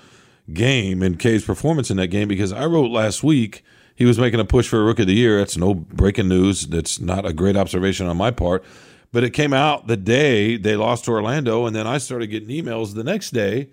game 0.51 1.03
and 1.03 1.19
Cade's 1.19 1.45
performance 1.45 1.91
in 1.91 1.97
that 1.97 2.07
game 2.07 2.27
because 2.27 2.51
I 2.51 2.65
wrote 2.65 2.89
last 2.89 3.23
week 3.23 3.63
he 3.99 4.05
was 4.05 4.17
making 4.17 4.39
a 4.39 4.45
push 4.45 4.65
for 4.65 4.79
a 4.79 4.83
rookie 4.83 5.03
of 5.03 5.09
the 5.09 5.13
year. 5.13 5.39
That's 5.39 5.57
no 5.57 5.73
breaking 5.73 6.29
news. 6.29 6.65
That's 6.65 7.01
not 7.01 7.25
a 7.25 7.33
great 7.33 7.57
observation 7.57 8.07
on 8.07 8.15
my 8.15 8.31
part. 8.31 8.63
But 9.11 9.25
it 9.25 9.31
came 9.31 9.51
out 9.51 9.87
the 9.87 9.97
day 9.97 10.55
they 10.55 10.77
lost 10.77 11.05
to 11.05 11.11
Orlando, 11.11 11.65
and 11.65 11.75
then 11.75 11.85
I 11.85 11.97
started 11.97 12.27
getting 12.27 12.47
emails 12.47 12.95
the 12.95 13.03
next 13.03 13.31
day 13.31 13.71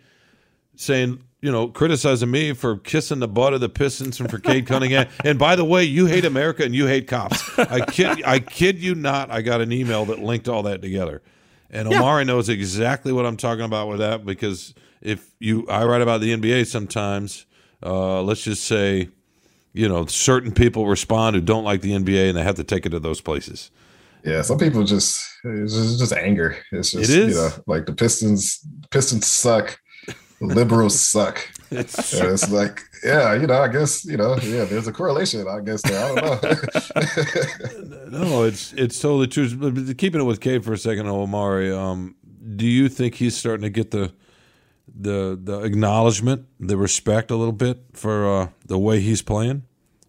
saying, 0.75 1.23
you 1.41 1.53
know, 1.53 1.69
criticizing 1.69 2.29
me 2.29 2.55
for 2.55 2.77
kissing 2.77 3.21
the 3.21 3.29
butt 3.29 3.55
of 3.55 3.61
the 3.61 3.69
Pistons 3.69 4.19
and 4.19 4.29
for 4.29 4.41
Cade 4.41 4.67
Cunningham. 4.67 5.07
and 5.25 5.39
by 5.39 5.55
the 5.55 5.65
way, 5.65 5.85
you 5.85 6.07
hate 6.07 6.25
America 6.25 6.65
and 6.65 6.75
you 6.75 6.89
hate 6.89 7.07
cops. 7.07 7.57
I 7.57 7.87
kid, 7.87 8.25
I 8.25 8.41
kid 8.41 8.81
you 8.81 8.97
not. 8.97 9.31
I 9.31 9.43
got 9.43 9.61
an 9.61 9.71
email 9.71 10.07
that 10.07 10.19
linked 10.19 10.49
all 10.49 10.65
that 10.65 10.83
together, 10.83 11.23
and 11.71 11.89
yeah. 11.89 12.23
knows 12.25 12.49
exactly 12.49 13.13
what 13.13 13.27
I'm 13.27 13.37
talking 13.37 13.65
about 13.65 13.87
with 13.87 14.01
that 14.01 14.27
because 14.27 14.75
if 15.01 15.37
you, 15.39 15.69
I 15.69 15.85
write 15.85 16.03
about 16.03 16.21
the 16.21 16.37
NBA 16.37 16.67
sometimes. 16.67 17.47
Uh, 17.83 18.23
let's 18.23 18.43
just 18.43 18.65
say 18.65 19.11
you 19.77 19.89
know, 19.89 20.07
certain 20.07 20.53
people 20.53 20.87
respond 20.87 21.37
who 21.37 21.43
don't 21.43 21.65
like 21.65 21.83
the 21.83 21.93
NBA 21.93 22.29
and 22.29 22.39
they 22.39 22.43
have 22.43 22.55
to 22.55 22.65
take 22.65 22.87
it 22.87 22.91
to 22.91 22.99
those 22.99 23.21
places. 23.21 23.71
Yeah, 24.25 24.43
some 24.43 24.59
people 24.59 24.83
just 24.85 25.23
it's 25.45 25.75
just, 25.75 25.99
just 25.99 26.13
anger. 26.13 26.57
It's 26.73 26.93
just 26.93 27.11
it 27.11 27.17
is. 27.17 27.37
you 27.37 27.43
know, 27.43 27.51
like 27.67 27.87
the 27.87 27.93
Pistons 27.93 28.67
Pistons 28.91 29.27
suck, 29.27 29.79
liberals 30.41 30.99
suck. 31.13 31.47
It's, 31.71 32.13
it's 32.15 32.51
like, 32.51 32.81
yeah, 33.05 33.35
you 33.35 33.47
know, 33.47 33.61
I 33.61 33.69
guess, 33.69 34.05
you 34.05 34.17
know, 34.17 34.37
yeah, 34.39 34.65
there's 34.65 34.87
a 34.87 34.93
correlation, 34.93 35.47
I 35.49 35.61
guess 35.61 35.83
there. 35.83 36.05
I 36.05 36.15
don't 36.15 38.11
know. 38.11 38.19
no, 38.19 38.45
it's 38.45 38.73
it's 38.73 38.99
totally 38.99 39.27
true. 39.27 39.55
But 39.55 39.99
keeping 39.99 40.21
it 40.21 40.25
with 40.25 40.41
Cade 40.41 40.65
for 40.65 40.73
a 40.73 40.79
second, 40.79 41.07
Omari, 41.07 41.71
um, 41.71 42.17
do 42.57 42.67
you 42.67 42.89
think 42.89 43.15
he's 43.15 43.37
starting 43.37 43.63
to 43.63 43.71
get 43.71 43.91
the 43.91 44.13
the 44.99 45.39
the 45.43 45.61
acknowledgement, 45.61 46.47
the 46.59 46.77
respect 46.77 47.31
a 47.31 47.37
little 47.37 47.53
bit 47.53 47.79
for 47.93 48.27
uh, 48.27 48.49
the 48.65 48.79
way 48.79 49.01
he's 49.01 49.23
playing, 49.23 49.63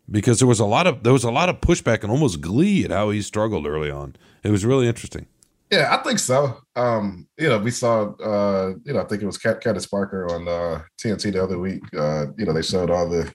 because 0.09 0.39
there 0.39 0.47
was 0.47 0.59
a 0.59 0.65
lot 0.65 0.87
of 0.87 1.03
there 1.03 1.13
was 1.13 1.23
a 1.23 1.31
lot 1.31 1.49
of 1.49 1.59
pushback 1.61 2.03
and 2.03 2.11
almost 2.11 2.41
glee 2.41 2.85
at 2.85 2.91
how 2.91 3.09
he 3.09 3.21
struggled 3.21 3.67
early 3.67 3.91
on. 3.91 4.15
It 4.43 4.51
was 4.51 4.65
really 4.65 4.87
interesting. 4.87 5.27
Yeah, 5.71 5.93
I 5.93 6.01
think 6.01 6.19
so. 6.19 6.61
Um, 6.77 7.27
you 7.37 7.49
know, 7.49 7.59
we 7.59 7.71
saw, 7.71 8.13
uh, 8.23 8.75
you 8.85 8.93
know, 8.93 9.01
I 9.01 9.03
think 9.03 9.21
it 9.21 9.25
was 9.25 9.37
Candace 9.37 9.85
Parker 9.85 10.25
on 10.31 10.47
uh, 10.47 10.83
TNT 10.97 11.33
the 11.33 11.43
other 11.43 11.59
week. 11.59 11.81
Uh, 11.93 12.27
you 12.37 12.45
know, 12.45 12.53
they 12.53 12.61
showed 12.61 12.89
all 12.89 13.09
the 13.09 13.31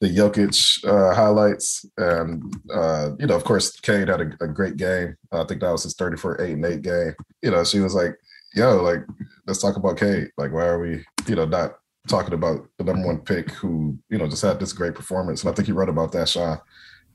the 0.00 0.08
Jokic 0.08 0.84
uh, 0.84 1.14
highlights, 1.14 1.84
and 1.96 2.42
uh, 2.74 3.10
you 3.20 3.26
know, 3.28 3.36
of 3.36 3.44
course, 3.44 3.78
Cade 3.78 4.08
had 4.08 4.20
a, 4.20 4.44
a 4.44 4.48
great 4.48 4.76
game. 4.76 5.14
I 5.30 5.44
think 5.44 5.60
that 5.60 5.70
was 5.70 5.84
his 5.84 5.94
thirty 5.94 6.16
four 6.16 6.40
eight 6.40 6.54
and 6.54 6.64
eight 6.64 6.82
game. 6.82 7.14
You 7.40 7.52
know, 7.52 7.62
she 7.62 7.78
was 7.78 7.94
like, 7.94 8.16
yo, 8.54 8.82
like, 8.82 9.04
let's 9.46 9.60
talk 9.60 9.76
about 9.76 9.98
Cade. 9.98 10.30
Like, 10.36 10.52
why 10.52 10.66
are 10.66 10.78
we, 10.78 11.04
you 11.26 11.36
know, 11.36 11.46
not 11.46 11.76
talking 12.08 12.34
about 12.34 12.68
the 12.78 12.84
number 12.84 13.06
one 13.06 13.18
pick 13.18 13.50
who, 13.50 13.98
you 14.08 14.18
know, 14.18 14.28
just 14.28 14.42
had 14.42 14.60
this 14.60 14.72
great 14.72 14.94
performance? 14.94 15.42
And 15.42 15.50
I 15.50 15.54
think 15.54 15.66
he 15.66 15.72
wrote 15.72 15.88
about 15.88 16.12
that, 16.12 16.28
Sean. 16.28 16.58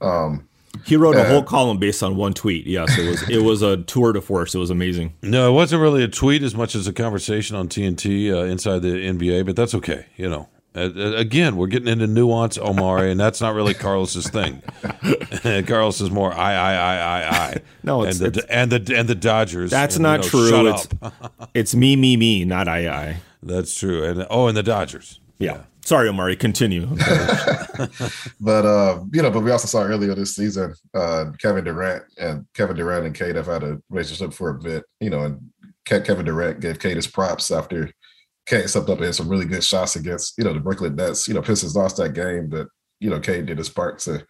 Um, 0.01 0.47
he 0.85 0.95
wrote 0.95 1.15
a 1.15 1.23
whole 1.23 1.43
column 1.43 1.79
based 1.79 2.03
on 2.03 2.15
one 2.17 2.33
tweet. 2.33 2.67
Yes, 2.67 2.97
it 2.97 3.09
was 3.09 3.29
it 3.29 3.39
was 3.39 3.61
a 3.61 3.77
tour 3.77 4.13
de 4.13 4.21
force. 4.21 4.53
It 4.53 4.59
was 4.59 4.69
amazing. 4.69 5.13
No, 5.23 5.49
it 5.49 5.53
wasn't 5.53 5.81
really 5.81 6.03
a 6.03 6.07
tweet 6.07 6.43
as 6.43 6.53
much 6.53 6.75
as 6.75 6.87
a 6.87 6.93
conversation 6.93 7.55
on 7.55 7.67
TNT 7.67 8.31
uh, 8.31 8.43
inside 8.43 8.83
the 8.83 8.89
NBA, 8.89 9.45
but 9.45 9.55
that's 9.55 9.73
okay. 9.73 10.05
You 10.17 10.29
know, 10.29 10.49
uh, 10.75 10.91
uh, 10.95 11.13
again, 11.15 11.57
we're 11.57 11.67
getting 11.67 11.87
into 11.87 12.05
nuance, 12.07 12.57
Omari, 12.57 13.09
and 13.11 13.19
that's 13.19 13.41
not 13.41 13.55
really 13.55 13.73
Carlos's 13.73 14.29
thing. 14.29 14.61
Carlos 15.65 16.01
is 16.01 16.11
more 16.11 16.33
I, 16.33 16.53
I, 16.53 16.73
I, 16.73 16.97
I, 16.97 17.29
I. 17.29 17.57
No, 17.83 18.03
it's 18.03 18.19
and 18.19 18.33
the, 18.33 18.39
it's, 18.39 18.47
and 18.49 18.71
the 18.71 18.97
and 18.97 19.07
the 19.07 19.15
Dodgers. 19.15 19.71
That's 19.71 19.95
and, 19.95 20.03
not 20.03 20.31
you 20.31 20.39
know, 20.39 20.49
true. 20.49 20.73
It's, 20.73 20.87
it's 21.53 21.75
me, 21.75 21.95
me, 21.95 22.15
me, 22.15 22.45
not 22.45 22.67
I, 22.67 22.87
I. 22.87 23.17
That's 23.41 23.77
true. 23.77 24.03
And 24.03 24.27
oh, 24.29 24.47
and 24.47 24.55
the 24.55 24.63
Dodgers. 24.63 25.19
Yeah. 25.39 25.53
yeah. 25.53 25.61
Sorry, 25.81 26.09
Omari. 26.09 26.35
Continue. 26.35 26.85
but 28.41 28.65
uh, 28.65 28.99
you 29.13 29.21
know, 29.21 29.31
but 29.31 29.39
we 29.39 29.51
also 29.51 29.67
saw 29.67 29.83
earlier 29.83 30.13
this 30.13 30.35
season, 30.35 30.75
uh, 30.93 31.31
Kevin 31.39 31.63
Durant 31.63 32.03
and 32.19 32.45
Kevin 32.53 32.75
Durant 32.75 33.05
and 33.05 33.15
Cade 33.15 33.37
have 33.37 33.45
had 33.47 33.63
a 33.63 33.81
relationship 33.89 34.33
for 34.33 34.49
a 34.49 34.53
bit. 34.53 34.83
You 34.99 35.09
know, 35.09 35.21
and 35.21 35.49
Kevin 35.85 36.25
Durant 36.25 36.59
gave 36.59 36.79
Cade 36.79 36.97
his 36.97 37.07
props 37.07 37.51
after 37.51 37.89
Cade 38.47 38.69
stepped 38.69 38.89
up 38.89 38.97
and 38.97 39.05
had 39.05 39.15
some 39.15 39.29
really 39.29 39.45
good 39.45 39.63
shots 39.63 39.95
against, 39.97 40.37
you 40.37 40.43
know, 40.45 40.53
the 40.53 40.59
Brooklyn 40.59 40.95
Nets. 40.95 41.27
You 41.27 41.33
know, 41.33 41.41
Pistons 41.41 41.75
lost 41.75 41.97
that 41.97 42.13
game, 42.13 42.47
but, 42.47 42.67
you 42.99 43.09
know, 43.09 43.19
Cade 43.19 43.45
did 43.45 43.57
his 43.57 43.69
part 43.69 43.99
to 43.99 44.25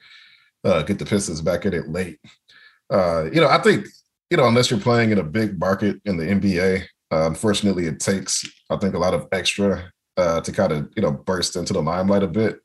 uh, 0.63 0.82
get 0.82 0.97
the 0.97 1.06
Pistons 1.06 1.41
back 1.41 1.65
in 1.65 1.73
it 1.73 1.88
late. 1.88 2.19
Uh, 2.89 3.25
you 3.25 3.39
know, 3.39 3.47
I 3.47 3.62
think, 3.62 3.86
you 4.30 4.38
know, 4.38 4.47
unless 4.47 4.71
you're 4.71 4.80
playing 4.80 5.12
in 5.12 5.19
a 5.19 5.23
big 5.23 5.60
market 5.60 6.01
in 6.06 6.17
the 6.17 6.25
NBA, 6.25 6.84
uh, 7.12 7.27
unfortunately, 7.27 7.86
it 7.86 7.99
takes, 7.99 8.43
I 8.69 8.77
think, 8.77 8.95
a 8.95 8.99
lot 8.99 9.13
of 9.13 9.27
extra 9.32 9.91
uh, 10.17 10.41
to 10.41 10.51
kind 10.51 10.71
of, 10.71 10.91
you 10.95 11.03
know, 11.03 11.12
burst 11.12 11.56
into 11.56 11.73
the 11.73 11.82
limelight 11.82 12.23
a 12.23 12.27
bit. 12.27 12.60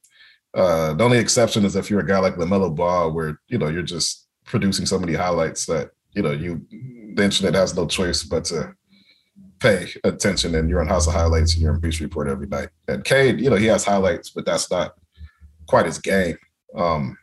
Uh, 0.54 0.94
the 0.94 1.04
only 1.04 1.18
exception 1.18 1.64
is 1.64 1.76
if 1.76 1.90
you're 1.90 2.00
a 2.00 2.06
guy 2.06 2.18
like 2.18 2.36
LaMelo 2.36 2.74
Ball, 2.74 3.12
where, 3.12 3.38
you 3.48 3.58
know, 3.58 3.68
you're 3.68 3.82
just 3.82 4.26
producing 4.44 4.86
so 4.86 4.98
many 4.98 5.14
highlights 5.14 5.66
that, 5.66 5.90
you 6.12 6.22
know, 6.22 6.32
you, 6.32 6.66
the 7.14 7.22
internet 7.22 7.54
has 7.54 7.76
no 7.76 7.86
choice 7.86 8.22
but 8.22 8.44
to 8.46 8.74
pay 9.62 9.88
attention 10.03 10.55
and 10.57 10.68
you're 10.68 10.81
on 10.81 10.88
House 10.88 11.07
of 11.07 11.14
Highlights 11.14 11.55
and 11.55 11.62
you're 11.62 11.72
on 11.72 11.81
Bleacher 11.81 12.05
Report 12.05 12.29
every 12.29 12.48
night. 12.48 12.68
And 12.88 13.05
Cade, 13.05 13.40
you 13.40 13.48
know, 13.48 13.57
he 13.57 13.66
has 13.66 13.85
highlights, 13.85 14.31
but 14.31 14.44
that's 14.44 14.70
not 14.70 14.94
quite 15.68 15.87
his 15.87 15.98
game. 15.98 16.37
Um, 16.75 17.16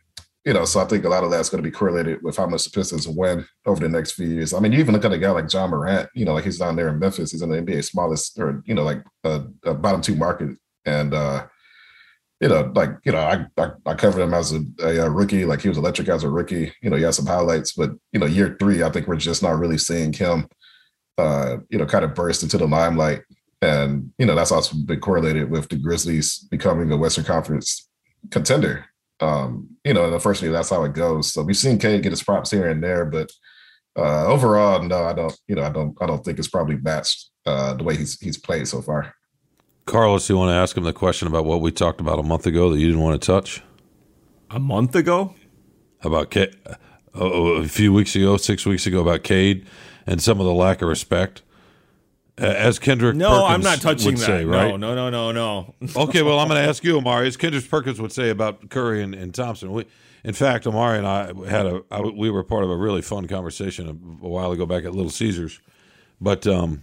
you 0.46 0.54
know, 0.54 0.64
so 0.64 0.80
I 0.80 0.86
think 0.86 1.04
a 1.04 1.10
lot 1.10 1.26
of 1.26 1.32
that's 1.32 1.50
going 1.50 1.62
to 1.62 1.70
be 1.70 1.76
correlated 1.76 2.24
with 2.24 2.38
how 2.38 2.48
much 2.48 2.64
the 2.64 2.70
Pistons 2.72 3.08
win 3.08 3.46
over 3.66 3.82
the 3.82 3.90
next 3.90 4.14
few 4.14 4.28
years. 4.28 4.54
I 4.54 4.60
mean, 4.60 4.72
you 4.72 4.80
even 4.80 4.96
look 4.96 5.04
at 5.04 5.12
a 5.12 5.18
guy 5.18 5.32
like 5.32 5.52
Ja 5.52 5.68
Morant, 5.68 6.10
you 6.16 6.24
know, 6.24 6.34
like 6.34 6.46
he's 6.46 6.58
down 6.58 6.78
there 6.78 6.88
in 6.88 6.98
Memphis, 6.98 7.32
he's 7.32 7.42
in 7.42 7.50
the 7.50 7.62
NBA 7.62 7.84
smallest 7.84 8.40
or, 8.40 8.64
you 8.66 8.74
know, 8.74 8.84
like 8.84 9.04
a, 9.26 9.44
a 9.66 9.74
bottom 9.74 10.02
two 10.02 10.16
market. 10.16 10.58
And, 10.86 11.14
uh, 11.14 11.46
you 12.40 12.48
know, 12.48 12.72
like, 12.74 12.92
you 13.04 13.12
know, 13.12 13.20
I, 13.20 13.46
I, 13.58 13.72
I 13.86 13.94
covered 13.96 14.22
him 14.22 14.34
as 14.34 14.54
a, 14.54 14.64
a, 14.82 15.10
rookie, 15.10 15.44
like 15.44 15.62
he 15.62 15.68
was 15.68 15.78
electric 15.78 16.08
as 16.08 16.24
a 16.24 16.30
rookie, 16.30 16.74
you 16.82 16.90
know, 16.90 16.96
he 16.96 17.04
had 17.04 17.14
some 17.14 17.26
highlights, 17.26 17.74
but, 17.74 17.92
you 18.14 18.20
know, 18.20 18.26
year 18.26 18.56
three, 18.62 18.82
I 18.82 18.90
think 18.90 19.08
we're 19.08 19.18
just 19.18 19.44
not 19.44 19.60
really 19.60 19.78
seeing 19.78 20.14
him 20.14 20.48
uh, 21.20 21.58
you 21.70 21.78
know, 21.78 21.86
kind 21.86 22.06
of 22.06 22.16
burst 22.16 22.44
into 22.44 22.58
the 22.58 22.68
limelight. 22.68 23.22
And, 23.62 24.12
you 24.18 24.26
know, 24.26 24.36
that's 24.36 24.54
also 24.54 24.78
been 24.78 25.02
correlated 25.02 25.52
with 25.52 25.68
the 25.68 25.76
Grizzlies 25.76 26.40
becoming 26.50 26.92
a 26.92 26.98
Western 26.98 27.26
Conference 27.26 27.90
contender. 28.32 28.86
Um, 29.20 29.68
you 29.84 29.94
know, 29.94 30.06
and 30.06 30.14
unfortunately, 30.14 30.56
that's 30.56 30.70
how 30.70 30.86
it 30.86 30.94
goes. 30.94 31.34
So 31.34 31.44
we've 31.44 31.58
seen 31.58 31.78
Cade 31.78 32.04
get 32.04 32.14
his 32.14 32.24
props 32.24 32.52
here 32.52 32.70
and 32.70 32.82
there, 32.82 33.04
but 33.04 33.30
uh, 33.98 34.26
overall, 34.28 34.82
no, 34.82 35.04
I 35.04 35.12
don't, 35.12 35.38
you 35.50 35.56
know, 35.56 35.64
I 35.64 35.70
don't, 35.70 35.98
I 36.02 36.06
don't 36.06 36.24
think 36.24 36.40
it's 36.40 36.48
probably 36.48 36.78
matched 36.78 37.32
uh, 37.46 37.74
the 37.74 37.84
way 37.84 37.98
he's 37.98 38.18
he's 38.22 38.38
played 38.38 38.68
so 38.68 38.82
far. 38.82 39.14
Carlos, 39.86 40.30
you 40.30 40.38
want 40.38 40.52
to 40.52 40.56
ask 40.56 40.78
him 40.78 40.86
the 40.86 40.94
question 40.94 41.28
about 41.28 41.44
what 41.44 41.60
we 41.60 41.72
talked 41.72 42.00
about 42.00 42.18
a 42.18 42.24
month 42.24 42.46
ago 42.46 42.70
that 42.70 42.80
you 42.80 42.88
didn't 42.88 43.02
want 43.02 43.22
to 43.22 43.26
touch? 43.26 43.62
A 44.52 44.60
month 44.60 44.96
ago? 44.96 45.36
About 46.02 46.30
Cade, 46.30 46.56
uh, 46.66 47.26
a 47.26 47.68
few 47.68 47.92
weeks 47.92 48.16
ago, 48.16 48.38
six 48.38 48.66
weeks 48.66 48.88
ago, 48.88 49.02
about 49.02 49.24
Cade 49.24 49.66
and 50.10 50.22
some 50.22 50.40
of 50.40 50.46
the 50.46 50.54
lack 50.54 50.82
of 50.82 50.90
respect. 50.90 51.44
As 52.38 52.80
Kendrick 52.80 53.16
no, 53.16 53.30
Perkins 53.30 53.54
I'm 53.54 53.62
not 53.62 53.82
touching 53.82 54.14
would 54.14 54.18
that. 54.18 54.26
say, 54.26 54.46
right? 54.46 54.70
No, 54.70 54.78
no, 54.78 54.96
no, 54.96 55.10
no, 55.10 55.32
no. 55.32 55.76
okay, 56.04 56.24
well, 56.24 56.40
I'm 56.40 56.48
going 56.48 56.62
to 56.62 56.68
ask 56.68 56.84
you, 56.84 56.98
Omari. 56.98 57.28
As 57.28 57.38
Kendrick 57.38 57.70
Perkins 57.70 58.02
would 58.02 58.12
say 58.12 58.30
about 58.30 58.70
Curry 58.70 59.04
and, 59.04 59.14
and 59.14 59.36
Thompson. 59.36 59.72
We, 59.72 59.86
in 60.24 60.34
fact, 60.34 60.66
Omari 60.66 60.98
and 60.98 61.08
I 61.08 61.28
had 61.48 61.66
a 61.66 61.84
I, 61.92 62.02
we 62.02 62.32
were 62.32 62.44
part 62.44 62.64
of 62.64 62.72
a 62.72 62.76
really 62.76 63.02
fun 63.02 63.28
conversation 63.28 63.88
a, 63.88 64.26
a 64.26 64.30
while 64.30 64.52
ago 64.52 64.66
back 64.66 64.86
at 64.86 64.96
Little 64.96 65.12
Caesars, 65.12 65.60
but 66.20 66.48
um, 66.48 66.82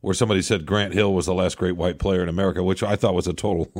where 0.00 0.14
somebody 0.14 0.42
said 0.42 0.66
Grant 0.66 0.92
Hill 0.92 1.14
was 1.14 1.26
the 1.26 1.34
last 1.34 1.56
great 1.56 1.76
white 1.76 1.98
player 1.98 2.22
in 2.22 2.28
America, 2.28 2.62
which 2.62 2.82
I 2.82 2.96
thought 2.96 3.14
was 3.14 3.28
a 3.28 3.32
total. 3.32 3.70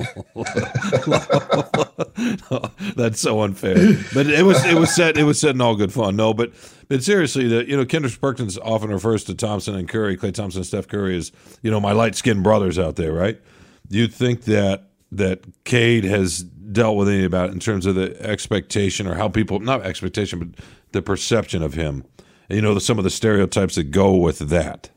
That's 2.96 3.20
so 3.20 3.40
unfair. 3.40 3.74
But 4.14 4.28
it 4.28 4.44
was 4.44 4.64
it 4.64 4.76
was 4.76 4.94
said 4.94 5.16
it 5.16 5.24
was 5.24 5.40
said 5.40 5.56
in 5.56 5.60
all 5.60 5.76
good 5.76 5.92
fun. 5.92 6.16
No, 6.16 6.34
but 6.34 6.52
but 6.90 7.04
seriously, 7.04 7.46
the 7.46 7.68
you 7.68 7.76
know 7.76 7.84
Kendrick 7.84 8.20
Perkins 8.20 8.58
often 8.58 8.90
refers 8.90 9.22
to 9.24 9.34
Thompson 9.34 9.76
and 9.76 9.88
Curry, 9.88 10.16
Klay 10.16 10.34
Thompson, 10.34 10.58
and 10.58 10.66
Steph 10.66 10.88
Curry 10.88 11.16
as 11.16 11.30
you 11.62 11.70
know 11.70 11.78
my 11.78 11.92
light 11.92 12.16
skinned 12.16 12.42
brothers 12.42 12.80
out 12.80 12.96
there, 12.96 13.12
right? 13.12 13.40
Do 13.88 13.96
you 13.96 14.08
think 14.08 14.42
that 14.42 14.88
that 15.12 15.44
Cade 15.62 16.02
has 16.02 16.40
dealt 16.42 16.96
with 16.96 17.08
any 17.08 17.24
about 17.24 17.50
in 17.50 17.60
terms 17.60 17.86
of 17.86 17.94
the 17.94 18.20
expectation 18.20 19.06
or 19.06 19.14
how 19.14 19.28
people 19.28 19.60
not 19.60 19.82
expectation 19.82 20.40
but 20.40 20.64
the 20.90 21.00
perception 21.00 21.62
of 21.62 21.74
him? 21.74 22.04
And, 22.48 22.56
you 22.56 22.62
know 22.62 22.74
the, 22.74 22.80
some 22.80 22.98
of 22.98 23.04
the 23.04 23.10
stereotypes 23.10 23.76
that 23.76 23.92
go 23.92 24.16
with 24.16 24.40
that. 24.40 24.90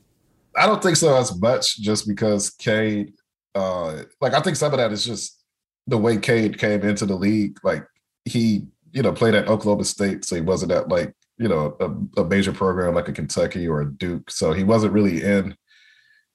I 0.58 0.65
don't 0.65 0.82
think 0.82 0.97
so 0.97 1.15
as 1.15 1.39
much, 1.39 1.79
just 1.79 2.08
because 2.08 2.49
Cade, 2.49 3.13
uh, 3.53 4.01
like 4.19 4.34
I 4.34 4.39
think 4.39 4.56
some 4.56 4.73
of 4.73 4.79
that 4.79 4.91
is 4.91 5.06
just 5.06 5.43
the 5.86 5.99
way 5.99 6.17
Cade 6.17 6.58
came 6.58 6.82
into 6.82 7.06
the 7.06 7.15
league. 7.15 7.60
Like 7.63 7.86
he, 8.25 8.65
you 8.93 9.03
know, 9.03 9.13
played 9.13 9.36
at 9.36 9.47
Oklahoma 9.47 9.84
State, 9.84 10.25
so 10.25 10.34
he 10.34 10.41
wasn't 10.41 10.71
at 10.71 10.89
like 10.89 11.13
you 11.43 11.49
know 11.49 11.75
a, 11.82 12.21
a 12.21 12.25
major 12.25 12.53
program 12.53 12.95
like 12.95 13.10
a 13.10 13.12
Kentucky 13.12 13.67
or 13.67 13.82
a 13.82 13.91
Duke, 13.91 14.32
so 14.32 14.53
he 14.53 14.63
wasn't 14.63 14.93
really 14.93 15.21
in 15.21 15.58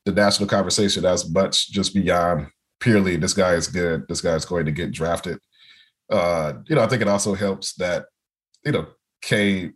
the 0.05 0.13
national 0.13 0.51
conversation 0.51 1.07
as 1.07 1.31
much, 1.31 1.71
just 1.71 1.95
beyond 1.95 2.49
purely 2.79 3.17
this 3.17 3.33
guy 3.33 3.55
is 3.55 3.69
good, 3.69 4.07
this 4.07 4.21
guy 4.21 4.35
is 4.35 4.45
going 4.45 4.67
to 4.67 4.73
get 4.73 4.93
drafted. 4.93 5.39
Uh, 6.11 6.53
you 6.67 6.77
know, 6.77 6.83
I 6.83 6.89
think 6.89 7.01
it 7.01 7.09
also 7.09 7.33
helps 7.35 7.73
that 7.77 8.05
you 8.67 8.73
know 8.73 8.87
K. 9.23 9.71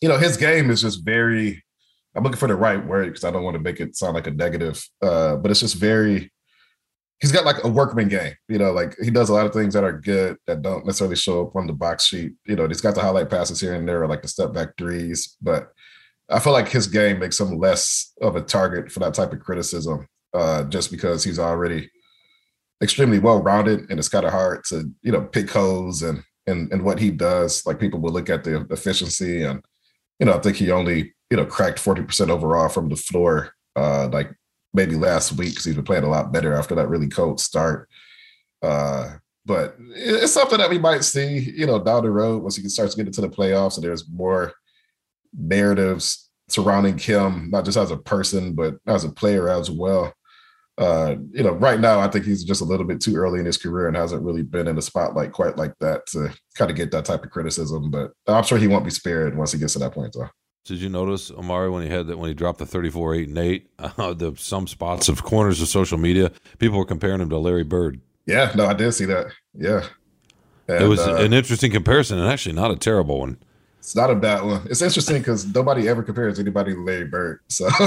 you 0.00 0.08
know, 0.08 0.18
his 0.18 0.36
game 0.36 0.70
is 0.70 0.82
just 0.82 1.04
very 1.04 1.64
I'm 2.14 2.22
looking 2.22 2.38
for 2.38 2.46
the 2.46 2.54
right 2.54 2.84
word 2.86 3.06
because 3.06 3.24
I 3.24 3.32
don't 3.32 3.42
want 3.42 3.56
to 3.56 3.62
make 3.62 3.80
it 3.80 3.96
sound 3.96 4.14
like 4.14 4.28
a 4.28 4.30
negative. 4.30 4.86
Uh, 5.02 5.34
but 5.34 5.50
it's 5.50 5.60
just 5.60 5.76
very 5.76 6.30
he's 7.22 7.32
got 7.32 7.46
like 7.46 7.64
a 7.64 7.68
workman 7.68 8.08
game. 8.08 8.34
You 8.48 8.58
know, 8.58 8.72
like 8.72 8.94
he 9.02 9.10
does 9.10 9.30
a 9.30 9.32
lot 9.32 9.46
of 9.46 9.54
things 9.54 9.72
that 9.72 9.84
are 9.84 9.98
good 9.98 10.36
that 10.46 10.60
don't 10.60 10.84
necessarily 10.84 11.16
show 11.16 11.46
up 11.46 11.56
on 11.56 11.66
the 11.66 11.72
box 11.72 12.06
sheet. 12.06 12.32
You 12.44 12.56
know, 12.56 12.68
he's 12.68 12.82
got 12.82 12.94
the 12.94 13.00
highlight 13.00 13.30
passes 13.30 13.60
here 13.60 13.74
and 13.74 13.88
there, 13.88 14.06
like 14.06 14.20
the 14.20 14.28
step 14.28 14.52
back 14.52 14.76
threes. 14.76 15.36
But 15.40 15.72
I 16.28 16.38
feel 16.38 16.52
like 16.52 16.68
his 16.68 16.86
game 16.86 17.18
makes 17.18 17.40
him 17.40 17.58
less 17.58 18.12
of 18.20 18.36
a 18.36 18.42
target 18.42 18.92
for 18.92 19.00
that 19.00 19.14
type 19.14 19.32
of 19.32 19.40
criticism, 19.40 20.06
uh, 20.34 20.64
just 20.64 20.90
because 20.90 21.24
he's 21.24 21.38
already 21.38 21.90
extremely 22.82 23.20
well 23.20 23.42
rounded, 23.42 23.88
and 23.88 23.98
it's 23.98 24.08
kind 24.08 24.26
of 24.26 24.32
hard 24.32 24.64
to 24.64 24.90
you 25.02 25.12
know 25.12 25.22
pick 25.22 25.50
holes 25.50 26.02
and 26.02 26.22
and 26.46 26.70
and 26.72 26.82
what 26.82 26.98
he 26.98 27.10
does. 27.10 27.64
Like 27.64 27.80
people 27.80 28.00
will 28.00 28.12
look 28.12 28.28
at 28.28 28.44
the 28.44 28.66
efficiency, 28.70 29.42
and 29.44 29.64
you 30.18 30.26
know 30.26 30.34
I 30.34 30.40
think 30.40 30.56
he 30.56 30.70
only 30.70 31.14
you 31.32 31.36
know, 31.38 31.46
cracked 31.46 31.78
40% 31.78 32.28
overall 32.28 32.68
from 32.68 32.90
the 32.90 32.96
floor, 32.96 33.54
uh, 33.74 34.06
like 34.12 34.30
maybe 34.74 34.94
last 34.94 35.32
week 35.32 35.50
because 35.50 35.64
he's 35.64 35.74
been 35.74 35.84
playing 35.84 36.04
a 36.04 36.08
lot 36.08 36.32
better 36.32 36.54
after 36.54 36.74
that 36.74 36.88
really 36.88 37.08
cold 37.08 37.40
start. 37.40 37.88
Uh, 38.62 39.16
but 39.44 39.76
it's 39.94 40.32
something 40.32 40.58
that 40.58 40.70
we 40.70 40.78
might 40.78 41.04
see, 41.04 41.38
you 41.38 41.66
know, 41.66 41.82
down 41.82 42.04
the 42.04 42.10
road 42.10 42.42
once 42.42 42.56
he 42.56 42.68
starts 42.68 42.94
to 42.94 42.96
get 43.00 43.06
into 43.06 43.20
the 43.20 43.28
playoffs 43.28 43.76
and 43.76 43.84
there's 43.84 44.08
more 44.08 44.52
narratives 45.36 46.30
surrounding 46.48 46.98
him, 46.98 47.50
not 47.50 47.64
just 47.64 47.76
as 47.76 47.90
a 47.90 47.96
person, 47.96 48.54
but 48.54 48.76
as 48.86 49.04
a 49.04 49.10
player 49.10 49.48
as 49.48 49.70
well. 49.70 50.12
Uh, 50.78 51.16
you 51.32 51.42
know, 51.42 51.52
right 51.52 51.80
now 51.80 52.00
I 52.00 52.08
think 52.08 52.24
he's 52.24 52.44
just 52.44 52.60
a 52.60 52.64
little 52.64 52.86
bit 52.86 53.00
too 53.00 53.16
early 53.16 53.40
in 53.40 53.46
his 53.46 53.58
career 53.58 53.88
and 53.88 53.96
hasn't 53.96 54.22
really 54.22 54.42
been 54.42 54.68
in 54.68 54.76
the 54.76 54.82
spotlight 54.82 55.32
quite 55.32 55.56
like 55.56 55.74
that 55.80 56.06
to 56.08 56.32
kind 56.56 56.70
of 56.70 56.76
get 56.76 56.90
that 56.92 57.04
type 57.04 57.24
of 57.24 57.30
criticism. 57.30 57.90
But 57.90 58.12
I'm 58.26 58.44
sure 58.44 58.58
he 58.58 58.68
won't 58.68 58.84
be 58.84 58.90
spared 58.90 59.36
once 59.36 59.52
he 59.52 59.58
gets 59.58 59.74
to 59.74 59.80
that 59.80 59.92
point, 59.92 60.14
though. 60.14 60.28
Did 60.64 60.80
you 60.80 60.88
notice 60.88 61.30
Omari 61.30 61.70
when 61.70 61.82
he 61.82 61.88
had 61.88 62.06
that 62.06 62.18
when 62.18 62.28
he 62.28 62.34
dropped 62.34 62.58
the 62.58 62.66
34 62.66 63.14
8 63.16 63.28
and 63.28 63.38
8 63.38 63.70
uh, 63.78 64.14
the 64.14 64.34
some 64.36 64.66
spots 64.66 65.08
of 65.08 65.22
corners 65.22 65.60
of 65.60 65.68
social 65.68 65.98
media 65.98 66.30
people 66.58 66.78
were 66.78 66.84
comparing 66.84 67.20
him 67.20 67.30
to 67.30 67.38
Larry 67.38 67.64
Bird. 67.64 68.00
Yeah, 68.26 68.52
no, 68.54 68.66
I 68.66 68.74
did 68.74 68.92
see 68.92 69.06
that. 69.06 69.32
Yeah. 69.54 69.86
And, 70.68 70.84
it 70.84 70.86
was 70.86 71.00
uh, 71.00 71.16
an 71.16 71.32
interesting 71.32 71.72
comparison 71.72 72.18
and 72.18 72.28
actually 72.28 72.54
not 72.54 72.70
a 72.70 72.76
terrible 72.76 73.18
one. 73.18 73.38
It's 73.82 73.96
not 73.96 74.10
a 74.10 74.14
bad 74.14 74.44
one. 74.44 74.64
It's 74.70 74.80
interesting 74.80 75.18
because 75.18 75.44
nobody 75.44 75.88
ever 75.88 76.04
compares 76.04 76.38
anybody 76.38 76.72
to 76.72 76.84
Larry 76.84 77.04
Bird. 77.04 77.40
So, 77.48 77.64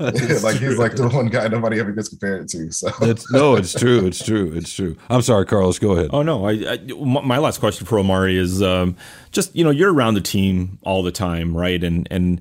like 0.00 0.56
he's 0.56 0.76
like 0.76 0.96
the 0.96 1.08
one 1.08 1.28
guy 1.28 1.46
nobody 1.46 1.78
ever 1.78 1.92
gets 1.92 2.08
compared 2.08 2.48
to. 2.48 2.72
So, 2.72 2.90
it's, 3.00 3.30
no, 3.30 3.54
it's 3.54 3.72
true. 3.72 4.04
It's 4.06 4.24
true. 4.24 4.50
It's 4.52 4.72
true. 4.72 4.96
I'm 5.08 5.22
sorry, 5.22 5.46
Carlos. 5.46 5.78
Go 5.78 5.92
ahead. 5.92 6.10
Oh 6.12 6.22
no, 6.22 6.46
I, 6.46 6.52
I 6.68 6.78
my 6.98 7.38
last 7.38 7.60
question 7.60 7.86
for 7.86 7.96
Omari 7.96 8.36
is 8.36 8.60
um, 8.60 8.96
just 9.30 9.54
you 9.54 9.62
know 9.62 9.70
you're 9.70 9.94
around 9.94 10.14
the 10.14 10.20
team 10.20 10.80
all 10.82 11.04
the 11.04 11.12
time, 11.12 11.56
right? 11.56 11.84
And 11.84 12.08
and 12.10 12.40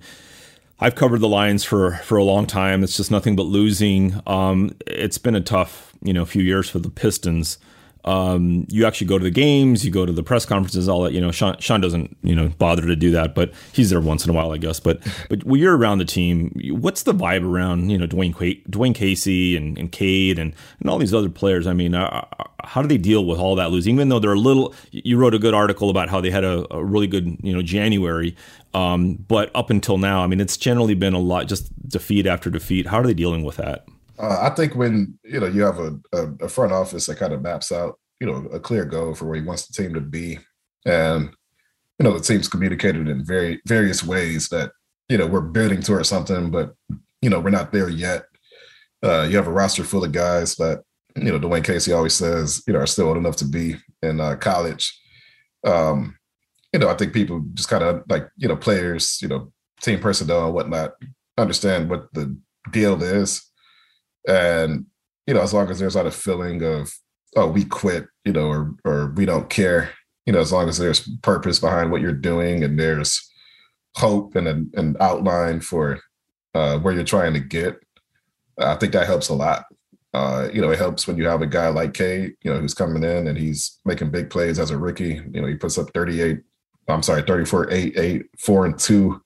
I've 0.79 0.95
covered 0.95 1.19
the 1.19 1.29
Lions 1.29 1.63
for 1.63 1.97
for 1.97 2.17
a 2.17 2.23
long 2.23 2.47
time. 2.47 2.83
It's 2.83 2.97
just 2.97 3.11
nothing 3.11 3.35
but 3.35 3.43
losing. 3.43 4.19
Um, 4.25 4.75
it's 4.87 5.19
been 5.19 5.35
a 5.35 5.41
tough 5.41 5.93
you 6.01 6.11
know 6.11 6.25
few 6.25 6.41
years 6.41 6.71
for 6.71 6.79
the 6.79 6.89
Pistons 6.89 7.59
um, 8.05 8.65
you 8.69 8.85
actually 8.85 9.07
go 9.07 9.17
to 9.17 9.23
the 9.23 9.31
games, 9.31 9.85
you 9.85 9.91
go 9.91 10.05
to 10.05 10.11
the 10.11 10.23
press 10.23 10.45
conferences, 10.45 10.89
all 10.89 11.01
that. 11.03 11.13
You 11.13 11.21
know, 11.21 11.31
Sean, 11.31 11.57
Sean, 11.59 11.79
doesn't 11.79 12.17
you 12.21 12.35
know 12.35 12.49
bother 12.49 12.85
to 12.85 12.95
do 12.95 13.11
that, 13.11 13.33
but 13.33 13.53
he's 13.71 13.89
there 13.89 14.01
once 14.01 14.25
in 14.25 14.29
a 14.29 14.33
while, 14.33 14.51
I 14.51 14.57
guess. 14.57 14.79
But 14.79 14.99
but 15.29 15.43
when 15.45 15.61
you're 15.61 15.77
around 15.77 15.99
the 15.99 16.05
team, 16.05 16.51
what's 16.71 17.03
the 17.03 17.13
vibe 17.13 17.49
around 17.49 17.89
you 17.89 17.97
know 17.97 18.05
Dwane 18.07 18.33
Dwane 18.69 18.93
Casey 18.93 19.55
and, 19.55 19.77
and 19.77 19.91
Cade 19.91 20.37
and, 20.37 20.53
and 20.79 20.89
all 20.89 20.97
these 20.97 21.13
other 21.13 21.29
players? 21.29 21.65
I 21.65 21.73
mean, 21.73 21.95
uh, 21.95 22.25
uh, 22.39 22.43
how 22.63 22.81
do 22.81 22.87
they 22.87 22.97
deal 22.97 23.25
with 23.25 23.39
all 23.39 23.55
that 23.55 23.71
losing? 23.71 23.95
Even 23.95 24.09
though 24.09 24.19
they're 24.19 24.33
a 24.33 24.39
little, 24.39 24.73
you 24.91 25.17
wrote 25.17 25.33
a 25.33 25.39
good 25.39 25.53
article 25.53 25.89
about 25.89 26.09
how 26.09 26.19
they 26.19 26.31
had 26.31 26.43
a, 26.43 26.65
a 26.73 26.83
really 26.83 27.07
good 27.07 27.37
you 27.41 27.53
know 27.53 27.61
January, 27.61 28.35
um, 28.73 29.13
but 29.27 29.49
up 29.55 29.69
until 29.69 29.97
now, 29.97 30.23
I 30.23 30.27
mean, 30.27 30.41
it's 30.41 30.57
generally 30.57 30.95
been 30.95 31.13
a 31.13 31.19
lot 31.19 31.47
just 31.47 31.71
defeat 31.87 32.27
after 32.27 32.49
defeat. 32.49 32.87
How 32.87 32.99
are 32.99 33.03
they 33.03 33.13
dealing 33.13 33.43
with 33.43 33.57
that? 33.57 33.85
Uh, 34.17 34.39
I 34.41 34.49
think 34.51 34.75
when 34.75 35.17
you 35.23 35.39
know 35.39 35.47
you 35.47 35.63
have 35.63 35.79
a, 35.79 35.99
a, 36.13 36.45
a, 36.45 36.49
front 36.49 36.71
office 36.71 37.07
that 37.07 37.17
kind 37.17 37.33
of 37.33 37.41
maps 37.41 37.71
out 37.71 37.99
you 38.19 38.27
know 38.27 38.47
a 38.53 38.59
clear 38.59 38.85
goal 38.85 39.15
for 39.15 39.25
where 39.25 39.35
he 39.35 39.41
wants 39.41 39.65
the 39.65 39.73
team 39.73 39.93
to 39.95 40.01
be, 40.01 40.37
and 40.85 41.31
you 41.97 42.03
know 42.03 42.13
the 42.13 42.23
team's 42.23 42.47
communicated 42.47 43.07
in 43.07 43.25
very 43.25 43.59
various 43.65 44.03
ways 44.03 44.49
that 44.49 44.71
you 45.09 45.17
know 45.17 45.25
we're 45.25 45.41
building 45.41 45.81
towards 45.81 46.09
something, 46.09 46.51
but 46.51 46.75
you 47.23 47.29
know, 47.29 47.39
we're 47.39 47.49
not 47.49 47.71
there 47.71 47.87
yet. 47.87 48.25
Uh, 49.01 49.25
you 49.29 49.37
have 49.37 49.47
a 49.47 49.51
roster 49.51 49.83
full 49.85 50.03
of 50.03 50.11
guys 50.11 50.55
that, 50.57 50.83
you 51.15 51.31
know, 51.31 51.39
Dwane 51.39 51.63
Casey 51.63 51.93
always 51.93 52.13
says, 52.13 52.61
you 52.67 52.73
know, 52.73 52.79
are 52.79 52.85
still 52.85 53.07
old 53.07 53.17
enough 53.17 53.37
to 53.37 53.45
be 53.45 53.77
in 54.01 54.19
uh, 54.19 54.35
college. 54.35 54.99
Um, 55.63 56.17
you 56.73 56.79
know, 56.79 56.89
I 56.89 56.95
think 56.95 57.13
people 57.13 57.41
just 57.53 57.69
kind 57.69 57.83
of 57.83 58.03
like, 58.09 58.27
you 58.35 58.49
know, 58.49 58.57
players, 58.57 59.19
you 59.21 59.29
know, 59.29 59.53
team 59.81 60.01
personnel 60.01 60.45
and 60.45 60.53
whatnot 60.53 60.95
understand 61.37 61.89
what 61.89 62.13
the 62.13 62.37
deal 62.71 63.01
is. 63.01 63.49
And, 64.27 64.85
you 65.27 65.33
know, 65.33 65.41
as 65.41 65.53
long 65.53 65.69
as 65.69 65.79
there's 65.79 65.95
not 65.95 66.07
a 66.07 66.11
feeling 66.11 66.63
of, 66.63 66.91
oh, 67.35 67.47
we 67.47 67.65
quit, 67.65 68.05
you 68.25 68.33
know, 68.33 68.47
or 68.47 68.75
or 68.85 69.13
we 69.15 69.25
don't 69.25 69.49
care, 69.49 69.91
you 70.25 70.33
know, 70.33 70.39
as 70.39 70.51
long 70.51 70.69
as 70.69 70.77
there's 70.77 71.07
purpose 71.21 71.59
behind 71.59 71.91
what 71.91 72.01
you're 72.01 72.13
doing 72.13 72.63
and 72.63 72.79
there's 72.79 73.29
hope 73.95 74.35
and 74.35 74.47
an, 74.47 74.71
an 74.75 74.95
outline 74.99 75.59
for 75.59 75.99
uh, 76.53 76.77
where 76.79 76.93
you're 76.93 77.03
trying 77.03 77.33
to 77.33 77.39
get, 77.39 77.79
I 78.57 78.75
think 78.75 78.93
that 78.93 79.07
helps 79.07 79.29
a 79.29 79.33
lot. 79.33 79.65
Uh, 80.13 80.47
you 80.53 80.61
know, 80.61 80.69
it 80.69 80.77
helps 80.77 81.07
when 81.07 81.17
you 81.17 81.27
have 81.27 81.41
a 81.41 81.47
guy 81.47 81.69
like 81.69 81.93
Cade, 81.93 82.33
you 82.43 82.53
know, 82.53 82.59
who's 82.59 82.75
coming 82.75 83.03
in 83.03 83.27
and 83.27 83.37
he's 83.37 83.79
making 83.83 84.11
big 84.11 84.29
plays 84.29 84.59
as 84.59 84.69
a 84.69 84.77
rookie. 84.77 85.19
You 85.31 85.41
know, 85.41 85.47
he 85.47 85.55
puts 85.55 85.77
up 85.77 85.91
38, 85.93 86.39
I'm 86.87 87.01
sorry, 87.01 87.23
34, 87.23 87.71
8, 87.71 87.97
8, 87.97 88.25
4, 88.39 88.65
and 88.67 88.79
2. 88.79 89.21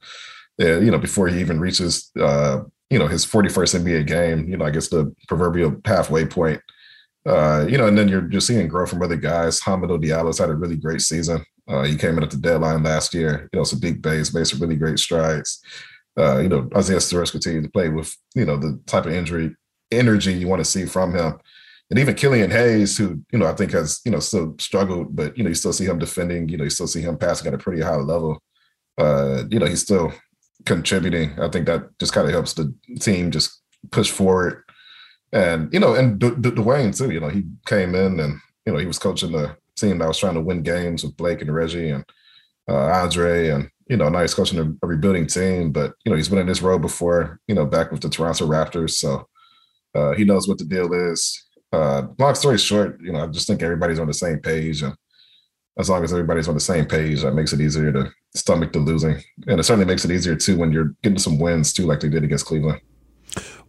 Uh, 0.60 0.80
you 0.80 0.89
know, 0.89 0.98
before 0.98 1.28
he 1.28 1.39
even 1.41 1.60
reaches, 1.60 2.10
uh, 2.20 2.62
you 2.89 2.99
know, 2.99 3.07
his 3.07 3.25
41st 3.25 3.81
NBA 3.81 4.07
game, 4.07 4.47
you 4.47 4.57
know, 4.57 4.65
I 4.65 4.71
guess 4.71 4.88
the 4.88 5.13
proverbial 5.27 5.75
halfway 5.85 6.25
point. 6.25 6.61
Uh, 7.25 7.65
you 7.67 7.77
know, 7.77 7.88
and 7.88 7.97
then 7.97 8.07
you're 8.07 8.21
just 8.21 8.47
seeing 8.47 8.67
growth 8.69 8.89
from 8.89 9.01
other 9.01 9.17
guys. 9.17 9.59
Hamidou 9.59 10.01
Diallo's 10.01 10.39
had 10.39 10.49
a 10.49 10.55
really 10.55 10.77
great 10.77 11.01
season. 11.01 11.43
Uh, 11.67 11.83
he 11.83 11.97
came 11.97 12.17
in 12.17 12.23
at 12.23 12.31
the 12.31 12.38
deadline 12.38 12.83
last 12.83 13.13
year. 13.13 13.49
You 13.51 13.59
know, 13.59 13.65
a 13.69 13.91
base, 13.91 14.33
made 14.33 14.47
some 14.47 14.61
really 14.61 14.77
great 14.77 14.97
strides. 14.97 15.61
Uh, 16.17 16.39
you 16.39 16.47
know, 16.47 16.69
Isaiah 16.75 17.01
Stewart 17.01 17.29
continued 17.29 17.65
to 17.65 17.69
play 17.69 17.89
with, 17.89 18.15
you 18.33 18.45
know, 18.45 18.55
the 18.55 18.79
type 18.85 19.05
of 19.05 19.11
injury 19.11 19.55
energy 19.91 20.33
you 20.33 20.47
want 20.47 20.61
to 20.61 20.65
see 20.65 20.85
from 20.85 21.13
him. 21.13 21.38
And 21.89 21.99
even 21.99 22.15
Killian 22.15 22.51
Hayes, 22.51 22.97
who, 22.97 23.21
you 23.31 23.39
know, 23.39 23.45
I 23.45 23.53
think 23.53 23.71
has, 23.71 24.01
you 24.05 24.11
know, 24.11 24.19
still 24.19 24.55
struggled, 24.59 25.15
but, 25.15 25.38
you 25.38 25.43
know, 25.43 25.49
you 25.49 25.55
still 25.55 25.73
see 25.73 25.85
him 25.85 25.99
defending, 25.99 26.49
you 26.49 26.57
know, 26.57 26.63
you 26.63 26.69
still 26.69 26.88
see 26.88 27.01
him 27.01 27.17
passing 27.17 27.47
at 27.47 27.53
a 27.53 27.57
pretty 27.57 27.81
high 27.81 27.95
level. 27.95 28.41
Uh, 28.97 29.43
you 29.49 29.59
know, 29.59 29.65
he's 29.67 29.83
still 29.83 30.11
contributing. 30.66 31.39
I 31.39 31.49
think 31.49 31.66
that 31.68 31.97
just 31.99 32.14
kind 32.14 32.28
of 32.28 32.34
helps 32.34 32.53
the 32.53 32.74
team 32.99 33.32
just 33.32 33.62
push 33.91 34.12
forward. 34.12 34.64
And, 35.32 35.72
you 35.74 35.80
know, 35.80 35.93
and 35.93 36.20
D- 36.20 36.32
D- 36.39 36.51
Dwane 36.51 36.97
too, 36.97 37.12
you 37.12 37.20
know, 37.20 37.30
he 37.30 37.43
came 37.66 37.95
in 37.95 38.20
and, 38.20 38.39
you 38.66 38.74
know, 38.74 38.80
he 38.80 38.86
was 38.86 38.99
coaching 38.99 39.32
the 39.32 39.55
team 39.76 39.99
that 39.99 40.08
was 40.08 40.18
trying 40.18 40.36
to 40.36 40.41
win 40.41 40.64
games 40.64 41.03
with 41.03 41.18
Blake 41.18 41.41
and 41.41 41.53
Reggie 41.53 41.89
and 41.89 42.05
uh, 42.70 42.88
Andre 42.88 43.49
and, 43.49 43.70
you 43.89 43.97
know, 43.97 44.10
now 44.10 44.22
he's 44.22 44.34
coaching 44.34 44.60
a, 44.60 44.86
a 44.86 44.88
rebuilding 44.88 45.28
team, 45.28 45.72
but, 45.72 45.93
you 46.03 46.10
know, 46.10 46.16
he's 46.18 46.30
been 46.30 46.39
in 46.39 46.47
this 46.47 46.62
role 46.62 46.80
before, 46.80 47.39
you 47.47 47.55
know, 47.55 47.66
back 47.66 47.91
with 47.91 48.01
the 48.01 48.10
Toronto 48.10 48.45
Raptors. 48.47 48.91
So, 48.91 49.28
uh, 49.95 50.14
he 50.14 50.26
knows 50.26 50.47
what 50.47 50.58
the 50.58 50.66
deal 50.66 50.93
is. 50.93 51.45
Uh, 51.72 52.03
long 52.18 52.36
story 52.36 52.58
short, 52.58 52.99
you 53.01 53.12
know, 53.12 53.24
I 53.24 53.28
just 53.28 53.47
think 53.47 53.62
everybody's 53.62 53.99
on 53.99 54.08
the 54.08 54.14
same 54.14 54.39
page, 54.39 54.82
and 54.82 54.95
as 55.78 55.89
long 55.89 56.03
as 56.03 56.11
everybody's 56.11 56.47
on 56.47 56.55
the 56.55 56.59
same 56.59 56.86
page, 56.86 57.21
that 57.21 57.34
makes 57.34 57.53
it 57.53 57.61
easier 57.61 57.91
to 57.91 58.11
stomach 58.36 58.73
the 58.73 58.80
losing, 58.80 59.21
and 59.47 59.59
it 59.59 59.63
certainly 59.63 59.86
makes 59.86 60.05
it 60.05 60.11
easier 60.11 60.36
too 60.36 60.57
when 60.57 60.71
you're 60.71 60.95
getting 61.03 61.19
some 61.19 61.39
wins 61.39 61.73
too, 61.73 61.86
like 61.86 61.99
they 61.99 62.09
did 62.09 62.23
against 62.23 62.45
Cleveland. 62.45 62.82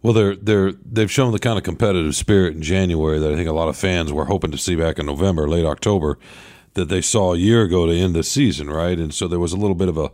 Well, 0.01 0.13
they're 0.13 0.35
they're 0.35 0.71
they've 0.71 1.11
shown 1.11 1.31
the 1.31 1.39
kind 1.39 1.57
of 1.57 1.63
competitive 1.63 2.15
spirit 2.15 2.55
in 2.55 2.61
January 2.61 3.19
that 3.19 3.31
I 3.31 3.35
think 3.35 3.49
a 3.49 3.53
lot 3.53 3.67
of 3.67 3.77
fans 3.77 4.11
were 4.11 4.25
hoping 4.25 4.51
to 4.51 4.57
see 4.57 4.75
back 4.75 4.97
in 4.97 5.05
November, 5.05 5.47
late 5.47 5.65
October, 5.65 6.17
that 6.73 6.85
they 6.85 7.01
saw 7.01 7.33
a 7.33 7.37
year 7.37 7.63
ago 7.63 7.85
to 7.85 7.93
end 7.93 8.15
the 8.15 8.23
season, 8.23 8.69
right? 8.69 8.97
And 8.97 9.13
so 9.13 9.27
there 9.27 9.39
was 9.39 9.53
a 9.53 9.57
little 9.57 9.75
bit 9.75 9.89
of 9.89 9.97
a 9.97 10.11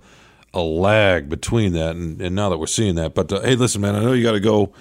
a 0.54 0.62
lag 0.62 1.30
between 1.30 1.74
that, 1.74 1.96
and, 1.96 2.22
and 2.22 2.36
now 2.36 2.50
that 2.50 2.58
we're 2.58 2.66
seeing 2.66 2.96
that. 2.96 3.14
But 3.14 3.32
uh, 3.32 3.42
hey, 3.42 3.56
listen, 3.56 3.82
man, 3.82 3.96
I 3.96 4.04
know 4.04 4.14
you 4.14 4.24
got 4.24 4.32
to 4.32 4.40
go 4.40 4.74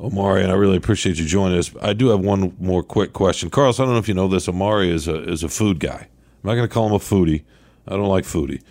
Omari, 0.00 0.42
and 0.42 0.50
I 0.50 0.54
really 0.54 0.76
appreciate 0.76 1.18
you 1.18 1.26
joining 1.26 1.58
us. 1.58 1.70
I 1.80 1.92
do 1.92 2.08
have 2.08 2.20
one 2.20 2.56
more 2.58 2.82
quick 2.82 3.12
question, 3.12 3.50
Carlos. 3.50 3.78
I 3.78 3.84
don't 3.84 3.92
know 3.92 3.98
if 3.98 4.08
you 4.08 4.14
know 4.14 4.28
this. 4.28 4.48
Omari 4.48 4.90
is 4.90 5.06
a 5.06 5.22
is 5.28 5.42
a 5.42 5.48
food 5.48 5.78
guy. 5.78 6.08
I'm 6.42 6.48
not 6.48 6.54
going 6.54 6.68
to 6.68 6.72
call 6.72 6.86
him 6.86 6.94
a 6.94 6.98
foodie. 6.98 7.44
I 7.86 7.92
don't 7.92 8.08
like 8.08 8.24
foodie, 8.24 8.62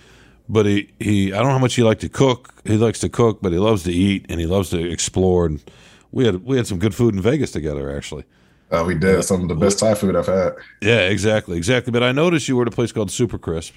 but 0.48 0.66
he, 0.66 0.92
he 1.00 1.34
I 1.34 1.38
don't 1.38 1.48
know 1.48 1.54
how 1.54 1.60
much 1.60 1.76
he 1.76 1.84
likes 1.84 2.02
to 2.02 2.10
cook. 2.10 2.62
He 2.66 2.78
likes 2.78 3.00
to 3.00 3.10
cook, 3.10 3.42
but 3.42 3.52
he 3.52 3.60
loves 3.60 3.84
to 3.84 3.92
eat 3.92 4.26
and 4.30 4.40
he 4.40 4.46
loves 4.46 4.70
to 4.70 4.80
explore. 4.80 5.46
And 5.46 5.64
we 6.12 6.26
had 6.26 6.44
we 6.44 6.58
had 6.58 6.68
some 6.68 6.80
good 6.80 6.96
food 6.96 7.16
in 7.16 7.22
Vegas 7.22 7.52
together, 7.52 7.96
actually. 7.96 8.24
Uh, 8.72 8.84
we 8.86 8.96
did 8.96 9.24
some 9.24 9.42
of 9.42 9.48
the 9.48 9.56
best 9.56 9.80
Thai 9.80 9.96
food 9.96 10.16
I've 10.16 10.28
had. 10.28 10.54
Yeah, 10.82 11.02
exactly, 11.02 11.58
exactly. 11.58 11.92
But 11.92 12.04
I 12.04 12.12
noticed 12.12 12.48
you 12.48 12.56
were 12.56 12.64
at 12.64 12.68
a 12.68 12.72
place 12.72 12.92
called 12.92 13.10
Super 13.10 13.40
Crisp 13.40 13.74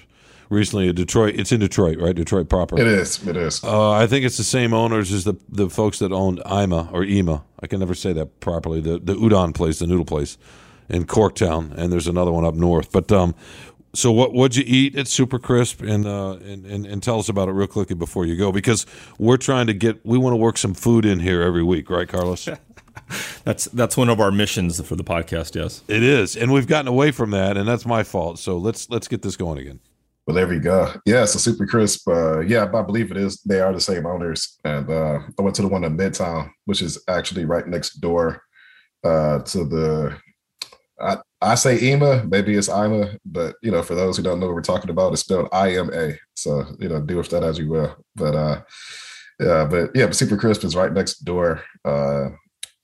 recently 0.49 0.87
in 0.87 0.95
Detroit. 0.95 1.35
It's 1.35 1.51
in 1.51 1.59
Detroit, 1.59 1.97
right? 1.99 2.15
Detroit 2.15 2.47
proper. 2.47 2.79
It 2.79 2.87
is. 2.87 3.25
It 3.27 3.35
is. 3.35 3.63
Uh, 3.63 3.91
I 3.91 4.07
think 4.07 4.25
it's 4.25 4.37
the 4.37 4.43
same 4.43 4.73
owners 4.73 5.11
as 5.11 5.23
the 5.23 5.35
the 5.49 5.69
folks 5.69 5.99
that 5.99 6.11
owned 6.11 6.41
Ima 6.45 6.89
or 6.91 7.03
Ema. 7.03 7.43
I 7.61 7.67
can 7.67 7.79
never 7.79 7.95
say 7.95 8.13
that 8.13 8.39
properly. 8.39 8.81
The 8.81 8.99
the 8.99 9.15
udon 9.15 9.53
place, 9.53 9.79
the 9.79 9.87
noodle 9.87 10.05
place 10.05 10.37
in 10.89 11.05
Corktown, 11.05 11.71
and 11.75 11.91
there's 11.91 12.07
another 12.07 12.31
one 12.31 12.45
up 12.45 12.55
north. 12.55 12.91
But 12.91 13.11
um, 13.11 13.35
so 13.95 14.11
what 14.11 14.33
what'd 14.33 14.55
you 14.55 14.63
eat 14.65 14.95
at 14.97 15.07
Super 15.07 15.39
Crisp, 15.39 15.81
and 15.81 16.05
uh, 16.05 16.33
and, 16.33 16.65
and 16.65 16.85
and 16.85 17.03
tell 17.03 17.19
us 17.19 17.29
about 17.29 17.49
it 17.49 17.51
real 17.51 17.67
quickly 17.67 17.95
before 17.95 18.25
you 18.25 18.35
go, 18.35 18.51
because 18.51 18.85
we're 19.17 19.37
trying 19.37 19.67
to 19.67 19.73
get 19.73 20.05
we 20.05 20.17
want 20.17 20.33
to 20.33 20.37
work 20.37 20.57
some 20.57 20.73
food 20.73 21.05
in 21.05 21.19
here 21.19 21.41
every 21.41 21.63
week, 21.63 21.89
right, 21.89 22.07
Carlos? 22.07 22.47
that's 23.43 23.65
that's 23.65 23.95
one 23.95 24.09
of 24.09 24.19
our 24.19 24.31
missions 24.31 24.81
for 24.85 24.95
the 24.95 25.03
podcast. 25.03 25.55
Yes, 25.55 25.83
it 25.87 26.03
is, 26.03 26.35
and 26.35 26.51
we've 26.51 26.67
gotten 26.67 26.87
away 26.87 27.11
from 27.11 27.31
that, 27.31 27.57
and 27.57 27.67
that's 27.67 27.85
my 27.85 28.03
fault. 28.03 28.39
So 28.39 28.57
let's 28.57 28.89
let's 28.89 29.07
get 29.07 29.21
this 29.21 29.35
going 29.35 29.59
again. 29.59 29.79
Well, 30.25 30.35
there 30.35 30.47
we 30.47 30.59
go. 30.59 30.93
Yeah, 31.05 31.25
so 31.25 31.37
Super 31.37 31.65
Crisp. 31.65 32.07
Uh, 32.07 32.39
yeah, 32.39 32.63
I 32.73 32.81
believe 32.81 33.11
it 33.11 33.17
is. 33.17 33.41
They 33.41 33.59
are 33.59 33.73
the 33.73 33.81
same 33.81 34.05
owners. 34.05 34.57
And 34.63 34.89
uh, 34.89 35.19
I 35.37 35.41
went 35.41 35.53
to 35.57 35.61
the 35.61 35.67
one 35.67 35.83
in 35.83 35.97
Midtown, 35.97 36.49
which 36.63 36.81
is 36.81 37.03
actually 37.09 37.43
right 37.43 37.67
next 37.67 37.95
door 37.95 38.41
uh, 39.03 39.39
to 39.39 39.65
the. 39.65 40.17
I, 40.99 41.17
I 41.41 41.55
say 41.55 41.79
EMA, 41.79 42.25
maybe 42.25 42.55
it's 42.55 42.69
IMA, 42.69 43.17
but 43.25 43.55
you 43.61 43.71
know, 43.71 43.81
for 43.81 43.95
those 43.95 44.17
who 44.17 44.23
don't 44.23 44.39
know 44.39 44.47
what 44.47 44.55
we're 44.55 44.61
talking 44.61 44.89
about, 44.89 45.11
it's 45.13 45.21
spelled 45.21 45.49
I 45.51 45.75
M 45.75 45.91
A. 45.93 46.17
So 46.35 46.65
you 46.79 46.89
know, 46.89 47.01
do 47.01 47.17
with 47.17 47.29
that 47.29 47.43
as 47.43 47.57
you 47.57 47.69
will. 47.69 47.95
But 48.15 48.35
uh, 48.35 48.61
yeah, 49.39 49.65
but 49.65 49.91
yeah, 49.95 50.05
but 50.05 50.15
Super 50.15 50.37
Crisp 50.37 50.63
is 50.63 50.75
right 50.75 50.93
next 50.93 51.25
door 51.25 51.63
uh, 51.83 52.29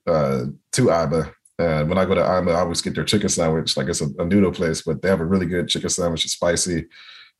uh, 0.08 0.46
to 0.74 0.92
IMA. 0.92 1.32
And 1.60 1.90
when 1.90 1.98
I 1.98 2.06
go 2.06 2.16
to 2.16 2.22
IMA, 2.22 2.52
I 2.52 2.62
always 2.62 2.82
get 2.82 2.96
their 2.96 3.04
chicken 3.04 3.30
sandwich. 3.30 3.76
Like 3.76 3.88
it's 3.88 4.02
a, 4.02 4.08
a 4.18 4.26
noodle 4.26 4.52
place, 4.52 4.82
but 4.82 5.02
they 5.02 5.10
have 5.10 5.20
a 5.20 5.26
really 5.26 5.46
good 5.46 5.68
chicken 5.68 5.90
sandwich. 5.90 6.24
It's 6.24 6.34
spicy 6.34 6.88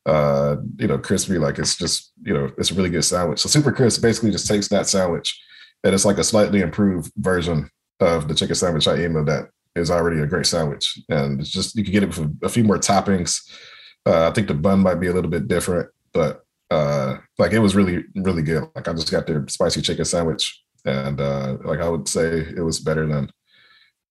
uh, 0.06 0.56
you 0.78 0.86
know, 0.86 0.98
crispy. 0.98 1.38
Like 1.38 1.58
it's 1.58 1.76
just, 1.76 2.12
you 2.22 2.34
know, 2.34 2.50
it's 2.58 2.70
a 2.70 2.74
really 2.74 2.90
good 2.90 3.04
sandwich. 3.04 3.40
So 3.40 3.48
Super 3.48 3.72
Crisp 3.72 4.02
basically 4.02 4.30
just 4.30 4.48
takes 4.48 4.68
that 4.68 4.86
sandwich 4.86 5.38
and 5.84 5.94
it's 5.94 6.04
like 6.04 6.18
a 6.18 6.24
slightly 6.24 6.60
improved 6.60 7.12
version 7.16 7.70
of 8.00 8.28
the 8.28 8.34
chicken 8.34 8.54
sandwich 8.54 8.88
I 8.88 8.98
emailed 8.98 9.26
that 9.26 9.48
is 9.76 9.90
already 9.90 10.20
a 10.20 10.26
great 10.26 10.46
sandwich. 10.46 10.98
And 11.08 11.40
it's 11.40 11.50
just, 11.50 11.76
you 11.76 11.84
can 11.84 11.92
get 11.92 12.02
it 12.02 12.16
with 12.16 12.38
a 12.42 12.48
few 12.48 12.64
more 12.64 12.78
toppings. 12.78 13.40
Uh, 14.06 14.28
I 14.28 14.32
think 14.32 14.48
the 14.48 14.54
bun 14.54 14.80
might 14.80 14.96
be 14.96 15.08
a 15.08 15.12
little 15.12 15.30
bit 15.30 15.48
different, 15.48 15.90
but 16.12 16.44
uh, 16.70 17.18
like 17.38 17.52
it 17.52 17.58
was 17.58 17.76
really, 17.76 18.04
really 18.16 18.42
good. 18.42 18.68
Like 18.74 18.88
I 18.88 18.92
just 18.92 19.10
got 19.10 19.26
their 19.26 19.46
spicy 19.48 19.82
chicken 19.82 20.04
sandwich 20.04 20.62
and 20.84 21.20
uh, 21.20 21.58
like 21.64 21.80
I 21.80 21.88
would 21.88 22.08
say 22.08 22.40
it 22.40 22.64
was 22.64 22.80
better 22.80 23.06
than 23.06 23.30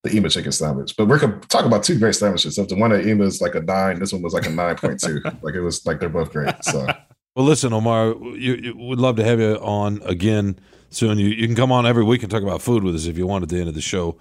the 0.03 0.15
Ema 0.15 0.29
chicken 0.29 0.51
sandwich. 0.51 0.95
But 0.97 1.07
we're 1.07 1.19
gonna 1.19 1.39
talk 1.41 1.65
about 1.65 1.83
two 1.83 1.97
great 1.97 2.15
sandwiches. 2.15 2.55
So 2.55 2.65
the 2.65 2.75
one 2.75 2.91
at 2.91 3.05
Ema 3.05 3.25
is 3.25 3.41
like 3.41 3.55
a 3.55 3.61
nine, 3.61 3.99
this 3.99 4.13
one 4.13 4.21
was 4.21 4.33
like 4.33 4.45
a 4.45 4.51
nine 4.51 4.75
point 4.75 4.99
two. 4.99 5.21
like 5.41 5.55
it 5.55 5.61
was 5.61 5.85
like 5.85 5.99
they're 5.99 6.09
both 6.09 6.31
great. 6.31 6.53
So 6.63 6.87
well, 7.35 7.45
listen, 7.45 7.73
Omar, 7.73 8.15
you, 8.35 8.55
you, 8.55 8.77
would 8.77 8.99
love 8.99 9.15
to 9.17 9.23
have 9.23 9.39
you 9.39 9.55
on 9.55 10.01
again 10.03 10.59
soon. 10.89 11.17
You 11.17 11.27
you 11.29 11.47
can 11.47 11.55
come 11.55 11.71
on 11.71 11.85
every 11.85 12.03
week 12.03 12.23
and 12.23 12.31
talk 12.31 12.43
about 12.43 12.61
food 12.61 12.83
with 12.83 12.95
us 12.95 13.05
if 13.05 13.17
you 13.17 13.27
want 13.27 13.43
at 13.43 13.49
the 13.49 13.59
end 13.59 13.69
of 13.69 13.75
the 13.75 13.81
show. 13.81 14.17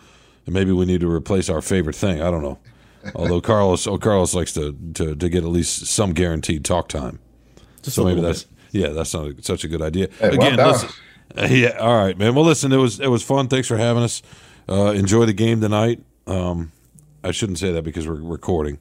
And 0.49 0.55
maybe 0.55 0.73
we 0.73 0.87
need 0.87 1.03
to 1.03 1.11
replace 1.11 1.51
our 1.51 1.61
favorite 1.61 1.95
thing. 1.95 2.23
I 2.23 2.31
don't 2.31 2.41
know. 2.41 2.59
Although 3.15 3.43
Carlos, 3.43 3.87
oh, 3.87 3.99
Carlos 3.99 4.33
likes 4.33 4.55
to, 4.55 4.75
to 4.95 5.15
to 5.15 5.29
get 5.29 5.45
at 5.45 5.51
least 5.51 5.85
some 5.89 6.15
guaranteed 6.15 6.65
talk 6.65 6.89
time. 6.89 7.19
Just 7.83 7.97
so 7.97 8.05
maybe 8.05 8.23
that's 8.23 8.45
bit. 8.45 8.81
yeah, 8.81 8.89
that's 8.89 9.13
not 9.13 9.27
a, 9.27 9.43
such 9.43 9.65
a 9.65 9.69
good 9.69 9.83
idea. 9.83 10.09
Hey, 10.19 10.29
again, 10.29 10.57
well 10.57 10.73
listen, 10.73 10.89
yeah, 11.51 11.77
all 11.79 11.95
right, 11.99 12.17
man. 12.17 12.35
Well, 12.35 12.47
listen, 12.47 12.73
it 12.73 12.79
was 12.79 12.99
it 12.99 13.09
was 13.09 13.23
fun. 13.23 13.49
Thanks 13.49 13.69
for 13.69 13.77
having 13.77 14.03
us. 14.03 14.23
Uh, 14.67 14.93
enjoy 14.93 15.27
the 15.27 15.35
game 15.35 15.61
tonight. 15.61 16.03
Um, 16.27 16.73
I 17.23 17.31
shouldn't 17.31 17.59
say 17.59 17.71
that 17.73 17.83
because 17.83 18.09
we're 18.09 18.15
recording, 18.15 18.79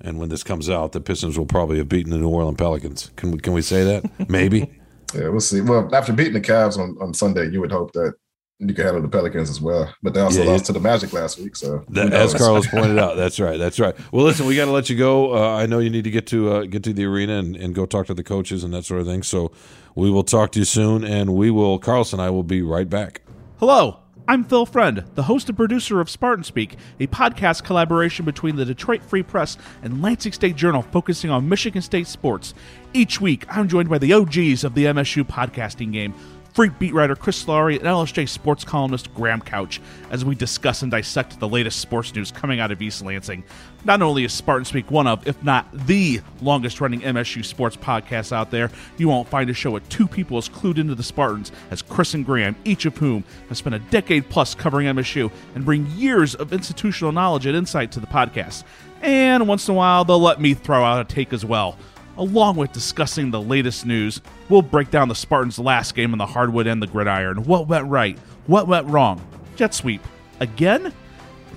and 0.00 0.20
when 0.20 0.28
this 0.28 0.44
comes 0.44 0.70
out, 0.70 0.92
the 0.92 1.00
Pistons 1.00 1.36
will 1.36 1.46
probably 1.46 1.78
have 1.78 1.88
beaten 1.88 2.12
the 2.12 2.18
New 2.18 2.28
Orleans 2.28 2.58
Pelicans. 2.58 3.10
Can 3.16 3.32
we 3.32 3.38
can 3.38 3.54
we 3.54 3.62
say 3.62 3.82
that? 3.82 4.08
Maybe. 4.30 4.70
yeah, 5.16 5.30
we'll 5.30 5.40
see. 5.40 5.62
Well, 5.62 5.92
after 5.92 6.12
beating 6.12 6.34
the 6.34 6.40
Cavs 6.40 6.78
on, 6.78 6.96
on 7.00 7.12
Sunday, 7.12 7.48
you 7.50 7.60
would 7.60 7.72
hope 7.72 7.92
that 7.94 8.14
you 8.58 8.74
can 8.74 8.84
handle 8.84 9.02
the 9.02 9.08
Pelicans 9.08 9.50
as 9.50 9.60
well. 9.60 9.92
But 10.02 10.14
they 10.14 10.20
also 10.20 10.42
yeah, 10.42 10.50
lost 10.50 10.66
to 10.66 10.72
the 10.72 10.80
Magic 10.80 11.12
last 11.12 11.38
week. 11.38 11.54
So 11.54 11.84
that, 11.90 12.12
as 12.12 12.34
Carlos 12.34 12.66
pointed 12.66 12.98
out, 12.98 13.16
that's 13.16 13.38
right. 13.38 13.56
That's 13.56 13.78
right. 13.78 13.94
Well, 14.12 14.24
listen, 14.24 14.46
we 14.46 14.56
got 14.56 14.64
to 14.64 14.72
let 14.72 14.90
you 14.90 14.96
go. 14.96 15.34
Uh, 15.34 15.56
I 15.56 15.66
know 15.66 15.78
you 15.78 15.90
need 15.90 16.04
to 16.04 16.10
get 16.10 16.26
to 16.28 16.52
uh, 16.52 16.62
get 16.64 16.82
to 16.84 16.92
the 16.92 17.04
arena 17.04 17.38
and, 17.38 17.54
and 17.56 17.74
go 17.74 17.86
talk 17.86 18.06
to 18.06 18.14
the 18.14 18.24
coaches 18.24 18.64
and 18.64 18.74
that 18.74 18.84
sort 18.84 19.00
of 19.00 19.06
thing. 19.06 19.22
So 19.22 19.52
we 19.94 20.10
will 20.10 20.24
talk 20.24 20.52
to 20.52 20.58
you 20.58 20.64
soon, 20.64 21.04
and 21.04 21.34
we 21.34 21.50
will. 21.50 21.78
Carlos 21.78 22.12
and 22.12 22.20
I 22.20 22.30
will 22.30 22.42
be 22.42 22.62
right 22.62 22.88
back. 22.88 23.22
Hello. 23.58 24.00
I'm 24.26 24.44
Phil 24.44 24.66
Friend, 24.66 25.04
the 25.14 25.22
host 25.22 25.48
and 25.48 25.56
producer 25.56 26.02
of 26.02 26.10
Spartan 26.10 26.44
Speak, 26.44 26.76
a 27.00 27.06
podcast 27.06 27.64
collaboration 27.64 28.26
between 28.26 28.56
the 28.56 28.66
Detroit 28.66 29.02
Free 29.02 29.22
Press 29.22 29.56
and 29.82 30.02
Lansing 30.02 30.32
State 30.32 30.54
Journal 30.54 30.82
focusing 30.82 31.30
on 31.30 31.48
Michigan 31.48 31.80
State 31.80 32.06
sports. 32.06 32.52
Each 32.92 33.22
week, 33.22 33.46
I'm 33.48 33.68
joined 33.68 33.88
by 33.88 33.96
the 33.96 34.12
OGs 34.12 34.64
of 34.64 34.74
the 34.74 34.84
MSU 34.84 35.26
podcasting 35.26 35.94
game 35.94 36.12
Freep 36.54 36.78
beat 36.78 36.92
writer 36.92 37.14
Chris 37.14 37.44
Solari, 37.44 37.76
and 37.76 37.84
LSJ 37.84 38.28
sports 38.28 38.64
columnist 38.64 39.14
Graham 39.14 39.40
Couch 39.40 39.80
as 40.10 40.24
we 40.24 40.34
discuss 40.34 40.82
and 40.82 40.90
dissect 40.90 41.38
the 41.38 41.48
latest 41.48 41.78
sports 41.78 42.14
news 42.14 42.32
coming 42.32 42.58
out 42.58 42.72
of 42.72 42.82
East 42.82 43.02
Lansing. 43.02 43.44
Not 43.84 44.02
only 44.02 44.24
is 44.24 44.32
Spartan 44.32 44.64
Speak 44.64 44.90
one 44.90 45.06
of, 45.06 45.26
if 45.28 45.40
not 45.42 45.68
the 45.86 46.20
longest 46.42 46.80
running 46.80 47.00
MSU 47.00 47.44
sports 47.44 47.76
podcast 47.76 48.32
out 48.32 48.50
there, 48.50 48.70
you 48.96 49.08
won't 49.08 49.28
find 49.28 49.48
a 49.50 49.54
show 49.54 49.70
with 49.70 49.88
two 49.88 50.08
people 50.08 50.36
as 50.36 50.48
clued 50.48 50.78
into 50.78 50.96
the 50.96 51.02
Spartans 51.02 51.52
as 51.70 51.80
Chris 51.80 52.14
and 52.14 52.26
Graham, 52.26 52.56
each 52.64 52.86
of 52.86 52.96
whom 52.96 53.22
has 53.48 53.58
spent 53.58 53.76
a 53.76 53.78
decade 53.78 54.28
plus 54.28 54.54
covering 54.54 54.88
MSU 54.88 55.30
and 55.54 55.64
bring 55.64 55.86
years 55.92 56.34
of 56.34 56.52
institutional 56.52 57.12
knowledge 57.12 57.46
and 57.46 57.56
insight 57.56 57.92
to 57.92 58.00
the 58.00 58.06
podcast. 58.06 58.64
And 59.00 59.46
once 59.46 59.68
in 59.68 59.74
a 59.74 59.78
while, 59.78 60.04
they'll 60.04 60.18
let 60.18 60.40
me 60.40 60.54
throw 60.54 60.82
out 60.82 61.00
a 61.00 61.04
take 61.14 61.32
as 61.32 61.44
well. 61.44 61.78
Along 62.18 62.56
with 62.56 62.72
discussing 62.72 63.30
the 63.30 63.40
latest 63.40 63.86
news, 63.86 64.20
we'll 64.48 64.60
break 64.60 64.90
down 64.90 65.06
the 65.06 65.14
Spartans' 65.14 65.56
last 65.56 65.94
game 65.94 66.10
on 66.10 66.18
the 66.18 66.26
hardwood 66.26 66.66
and 66.66 66.82
the 66.82 66.88
gridiron. 66.88 67.44
What 67.44 67.68
went 67.68 67.86
right? 67.86 68.18
What 68.48 68.66
went 68.66 68.88
wrong? 68.88 69.24
Jet 69.54 69.72
sweep. 69.72 70.02
Again? 70.40 70.92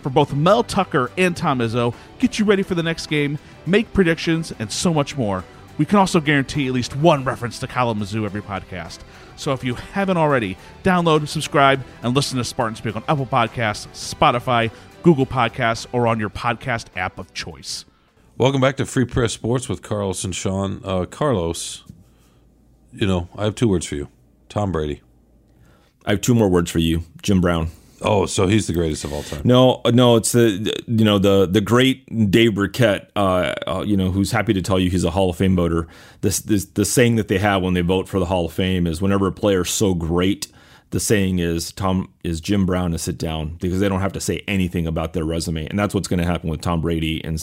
For 0.03 0.11
both 0.11 0.35
Mel 0.35 0.63
Tucker 0.63 1.09
and 1.17 1.35
Tom 1.35 1.59
Izzo, 1.59 1.95
get 2.19 2.37
you 2.37 2.45
ready 2.45 2.61
for 2.61 2.75
the 2.75 2.83
next 2.83 3.07
game, 3.07 3.39
make 3.65 3.91
predictions, 3.91 4.53
and 4.59 4.71
so 4.71 4.93
much 4.93 5.17
more. 5.17 5.43
We 5.79 5.85
can 5.85 5.97
also 5.97 6.19
guarantee 6.19 6.67
at 6.67 6.73
least 6.73 6.95
one 6.95 7.23
reference 7.23 7.57
to 7.59 7.67
Kalamazoo 7.67 8.23
every 8.23 8.43
podcast. 8.43 8.99
So 9.37 9.53
if 9.53 9.63
you 9.63 9.73
haven't 9.73 10.17
already, 10.17 10.57
download, 10.83 11.27
subscribe, 11.27 11.83
and 12.03 12.15
listen 12.15 12.37
to 12.37 12.43
Spartan 12.43 12.75
Speak 12.75 12.95
on 12.95 13.03
Apple 13.07 13.25
Podcasts, 13.25 13.87
Spotify, 14.13 14.69
Google 15.01 15.25
Podcasts, 15.25 15.87
or 15.91 16.05
on 16.05 16.19
your 16.19 16.29
podcast 16.29 16.85
app 16.95 17.17
of 17.17 17.33
choice. 17.33 17.85
Welcome 18.41 18.59
back 18.59 18.75
to 18.77 18.87
Free 18.87 19.05
Press 19.05 19.33
Sports 19.33 19.69
with 19.69 19.83
Carlos 19.83 20.23
and 20.23 20.33
Sean. 20.33 20.81
Uh, 20.83 21.05
Carlos, 21.05 21.83
you 22.91 23.05
know, 23.05 23.29
I 23.37 23.43
have 23.43 23.53
two 23.53 23.67
words 23.67 23.85
for 23.85 23.93
you 23.93 24.07
Tom 24.49 24.71
Brady. 24.71 25.03
I 26.07 26.09
have 26.09 26.21
two 26.21 26.33
more 26.33 26.49
words 26.49 26.71
for 26.71 26.79
you 26.79 27.03
Jim 27.21 27.39
Brown. 27.39 27.69
Oh, 28.01 28.25
so 28.25 28.47
he's 28.47 28.65
the 28.65 28.73
greatest 28.73 29.03
of 29.03 29.13
all 29.13 29.21
time. 29.21 29.41
No, 29.43 29.81
no, 29.85 30.15
it's 30.15 30.31
the 30.31 30.73
you 30.87 31.05
know 31.05 31.19
the 31.19 31.45
the 31.45 31.61
great 31.61 32.31
Dave 32.31 32.55
Birkett, 32.55 33.11
uh, 33.15 33.53
uh, 33.67 33.83
you 33.85 33.95
know, 33.95 34.09
who's 34.09 34.31
happy 34.31 34.53
to 34.53 34.61
tell 34.63 34.79
you 34.79 34.89
he's 34.89 35.03
a 35.03 35.11
Hall 35.11 35.29
of 35.29 35.35
Fame 35.35 35.55
voter. 35.55 35.87
This, 36.21 36.39
this 36.39 36.65
the 36.65 36.83
saying 36.83 37.17
that 37.17 37.27
they 37.27 37.37
have 37.37 37.61
when 37.61 37.75
they 37.75 37.81
vote 37.81 38.09
for 38.09 38.17
the 38.17 38.25
Hall 38.25 38.47
of 38.47 38.53
Fame 38.53 38.87
is 38.87 39.03
whenever 39.03 39.27
a 39.27 39.31
player's 39.31 39.69
so 39.69 39.93
great, 39.93 40.47
the 40.89 40.99
saying 40.99 41.37
is 41.37 41.71
Tom 41.71 42.11
is 42.23 42.41
Jim 42.41 42.65
Brown 42.65 42.89
to 42.89 42.97
sit 42.97 43.19
down 43.19 43.57
because 43.61 43.79
they 43.79 43.87
don't 43.87 44.01
have 44.01 44.13
to 44.13 44.19
say 44.19 44.43
anything 44.47 44.87
about 44.87 45.13
their 45.13 45.25
resume, 45.25 45.67
and 45.67 45.77
that's 45.77 45.93
what's 45.93 46.07
going 46.07 46.19
to 46.19 46.25
happen 46.25 46.49
with 46.49 46.61
Tom 46.61 46.81
Brady 46.81 47.23
and 47.23 47.39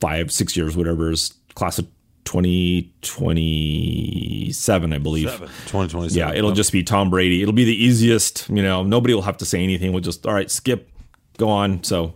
five, 0.00 0.32
six 0.32 0.56
years, 0.56 0.76
whatever 0.76 1.10
is 1.10 1.34
class 1.54 1.78
of 1.78 1.86
2027, 2.24 4.92
I 4.92 4.98
believe. 4.98 5.30
Seven. 5.30 5.46
2027. 5.48 6.18
Yeah, 6.18 6.36
it'll 6.36 6.52
just 6.52 6.72
be 6.72 6.82
Tom 6.82 7.10
Brady. 7.10 7.42
It'll 7.42 7.54
be 7.54 7.64
the 7.64 7.84
easiest, 7.84 8.48
you 8.48 8.62
know, 8.62 8.82
nobody 8.82 9.14
will 9.14 9.22
have 9.22 9.36
to 9.38 9.46
say 9.46 9.62
anything. 9.62 9.92
We'll 9.92 10.02
just, 10.02 10.26
all 10.26 10.34
right, 10.34 10.50
skip, 10.50 10.90
go 11.38 11.48
on. 11.48 11.82
So, 11.84 12.14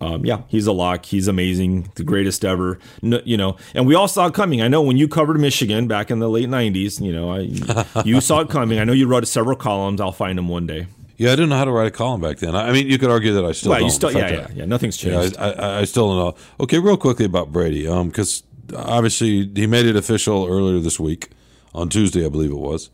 um, 0.00 0.24
yeah, 0.24 0.42
he's 0.48 0.66
a 0.66 0.72
lock. 0.72 1.04
He's 1.04 1.28
amazing, 1.28 1.90
the 1.94 2.04
greatest 2.04 2.44
ever. 2.44 2.78
No, 3.02 3.20
you 3.24 3.36
know, 3.36 3.56
and 3.74 3.86
we 3.86 3.94
all 3.94 4.08
saw 4.08 4.26
it 4.26 4.34
coming. 4.34 4.62
I 4.62 4.68
know 4.68 4.82
when 4.82 4.96
you 4.96 5.06
covered 5.06 5.38
Michigan 5.38 5.86
back 5.86 6.10
in 6.10 6.18
the 6.18 6.28
late 6.28 6.48
90s, 6.48 7.00
you 7.00 7.12
know, 7.12 7.30
I, 7.30 8.02
you 8.04 8.20
saw 8.20 8.40
it 8.40 8.50
coming. 8.50 8.78
I 8.78 8.84
know 8.84 8.92
you 8.92 9.06
wrote 9.06 9.26
several 9.28 9.56
columns. 9.56 10.00
I'll 10.00 10.12
find 10.12 10.38
them 10.38 10.48
one 10.48 10.66
day. 10.66 10.86
Yeah, 11.16 11.28
I 11.32 11.36
didn't 11.36 11.50
know 11.50 11.56
how 11.56 11.64
to 11.66 11.70
write 11.72 11.86
a 11.86 11.90
column 11.90 12.20
back 12.20 12.38
then. 12.38 12.54
I 12.56 12.72
mean, 12.72 12.86
you 12.88 12.98
could 12.98 13.10
argue 13.10 13.32
that 13.34 13.44
I 13.44 13.52
still 13.52 13.72
don't. 13.72 13.84
you 13.84 13.90
still, 13.90 14.08
In 14.10 14.16
yeah, 14.18 14.28
fact, 14.28 14.50
yeah, 14.50 14.56
yeah. 14.60 14.64
Nothing's 14.64 15.02
Yeah, 15.04 15.20
changed. 15.22 15.36
I, 15.38 15.50
I, 15.50 15.78
I 15.80 15.84
still 15.84 16.08
don't 16.08 16.18
know. 16.18 16.42
Okay, 16.60 16.78
real 16.78 16.96
quickly 16.96 17.24
about 17.26 17.52
Brady, 17.52 17.82
because 18.04 18.42
obviously 18.76 19.50
he 19.54 19.66
made 19.66 19.86
it 19.86 19.96
official 19.96 20.46
earlier 20.48 20.78
this 20.80 20.98
week 20.98 21.28
on 21.74 21.88
Tuesday, 21.88 22.24
I 22.24 22.28
believe 22.28 22.50
it 22.50 22.58
was, 22.58 22.90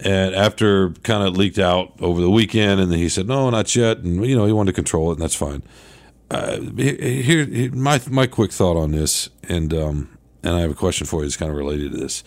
and 0.00 0.34
after 0.34 0.90
kind 1.02 1.26
of 1.26 1.36
leaked 1.36 1.58
out 1.58 1.92
over 2.00 2.20
the 2.20 2.30
weekend, 2.30 2.80
and 2.80 2.90
then 2.90 2.98
he 2.98 3.08
said 3.08 3.28
no, 3.28 3.48
not 3.50 3.74
yet, 3.76 3.98
and 3.98 4.24
you 4.26 4.34
know 4.36 4.46
he 4.46 4.52
wanted 4.52 4.72
to 4.72 4.74
control 4.76 5.10
it, 5.10 5.14
and 5.14 5.22
that's 5.22 5.34
fine. 5.34 5.62
Uh, 6.30 6.58
he- 6.76 7.22
here, 7.22 7.70
my 7.72 8.00
my 8.10 8.26
quick 8.26 8.50
thought 8.52 8.76
on 8.76 8.90
this, 8.92 9.28
and 9.48 9.72
um, 9.74 10.18
and 10.42 10.54
I 10.56 10.60
have 10.60 10.70
a 10.70 10.74
question 10.74 11.06
for 11.06 11.20
you. 11.20 11.26
that's 11.26 11.36
kind 11.36 11.50
of 11.50 11.56
related 11.56 11.92
to 11.92 11.98
this. 11.98 12.24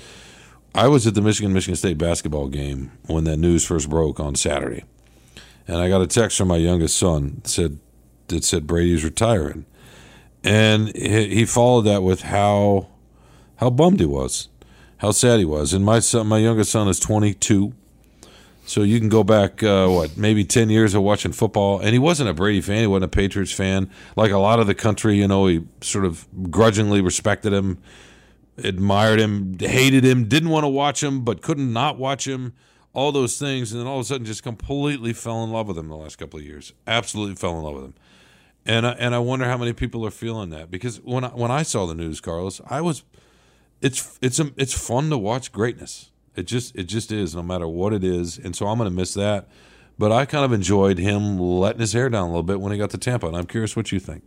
I 0.73 0.88
was 0.88 1.07
at 1.07 1.15
the 1.15 1.21
Michigan 1.21 1.53
Michigan 1.53 1.76
State 1.76 1.97
basketball 1.97 2.47
game 2.47 2.91
when 3.07 3.23
that 3.26 3.38
news 3.38 3.65
first 3.65 3.89
broke 3.89 4.19
on 4.19 4.36
Saturday, 4.36 4.84
and 5.68 5.78
I 5.78 5.89
got 5.89 6.01
a 6.01 6.07
text 6.07 6.38
from 6.38 6.47
my 6.47 6.57
youngest 6.57 6.97
son 6.97 7.41
that 7.43 7.49
said 7.49 7.80
that 8.28 8.43
said 8.43 8.68
Brady's 8.68 9.03
retiring, 9.03 9.66
and 10.43 10.95
he, 10.95 11.45
followed 11.45 11.84
that 11.84 12.03
with 12.03 12.24
how 12.24 12.88
how 13.57 13.70
bummed 13.70 13.99
he 13.99 14.05
was, 14.05 14.49
how 14.97 15.11
sad 15.11 15.39
he 15.39 15.45
was. 15.45 15.74
And 15.74 15.86
my 15.86 15.99
son, 15.99 16.28
my 16.28 16.39
youngest 16.39 16.72
son, 16.72 16.88
is 16.88 16.99
22, 16.99 17.74
so 18.66 18.82
you 18.82 18.99
can 18.99 19.09
go 19.09 19.24
back 19.24 19.61
uh, 19.63 19.88
what 19.88 20.18
maybe 20.18 20.43
10 20.43 20.70
years 20.70 20.93
of 20.93 21.03
watching 21.03 21.32
football, 21.32 21.80
and 21.80 21.89
he 21.89 21.99
wasn't 21.99 22.30
a 22.30 22.34
Brady 22.34 22.61
fan, 22.61 22.82
he 22.82 22.88
wasn't 22.88 23.05
a 23.05 23.16
Patriots 23.16 23.51
fan. 23.51 23.89
Like 24.16 24.32
a 24.32 24.38
lot 24.38 24.59
of 24.59 24.68
the 24.68 24.76
country, 24.76 25.16
you 25.16 25.28
know, 25.28 25.47
he 25.47 25.63
sort 25.82 26.05
of 26.05 26.28
grudgingly 26.49 27.01
respected 27.01 27.53
him, 27.53 27.78
admired 28.57 29.20
him, 29.20 29.57
hated 29.59 30.03
him, 30.03 30.28
didn't 30.28 30.49
want 30.49 30.63
to 30.63 30.70
watch 30.70 31.03
him, 31.03 31.24
but 31.24 31.41
couldn't 31.41 31.72
not 31.72 31.97
watch 31.97 32.28
him. 32.28 32.53
All 32.95 33.11
those 33.11 33.37
things, 33.37 33.71
and 33.71 33.81
then 33.81 33.87
all 33.87 33.99
of 33.99 34.01
a 34.01 34.05
sudden, 34.05 34.25
just 34.25 34.41
completely 34.41 35.13
fell 35.13 35.43
in 35.43 35.51
love 35.51 35.67
with 35.67 35.77
him 35.77 35.89
the 35.89 35.95
last 35.95 36.17
couple 36.17 36.39
of 36.39 36.45
years. 36.45 36.73
Absolutely 36.87 37.35
fell 37.35 37.57
in 37.57 37.63
love 37.63 37.75
with 37.75 37.83
him 37.85 37.93
and 38.65 38.87
I, 38.87 38.91
and 38.93 39.13
I 39.13 39.19
wonder 39.19 39.45
how 39.45 39.57
many 39.57 39.73
people 39.73 40.05
are 40.05 40.11
feeling 40.11 40.49
that 40.49 40.71
because 40.71 40.97
when 41.01 41.23
I, 41.23 41.27
when 41.29 41.51
I 41.51 41.63
saw 41.63 41.85
the 41.85 41.93
news, 41.93 42.19
Carlos, 42.19 42.61
I 42.67 42.81
was 42.81 43.03
it's 43.81 44.17
it's 44.21 44.39
it's 44.39 44.73
fun 44.73 45.09
to 45.11 45.17
watch 45.17 45.51
greatness. 45.51 46.11
It 46.35 46.47
just 46.47 46.75
it 46.75 46.85
just 46.85 47.11
is, 47.11 47.35
no 47.35 47.43
matter 47.43 47.67
what 47.67 47.93
it 47.93 48.03
is, 48.03 48.37
and 48.37 48.55
so 48.55 48.67
I'm 48.67 48.77
going 48.77 48.89
to 48.89 48.95
miss 48.95 49.13
that. 49.13 49.47
But 49.97 50.11
I 50.11 50.25
kind 50.25 50.43
of 50.43 50.51
enjoyed 50.51 50.97
him 50.97 51.39
letting 51.39 51.79
his 51.79 51.93
hair 51.93 52.09
down 52.09 52.23
a 52.23 52.27
little 52.27 52.43
bit 52.43 52.59
when 52.59 52.71
he 52.71 52.77
got 52.77 52.89
to 52.89 52.97
Tampa, 52.97 53.27
and 53.27 53.37
I'm 53.37 53.45
curious 53.45 53.75
what 53.75 53.91
you 53.91 53.99
think. 53.99 54.23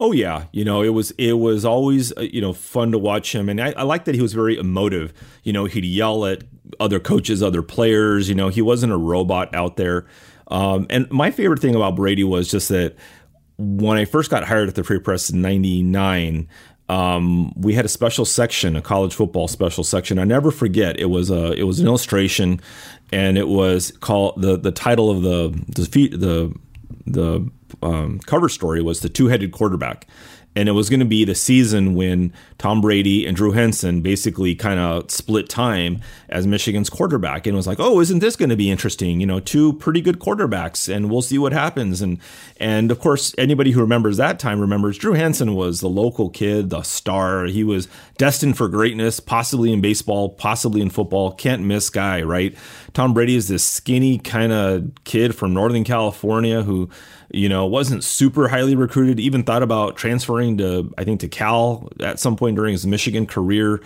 Oh 0.00 0.12
yeah, 0.12 0.46
you 0.52 0.64
know 0.64 0.82
it 0.82 0.88
was 0.88 1.12
it 1.12 1.34
was 1.34 1.64
always 1.64 2.16
uh, 2.16 2.22
you 2.22 2.40
know 2.40 2.52
fun 2.52 2.92
to 2.92 2.98
watch 2.98 3.34
him, 3.34 3.48
and 3.48 3.60
I, 3.60 3.72
I 3.72 3.82
like 3.84 4.04
that 4.06 4.14
he 4.14 4.22
was 4.22 4.32
very 4.32 4.58
emotive. 4.58 5.12
You 5.44 5.52
know, 5.52 5.66
he'd 5.66 5.84
yell 5.84 6.26
at 6.26 6.42
other 6.80 6.98
coaches, 6.98 7.42
other 7.42 7.62
players. 7.62 8.28
You 8.28 8.34
know, 8.34 8.48
he 8.48 8.60
wasn't 8.60 8.92
a 8.92 8.96
robot 8.96 9.54
out 9.54 9.76
there. 9.76 10.06
Um, 10.48 10.86
and 10.90 11.10
my 11.10 11.30
favorite 11.30 11.60
thing 11.60 11.74
about 11.74 11.96
Brady 11.96 12.24
was 12.24 12.50
just 12.50 12.68
that 12.70 12.96
when 13.56 13.96
I 13.96 14.04
first 14.04 14.30
got 14.30 14.44
hired 14.44 14.68
at 14.68 14.74
the 14.74 14.82
Free 14.82 14.98
Press 14.98 15.30
in 15.30 15.40
'99, 15.40 16.48
um, 16.88 17.52
we 17.54 17.74
had 17.74 17.84
a 17.84 17.88
special 17.88 18.24
section, 18.24 18.76
a 18.76 18.82
college 18.82 19.14
football 19.14 19.48
special 19.48 19.84
section. 19.84 20.18
I 20.18 20.24
never 20.24 20.50
forget. 20.50 20.98
It 20.98 21.06
was 21.06 21.30
a 21.30 21.52
it 21.52 21.64
was 21.64 21.80
an 21.80 21.86
illustration, 21.86 22.60
and 23.12 23.38
it 23.38 23.48
was 23.48 23.92
called 24.00 24.42
the 24.42 24.58
the 24.58 24.72
title 24.72 25.10
of 25.10 25.22
the 25.22 25.48
the 25.68 26.08
the 26.08 26.54
the 27.06 27.48
um, 27.82 28.18
cover 28.20 28.48
story 28.48 28.82
was 28.82 29.00
the 29.00 29.08
two 29.08 29.28
headed 29.28 29.52
quarterback. 29.52 30.06
And 30.56 30.68
it 30.68 30.72
was 30.72 30.88
going 30.88 31.00
to 31.00 31.06
be 31.06 31.24
the 31.24 31.34
season 31.34 31.94
when 31.94 32.32
Tom 32.58 32.80
Brady 32.80 33.26
and 33.26 33.36
Drew 33.36 33.52
Henson 33.52 34.02
basically 34.02 34.54
kind 34.54 34.78
of 34.78 35.10
split 35.10 35.48
time 35.48 36.00
as 36.28 36.46
Michigan's 36.46 36.88
quarterback. 36.88 37.46
And 37.46 37.54
it 37.54 37.56
was 37.56 37.66
like, 37.66 37.80
oh, 37.80 38.00
isn't 38.00 38.20
this 38.20 38.36
going 38.36 38.50
to 38.50 38.56
be 38.56 38.70
interesting? 38.70 39.20
You 39.20 39.26
know, 39.26 39.40
two 39.40 39.72
pretty 39.74 40.00
good 40.00 40.18
quarterbacks, 40.18 40.92
and 40.92 41.10
we'll 41.10 41.22
see 41.22 41.38
what 41.38 41.52
happens. 41.52 42.00
And 42.02 42.18
and 42.58 42.90
of 42.90 43.00
course, 43.00 43.34
anybody 43.36 43.72
who 43.72 43.80
remembers 43.80 44.16
that 44.18 44.38
time 44.38 44.60
remembers 44.60 44.98
Drew 44.98 45.14
Henson 45.14 45.54
was 45.54 45.80
the 45.80 45.88
local 45.88 46.30
kid, 46.30 46.70
the 46.70 46.82
star. 46.82 47.46
He 47.46 47.64
was 47.64 47.88
destined 48.16 48.56
for 48.56 48.68
greatness, 48.68 49.20
possibly 49.20 49.72
in 49.72 49.80
baseball, 49.80 50.30
possibly 50.30 50.80
in 50.80 50.90
football. 50.90 51.32
Can't 51.32 51.62
miss 51.62 51.90
guy, 51.90 52.22
right? 52.22 52.56
Tom 52.92 53.12
Brady 53.12 53.36
is 53.36 53.48
this 53.48 53.64
skinny 53.64 54.18
kind 54.18 54.52
of 54.52 54.90
kid 55.04 55.34
from 55.34 55.52
Northern 55.52 55.84
California 55.84 56.62
who 56.62 56.88
you 57.30 57.48
know, 57.48 57.66
wasn't 57.66 58.04
super 58.04 58.48
highly 58.48 58.74
recruited, 58.74 59.20
even 59.20 59.42
thought 59.42 59.62
about 59.62 59.96
transferring 59.96 60.58
to, 60.58 60.92
I 60.98 61.04
think, 61.04 61.20
to 61.20 61.28
Cal 61.28 61.88
at 62.00 62.18
some 62.18 62.36
point 62.36 62.56
during 62.56 62.72
his 62.72 62.86
Michigan 62.86 63.26
career. 63.26 63.80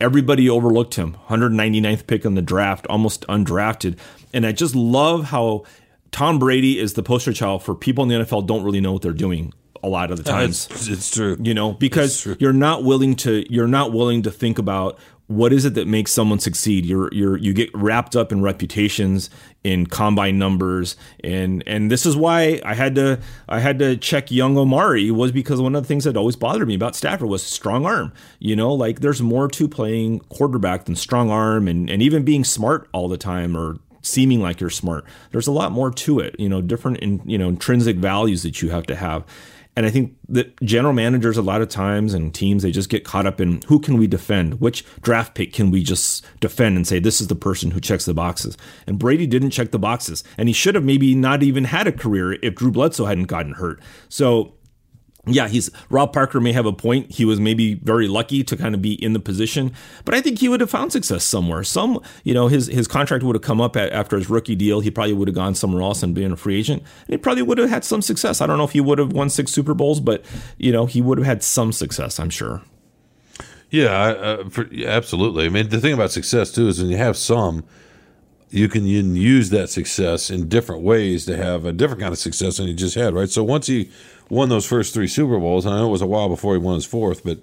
Everybody 0.00 0.48
overlooked 0.48 0.94
him. 0.94 1.16
199th 1.28 2.06
pick 2.06 2.24
in 2.24 2.34
the 2.34 2.42
draft, 2.42 2.86
almost 2.88 3.26
undrafted. 3.28 3.98
And 4.32 4.46
I 4.46 4.52
just 4.52 4.74
love 4.74 5.24
how 5.24 5.64
Tom 6.10 6.38
Brady 6.38 6.78
is 6.78 6.94
the 6.94 7.02
poster 7.02 7.32
child 7.32 7.62
for 7.62 7.74
people 7.74 8.02
in 8.04 8.08
the 8.08 8.24
NFL 8.24 8.46
don't 8.46 8.64
really 8.64 8.80
know 8.80 8.92
what 8.92 9.02
they're 9.02 9.12
doing 9.12 9.52
a 9.82 9.88
lot 9.88 10.10
of 10.10 10.16
the 10.18 10.22
times. 10.22 10.68
It's, 10.70 10.88
it's 10.88 11.10
true. 11.10 11.36
You 11.40 11.54
know, 11.54 11.72
because 11.72 12.26
you're 12.38 12.52
not 12.52 12.84
willing 12.84 13.16
to 13.16 13.44
you're 13.52 13.68
not 13.68 13.92
willing 13.92 14.22
to 14.22 14.30
think 14.30 14.58
about 14.58 14.98
what 15.30 15.52
is 15.52 15.64
it 15.64 15.74
that 15.74 15.86
makes 15.86 16.12
someone 16.12 16.40
succeed. 16.40 16.84
You're 16.84 17.08
you're 17.14 17.36
you 17.36 17.52
get 17.52 17.70
wrapped 17.72 18.16
up 18.16 18.32
in 18.32 18.42
reputations, 18.42 19.30
in 19.62 19.86
combine 19.86 20.40
numbers, 20.40 20.96
and 21.22 21.62
and 21.68 21.88
this 21.88 22.04
is 22.04 22.16
why 22.16 22.60
I 22.64 22.74
had 22.74 22.96
to 22.96 23.20
I 23.48 23.60
had 23.60 23.78
to 23.78 23.96
check 23.96 24.32
young 24.32 24.58
Omari 24.58 25.12
was 25.12 25.30
because 25.30 25.60
one 25.60 25.76
of 25.76 25.84
the 25.84 25.86
things 25.86 26.02
that 26.02 26.16
always 26.16 26.34
bothered 26.34 26.66
me 26.66 26.74
about 26.74 26.96
Stafford 26.96 27.28
was 27.28 27.44
strong 27.44 27.86
arm. 27.86 28.12
You 28.40 28.56
know, 28.56 28.74
like 28.74 29.00
there's 29.02 29.22
more 29.22 29.46
to 29.46 29.68
playing 29.68 30.18
quarterback 30.30 30.86
than 30.86 30.96
strong 30.96 31.30
arm 31.30 31.68
and, 31.68 31.88
and 31.88 32.02
even 32.02 32.24
being 32.24 32.42
smart 32.42 32.88
all 32.92 33.08
the 33.08 33.16
time 33.16 33.56
or 33.56 33.78
seeming 34.02 34.40
like 34.40 34.60
you're 34.60 34.68
smart. 34.68 35.04
There's 35.30 35.46
a 35.46 35.52
lot 35.52 35.70
more 35.70 35.92
to 35.92 36.18
it, 36.18 36.34
you 36.40 36.48
know, 36.48 36.60
different 36.60 36.98
in, 36.98 37.22
you 37.24 37.38
know, 37.38 37.48
intrinsic 37.48 37.98
values 37.98 38.42
that 38.42 38.62
you 38.62 38.70
have 38.70 38.86
to 38.86 38.96
have. 38.96 39.24
And 39.80 39.86
I 39.86 39.90
think 39.90 40.14
that 40.28 40.60
general 40.60 40.92
managers, 40.92 41.38
a 41.38 41.42
lot 41.42 41.62
of 41.62 41.70
times, 41.70 42.12
and 42.12 42.34
teams, 42.34 42.62
they 42.62 42.70
just 42.70 42.90
get 42.90 43.02
caught 43.02 43.24
up 43.24 43.40
in 43.40 43.62
who 43.66 43.80
can 43.80 43.96
we 43.96 44.06
defend? 44.06 44.60
Which 44.60 44.84
draft 45.00 45.34
pick 45.34 45.54
can 45.54 45.70
we 45.70 45.82
just 45.82 46.22
defend 46.38 46.76
and 46.76 46.86
say, 46.86 46.98
this 46.98 47.18
is 47.18 47.28
the 47.28 47.34
person 47.34 47.70
who 47.70 47.80
checks 47.80 48.04
the 48.04 48.12
boxes? 48.12 48.58
And 48.86 48.98
Brady 48.98 49.26
didn't 49.26 49.52
check 49.52 49.70
the 49.70 49.78
boxes. 49.78 50.22
And 50.36 50.50
he 50.50 50.52
should 50.52 50.74
have 50.74 50.84
maybe 50.84 51.14
not 51.14 51.42
even 51.42 51.64
had 51.64 51.86
a 51.86 51.92
career 51.92 52.34
if 52.42 52.56
Drew 52.56 52.70
Bledsoe 52.70 53.06
hadn't 53.06 53.24
gotten 53.24 53.54
hurt. 53.54 53.80
So 54.10 54.52
yeah, 55.26 55.48
he's 55.48 55.70
Rob 55.90 56.12
Parker 56.12 56.40
may 56.40 56.52
have 56.52 56.66
a 56.66 56.72
point. 56.72 57.10
He 57.10 57.24
was 57.24 57.38
maybe 57.38 57.74
very 57.74 58.08
lucky 58.08 58.42
to 58.42 58.56
kind 58.56 58.74
of 58.74 58.80
be 58.80 58.92
in 58.92 59.12
the 59.12 59.20
position, 59.20 59.72
but 60.04 60.14
I 60.14 60.20
think 60.20 60.38
he 60.38 60.48
would 60.48 60.60
have 60.60 60.70
found 60.70 60.92
success 60.92 61.24
somewhere. 61.24 61.62
Some, 61.62 62.00
you 62.24 62.32
know, 62.32 62.48
his 62.48 62.68
his 62.68 62.88
contract 62.88 63.22
would 63.22 63.36
have 63.36 63.42
come 63.42 63.60
up 63.60 63.76
at, 63.76 63.92
after 63.92 64.16
his 64.16 64.30
rookie 64.30 64.56
deal. 64.56 64.80
He 64.80 64.90
probably 64.90 65.12
would 65.12 65.28
have 65.28 65.34
gone 65.34 65.54
somewhere 65.54 65.82
else 65.82 66.02
and 66.02 66.14
been 66.14 66.32
a 66.32 66.36
free 66.36 66.58
agent, 66.58 66.82
and 67.06 67.14
he 67.14 67.18
probably 67.18 67.42
would 67.42 67.58
have 67.58 67.68
had 67.68 67.84
some 67.84 68.00
success. 68.00 68.40
I 68.40 68.46
don't 68.46 68.56
know 68.56 68.64
if 68.64 68.72
he 68.72 68.80
would 68.80 68.98
have 68.98 69.12
won 69.12 69.28
six 69.28 69.52
Super 69.52 69.74
Bowls, 69.74 70.00
but 70.00 70.24
you 70.56 70.72
know, 70.72 70.86
he 70.86 71.02
would 71.02 71.18
have 71.18 71.26
had 71.26 71.42
some 71.42 71.72
success. 71.72 72.18
I'm 72.18 72.30
sure. 72.30 72.62
Yeah, 73.70 73.92
uh, 73.92 74.48
for, 74.48 74.66
yeah, 74.72 74.88
absolutely. 74.88 75.46
I 75.46 75.48
mean, 75.48 75.68
the 75.68 75.80
thing 75.80 75.92
about 75.92 76.10
success 76.10 76.50
too 76.50 76.68
is 76.68 76.80
when 76.80 76.90
you 76.90 76.96
have 76.96 77.16
some, 77.16 77.64
you 78.50 78.68
can 78.68 78.84
use 78.84 79.50
that 79.50 79.70
success 79.70 80.28
in 80.28 80.48
different 80.48 80.82
ways 80.82 81.24
to 81.26 81.36
have 81.36 81.64
a 81.64 81.72
different 81.72 82.00
kind 82.00 82.12
of 82.12 82.18
success 82.18 82.56
than 82.56 82.66
you 82.66 82.74
just 82.74 82.96
had, 82.96 83.14
right? 83.14 83.30
So 83.30 83.44
once 83.44 83.68
he 83.68 83.90
won 84.28 84.48
those 84.48 84.66
first 84.66 84.92
three 84.92 85.06
Super 85.06 85.38
Bowls, 85.38 85.64
and 85.64 85.74
I 85.74 85.78
know 85.78 85.88
it 85.88 85.90
was 85.90 86.02
a 86.02 86.06
while 86.06 86.28
before 86.28 86.54
he 86.54 86.58
won 86.58 86.74
his 86.74 86.84
fourth, 86.84 87.22
but 87.24 87.38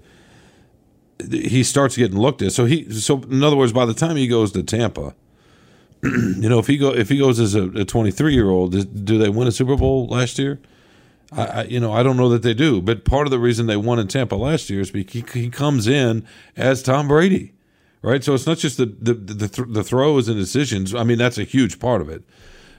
he 1.32 1.64
starts 1.64 1.96
getting 1.96 2.18
looked 2.18 2.42
at. 2.42 2.52
So 2.52 2.66
he, 2.66 2.92
so 2.92 3.22
in 3.24 3.44
other 3.44 3.56
words, 3.56 3.74
by 3.74 3.86
the 3.86 3.94
time 3.94 4.18
he 4.18 4.28
goes 4.28 4.52
to 4.52 4.64
Tampa, 4.64 5.16
you 6.04 6.50
know, 6.50 6.60
if 6.60 6.68
he 6.68 6.78
go 6.78 6.94
if 6.94 7.10
he 7.10 7.18
goes 7.18 7.40
as 7.40 7.56
a 7.56 7.86
23 7.86 8.34
year 8.34 8.50
old, 8.50 8.72
do 9.06 9.18
they 9.18 9.30
win 9.30 9.48
a 9.48 9.52
Super 9.52 9.76
Bowl 9.76 10.08
last 10.08 10.38
year? 10.38 10.60
I, 11.32 11.46
I, 11.46 11.64
you 11.64 11.80
know, 11.80 11.92
I 11.92 12.04
don't 12.04 12.18
know 12.18 12.30
that 12.30 12.44
they 12.44 12.54
do, 12.54 12.82
but 12.82 13.04
part 13.04 13.28
of 13.28 13.32
the 13.32 13.40
reason 13.40 13.66
they 13.66 13.78
won 13.78 14.00
in 14.00 14.08
Tampa 14.08 14.36
last 14.36 14.70
year 14.70 14.82
is 14.82 14.92
because 14.92 15.34
he, 15.34 15.42
he 15.42 15.50
comes 15.50 15.88
in 15.88 16.26
as 16.56 16.84
Tom 16.84 17.08
Brady, 17.08 17.54
right? 18.08 18.24
So 18.24 18.34
it's 18.34 18.48
not 18.48 18.58
just 18.58 18.78
the 18.78 18.86
the 18.86 19.14
the, 19.14 19.66
the 19.66 19.84
throws 19.84 20.28
and 20.28 20.38
decisions. 20.38 20.96
I 20.96 21.04
mean, 21.04 21.18
that's 21.18 21.38
a 21.38 21.44
huge 21.44 21.80
part 21.80 22.02
of 22.02 22.10
it 22.10 22.24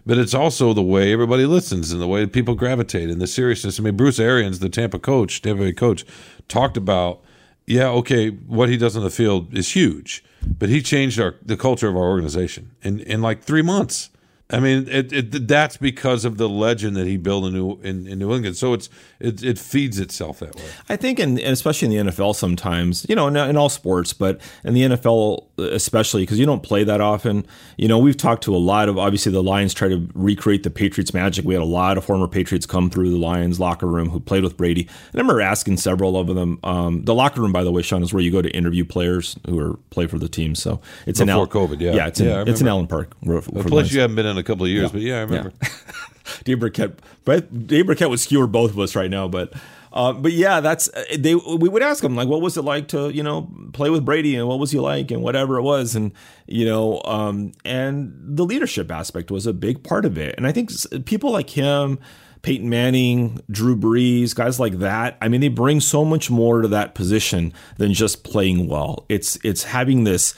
but 0.09 0.17
it's 0.17 0.33
also 0.33 0.73
the 0.73 0.83
way 0.83 1.13
everybody 1.13 1.45
listens 1.45 1.93
and 1.93 2.01
the 2.01 2.09
way 2.09 2.25
people 2.27 2.55
gravitate 2.55 3.11
and 3.11 3.21
the 3.21 3.27
seriousness. 3.27 3.79
I 3.79 3.83
mean, 3.83 3.95
Bruce 3.95 4.19
Arians, 4.19 4.59
the 4.59 4.71
Tampa 4.71 4.99
coach, 4.99 5.43
Tampa 5.43 5.65
Bay 5.65 5.73
coach, 5.75 6.07
talked 6.49 6.79
about, 6.79 7.21
yeah, 7.67 7.89
okay, 7.89 8.31
what 8.31 8.71
he 8.71 8.79
does 8.79 8.97
on 8.97 9.05
the 9.05 9.11
field 9.11 9.55
is 9.55 9.73
huge, 9.73 10.25
but 10.59 10.71
he 10.71 10.81
changed 10.81 11.21
our 11.21 11.35
the 11.45 11.59
culture 11.59 11.89
of 11.89 11.95
our 11.95 12.09
organization 12.09 12.71
in 12.81 13.01
in 13.01 13.21
like 13.21 13.43
three 13.43 13.61
months. 13.61 14.09
I 14.51 14.61
mean, 14.61 14.89
it, 14.89 15.13
it, 15.13 15.49
that's 15.49 15.77
because 15.77 16.25
of 16.25 16.39
the 16.39 16.49
legend 16.49 16.97
that 16.97 17.07
he 17.07 17.19
built 17.19 17.45
in 17.45 17.53
New, 17.53 17.79
in, 17.83 18.07
in 18.07 18.19
New 18.19 18.35
England. 18.35 18.57
So 18.57 18.73
it's 18.73 18.89
it, 19.21 19.43
it 19.43 19.59
feeds 19.59 19.99
itself 19.99 20.39
that 20.39 20.57
way. 20.57 20.63
I 20.89 20.97
think, 20.97 21.19
and 21.19 21.39
especially 21.39 21.95
in 21.95 22.07
the 22.07 22.13
NFL, 22.13 22.35
sometimes 22.35 23.05
you 23.09 23.15
know, 23.15 23.29
in, 23.29 23.37
in 23.37 23.57
all 23.57 23.69
sports, 23.69 24.13
but 24.13 24.41
in 24.65 24.75
the 24.75 24.83
NFL 24.83 25.49
especially 25.59 26.23
because 26.23 26.39
you 26.39 26.47
don't 26.47 26.63
play 26.63 26.85
that 26.85 27.01
often. 27.01 27.47
You 27.77 27.89
know, 27.89 27.99
we've 27.99 28.17
talked 28.17 28.45
to 28.45 28.55
a 28.55 28.59
lot 28.59 28.89
of 28.89 28.99
obviously 28.99 29.33
the 29.33 29.43
Lions 29.43 29.75
try 29.75 29.89
to 29.89 30.09
recreate 30.15 30.63
the 30.63 30.71
Patriots 30.71 31.13
magic. 31.13 31.45
We 31.45 31.55
had 31.55 31.63
a 31.63 31.67
lot 31.67 31.99
of 31.99 32.05
former 32.05 32.29
Patriots 32.29 32.67
come 32.67 32.91
through 32.91 33.11
the 33.11 33.17
Lions 33.17 33.59
locker 33.59 33.87
room 33.87 34.11
who 34.11 34.21
played 34.21 34.43
with 34.43 34.57
Brady. 34.57 34.83
And 34.83 35.15
I 35.15 35.19
remember 35.19 35.41
asking 35.41 35.79
several 35.79 36.17
of 36.17 36.29
them. 36.29 36.59
Um, 36.63 37.05
the 37.05 37.15
locker 37.15 37.41
room, 37.41 37.53
by 37.53 37.65
the 37.65 37.73
way, 37.73 37.83
Sean, 37.83 38.03
is 38.03 38.13
where 38.13 38.23
you 38.23 38.31
go 38.31 38.43
to 38.43 38.51
interview 38.51 38.85
players 38.85 39.37
who 39.47 39.59
are 39.59 39.75
play 39.91 40.07
for 40.07 40.19
the 40.19 40.29
team. 40.29 40.55
So 40.55 40.81
it's 41.07 41.21
before 41.21 41.45
in 41.45 41.49
COVID. 41.49 41.81
Yeah, 41.81 41.93
yeah, 41.95 42.07
it's 42.07 42.21
in, 42.21 42.27
yeah, 42.27 42.45
it's 42.47 42.61
in 42.61 42.69
Allen 42.69 42.87
Park. 42.87 43.15
A 43.27 43.41
place 43.41 43.93
you 43.93 44.01
haven't 44.01 44.17
been 44.17 44.27
in 44.27 44.38
a 44.39 44.43
couple 44.43 44.65
of 44.65 44.71
years, 44.71 44.85
yeah. 44.85 44.93
but 44.93 45.01
yeah, 45.01 45.17
I 45.17 45.21
remember. 45.21 45.53
Yeah. 45.63 45.69
Dave 46.45 46.61
Birkett, 46.61 47.01
but 47.25 47.67
Dave 47.67 47.87
Birkett 47.87 48.11
would 48.11 48.21
skewer 48.21 48.47
both 48.47 48.71
of 48.71 48.79
us 48.79 48.95
right 48.95 49.11
now, 49.11 49.29
but. 49.29 49.53
Uh, 49.91 50.13
but 50.13 50.33
yeah, 50.33 50.61
that's 50.61 50.89
they. 51.17 51.35
We 51.35 51.69
would 51.69 51.83
ask 51.83 52.05
him 52.05 52.15
like, 52.15 52.29
what 52.29 52.43
was 52.43 52.59
it 52.59 52.63
like 52.63 52.89
to 52.89 53.09
you 53.09 53.23
know 53.23 53.51
play 53.73 53.89
with 53.89 54.05
Brady, 54.05 54.37
and 54.37 54.47
what 54.47 54.59
was 54.59 54.71
he 54.71 54.79
like, 54.79 55.11
and 55.11 55.23
whatever 55.23 55.57
it 55.57 55.63
was, 55.63 55.97
and 55.97 56.13
you 56.47 56.67
know, 56.67 57.01
um, 57.07 57.53
and 57.65 58.15
the 58.23 58.45
leadership 58.45 58.91
aspect 58.93 59.31
was 59.31 59.47
a 59.47 59.55
big 59.55 59.83
part 59.83 60.05
of 60.05 60.19
it. 60.19 60.35
And 60.37 60.47
I 60.47 60.53
think 60.53 60.71
people 61.07 61.33
like 61.33 61.49
him, 61.49 61.99
Peyton 62.43 62.69
Manning, 62.69 63.41
Drew 63.51 63.77
Brees, 63.77 64.35
guys 64.35 64.61
like 64.61 64.79
that. 64.79 65.17
I 65.21 65.29
mean, 65.29 65.41
they 65.41 65.49
bring 65.49 65.81
so 65.81 66.05
much 66.05 66.31
more 66.31 66.63
to 66.63 66.69
that 66.69 66.95
position 66.95 67.53
than 67.79 67.93
just 67.95 68.25
playing 68.25 68.69
well. 68.69 69.07
It's 69.09 69.39
it's 69.43 69.65
having 69.65 70.05
this 70.05 70.35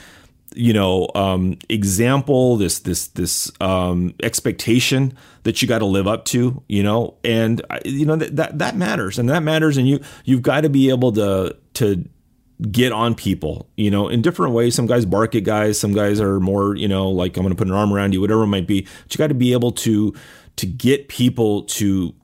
you 0.55 0.72
know 0.72 1.09
um, 1.14 1.57
example 1.68 2.57
this 2.57 2.80
this 2.80 3.09
this 3.09 3.51
um, 3.61 4.14
expectation 4.22 5.16
that 5.44 5.62
you 5.62 5.68
got 5.68 5.78
to 5.78 5.86
live 5.86 6.07
up 6.07 6.24
to 6.26 6.62
you 6.68 6.82
know? 6.82 7.14
And 7.24 7.62
you 7.84 8.07
know 8.07 8.16
that, 8.16 8.36
that 8.36 8.59
that 8.59 8.76
matters 8.76 9.18
and 9.18 9.28
that 9.28 9.42
matters 9.42 9.76
and 9.76 9.88
you 9.88 10.01
you've 10.24 10.42
got 10.42 10.62
to 10.62 10.68
be 10.68 10.90
able 10.90 11.12
to 11.12 11.57
to 11.74 12.09
get 12.70 12.92
on 12.92 13.14
people 13.14 13.68
you 13.76 13.90
know 13.90 14.09
in 14.09 14.22
different 14.22 14.53
ways. 14.53 14.74
Some 14.74 14.86
guys 14.86 15.07
bark 15.07 15.34
at 15.34 15.44
guys 15.44 15.78
some 15.80 15.94
guys 15.94 16.20
are 16.20 16.40
more 16.40 16.76
you 16.76 16.88
know 16.88 17.09
like 17.11 17.36
i'm 17.36 17.42
to 17.48 17.55
put 17.55 17.68
an 17.68 17.74
arm 17.74 17.92
around 17.92 18.12
you 18.12 18.20
whatever 18.20 18.42
it 18.42 18.48
might 18.48 18.66
be 18.66 18.82
but 18.82 19.14
you 19.14 19.18
got 19.18 19.28
to 19.28 19.34
be 19.34 19.53
able 19.53 19.72
to 19.72 20.14
to 20.57 20.66
get 20.66 21.09
people 21.09 21.62
to 21.62 22.14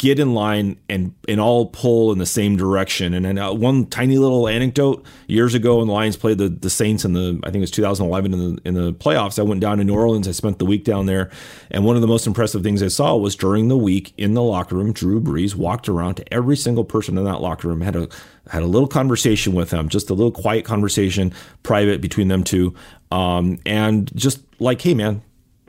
get 0.00 0.18
in 0.18 0.32
line 0.32 0.78
and 0.88 1.14
and 1.28 1.38
all 1.38 1.66
pull 1.66 2.10
in 2.10 2.18
the 2.18 2.26
same 2.26 2.56
direction. 2.56 3.12
And 3.12 3.26
then 3.26 3.38
uh, 3.38 3.52
one 3.52 3.84
tiny 3.86 4.16
little 4.16 4.48
anecdote: 4.48 5.04
years 5.26 5.54
ago, 5.54 5.78
when 5.78 5.88
the 5.88 5.92
Lions 5.92 6.16
played 6.16 6.38
the, 6.38 6.48
the 6.48 6.70
Saints 6.70 7.04
in 7.04 7.12
the 7.12 7.38
I 7.44 7.50
think 7.50 7.56
it 7.56 7.60
was 7.60 7.70
2011 7.70 8.32
in 8.32 8.38
the 8.38 8.62
in 8.64 8.74
the 8.74 8.94
playoffs, 8.94 9.38
I 9.38 9.42
went 9.42 9.60
down 9.60 9.78
to 9.78 9.84
New 9.84 9.94
Orleans. 9.94 10.26
I 10.26 10.32
spent 10.32 10.58
the 10.58 10.64
week 10.64 10.84
down 10.84 11.06
there, 11.06 11.30
and 11.70 11.84
one 11.84 11.96
of 11.96 12.02
the 12.02 12.08
most 12.08 12.26
impressive 12.26 12.62
things 12.62 12.82
I 12.82 12.88
saw 12.88 13.16
was 13.16 13.36
during 13.36 13.68
the 13.68 13.76
week 13.76 14.14
in 14.16 14.32
the 14.32 14.42
locker 14.42 14.74
room, 14.74 14.92
Drew 14.92 15.20
Brees 15.20 15.54
walked 15.54 15.88
around 15.88 16.14
to 16.14 16.32
every 16.32 16.56
single 16.56 16.84
person 16.84 17.18
in 17.18 17.24
that 17.24 17.42
locker 17.42 17.68
room, 17.68 17.82
had 17.82 17.96
a 17.96 18.08
had 18.50 18.62
a 18.62 18.66
little 18.66 18.88
conversation 18.88 19.52
with 19.52 19.68
them, 19.68 19.90
just 19.90 20.08
a 20.08 20.14
little 20.14 20.32
quiet 20.32 20.64
conversation, 20.64 21.32
private 21.62 22.00
between 22.00 22.28
them 22.28 22.42
two, 22.42 22.74
um, 23.10 23.58
and 23.66 24.10
just 24.16 24.40
like, 24.58 24.80
hey 24.80 24.94
man, 24.94 25.22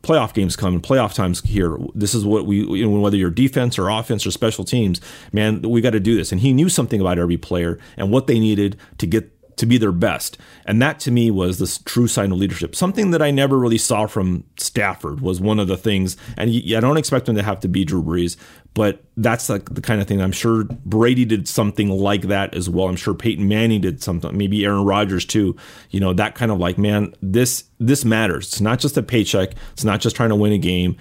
playoff 0.03 0.33
games 0.33 0.55
come 0.55 0.73
and 0.73 0.83
playoff 0.83 1.13
times 1.13 1.41
here. 1.41 1.77
This 1.93 2.13
is 2.13 2.25
what 2.25 2.45
we, 2.45 2.57
you 2.57 2.87
know, 2.87 2.99
whether 2.99 3.17
you're 3.17 3.29
defense 3.29 3.77
or 3.77 3.89
offense 3.89 4.25
or 4.25 4.31
special 4.31 4.63
teams, 4.63 4.99
man, 5.31 5.61
we 5.61 5.81
got 5.81 5.91
to 5.91 5.99
do 5.99 6.15
this. 6.15 6.31
And 6.31 6.41
he 6.41 6.53
knew 6.53 6.69
something 6.69 6.99
about 6.99 7.19
every 7.19 7.37
player 7.37 7.79
and 7.97 8.11
what 8.11 8.27
they 8.27 8.39
needed 8.39 8.77
to 8.97 9.07
get 9.07 9.31
to 9.57 9.65
be 9.67 9.77
their 9.77 9.91
best. 9.91 10.39
And 10.65 10.81
that 10.81 10.99
to 11.01 11.11
me 11.11 11.29
was 11.29 11.59
this 11.59 11.77
true 11.79 12.07
sign 12.07 12.31
of 12.31 12.39
leadership. 12.39 12.75
Something 12.75 13.11
that 13.11 13.21
I 13.21 13.29
never 13.29 13.59
really 13.59 13.77
saw 13.77 14.07
from 14.07 14.43
Stafford 14.57 15.21
was 15.21 15.39
one 15.39 15.59
of 15.59 15.67
the 15.67 15.77
things. 15.77 16.17
And 16.35 16.49
I 16.49 16.79
don't 16.79 16.97
expect 16.97 17.29
him 17.29 17.35
to 17.35 17.43
have 17.43 17.59
to 17.59 17.67
be 17.67 17.85
Drew 17.85 18.01
Brees, 18.01 18.37
but 18.73 19.03
that's 19.17 19.49
like 19.49 19.73
the 19.73 19.81
kind 19.81 20.01
of 20.01 20.07
thing 20.07 20.21
I'm 20.21 20.31
sure 20.31 20.63
Brady 20.85 21.25
did 21.25 21.47
something 21.47 21.89
like 21.89 22.23
that 22.23 22.55
as 22.55 22.69
well. 22.69 22.87
I'm 22.87 22.95
sure 22.95 23.13
Peyton 23.13 23.47
Manning 23.47 23.81
did 23.81 24.01
something, 24.01 24.35
maybe 24.37 24.63
Aaron 24.63 24.85
Rodgers 24.85 25.25
too. 25.25 25.55
You 25.89 25.99
know, 25.99 26.13
that 26.13 26.35
kind 26.35 26.51
of 26.51 26.59
like, 26.59 26.77
man, 26.77 27.13
this 27.21 27.65
this 27.79 28.05
matters. 28.05 28.47
It's 28.47 28.61
not 28.61 28.79
just 28.79 28.97
a 28.97 29.03
paycheck. 29.03 29.51
It's 29.73 29.83
not 29.83 29.99
just 29.99 30.15
trying 30.15 30.29
to 30.29 30.35
win 30.35 30.53
a 30.53 30.57
game. 30.57 30.95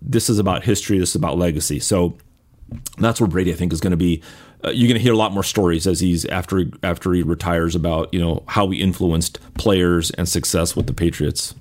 This 0.00 0.28
is 0.28 0.38
about 0.40 0.64
history. 0.64 0.98
This 0.98 1.10
is 1.10 1.16
about 1.16 1.38
legacy. 1.38 1.78
So 1.78 2.18
that's 2.98 3.20
where 3.20 3.28
Brady, 3.28 3.52
I 3.52 3.56
think, 3.56 3.72
is 3.72 3.80
going 3.80 3.92
to 3.92 3.96
be. 3.96 4.22
Uh, 4.64 4.70
you're 4.70 4.88
going 4.88 4.98
to 4.98 5.02
hear 5.02 5.12
a 5.12 5.16
lot 5.16 5.32
more 5.32 5.42
stories 5.42 5.86
as 5.86 6.00
he's 6.00 6.24
after 6.26 6.64
after 6.82 7.12
he 7.12 7.22
retires 7.22 7.74
about 7.74 8.12
you 8.12 8.20
know 8.20 8.42
how 8.48 8.68
he 8.68 8.80
influenced 8.80 9.38
players 9.54 10.10
and 10.12 10.28
success 10.28 10.74
with 10.74 10.86
the 10.88 10.92
Patriots. 10.92 11.54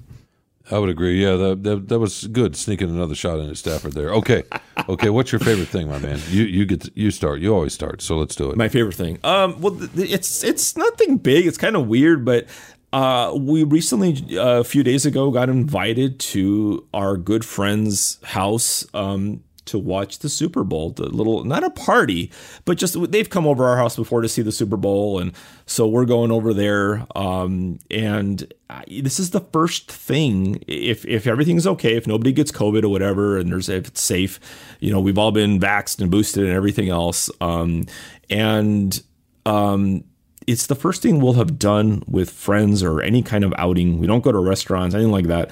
I 0.69 0.77
would 0.77 0.89
agree. 0.89 1.21
Yeah, 1.21 1.35
that, 1.35 1.63
that, 1.63 1.87
that 1.89 1.99
was 1.99 2.27
good. 2.27 2.55
Sneaking 2.55 2.89
another 2.89 3.15
shot 3.15 3.39
in 3.39 3.49
at 3.49 3.57
Stafford 3.57 3.93
there. 3.93 4.13
Okay, 4.13 4.43
okay. 4.87 5.09
What's 5.09 5.31
your 5.31 5.39
favorite 5.39 5.67
thing, 5.67 5.89
my 5.89 5.99
man? 5.99 6.19
You 6.29 6.43
you 6.43 6.65
get 6.65 6.81
to, 6.81 6.91
you 6.93 7.11
start. 7.11 7.39
You 7.39 7.53
always 7.53 7.73
start. 7.73 8.01
So 8.01 8.17
let's 8.17 8.35
do 8.35 8.51
it. 8.51 8.57
My 8.57 8.69
favorite 8.69 8.95
thing. 8.95 9.17
Um, 9.23 9.59
well, 9.59 9.77
it's 9.95 10.43
it's 10.43 10.77
nothing 10.77 11.17
big. 11.17 11.47
It's 11.47 11.57
kind 11.57 11.75
of 11.75 11.87
weird, 11.87 12.23
but 12.23 12.47
uh, 12.93 13.33
we 13.37 13.63
recently, 13.63 14.37
uh, 14.37 14.59
a 14.59 14.63
few 14.63 14.83
days 14.83 15.05
ago, 15.05 15.31
got 15.31 15.49
invited 15.49 16.19
to 16.19 16.85
our 16.93 17.17
good 17.17 17.45
friend's 17.45 18.19
house. 18.23 18.85
Um, 18.93 19.43
to 19.65 19.77
watch 19.77 20.19
the 20.19 20.29
Super 20.29 20.63
Bowl. 20.63 20.91
The 20.91 21.09
little, 21.09 21.43
not 21.43 21.63
a 21.63 21.69
party, 21.69 22.31
but 22.65 22.77
just 22.77 23.11
they've 23.11 23.29
come 23.29 23.45
over 23.47 23.65
our 23.65 23.77
house 23.77 23.95
before 23.95 24.21
to 24.21 24.29
see 24.29 24.41
the 24.41 24.51
Super 24.51 24.77
Bowl, 24.77 25.19
and 25.19 25.33
so 25.65 25.87
we're 25.87 26.05
going 26.05 26.31
over 26.31 26.53
there. 26.53 27.05
Um, 27.15 27.79
and 27.89 28.51
I, 28.69 28.83
this 29.01 29.19
is 29.19 29.31
the 29.31 29.41
first 29.41 29.91
thing. 29.91 30.63
If 30.67 31.05
if 31.05 31.27
everything's 31.27 31.67
okay, 31.67 31.95
if 31.95 32.07
nobody 32.07 32.31
gets 32.31 32.51
COVID 32.51 32.83
or 32.83 32.89
whatever, 32.89 33.37
and 33.37 33.51
there's 33.51 33.69
if 33.69 33.87
it's 33.87 34.01
safe, 34.01 34.39
you 34.79 34.91
know, 34.91 34.99
we've 34.99 35.17
all 35.17 35.31
been 35.31 35.59
vaxxed 35.59 36.01
and 36.01 36.11
boosted 36.11 36.43
and 36.43 36.53
everything 36.53 36.89
else. 36.89 37.29
Um, 37.39 37.85
and 38.29 39.01
um, 39.45 40.03
it's 40.47 40.67
the 40.67 40.75
first 40.75 41.01
thing 41.01 41.19
we'll 41.19 41.33
have 41.33 41.59
done 41.59 42.03
with 42.07 42.29
friends 42.29 42.83
or 42.83 43.01
any 43.01 43.21
kind 43.21 43.43
of 43.43 43.53
outing. 43.57 43.99
We 43.99 44.07
don't 44.07 44.23
go 44.23 44.31
to 44.31 44.39
restaurants, 44.39 44.95
anything 44.95 45.11
like 45.11 45.27
that. 45.27 45.51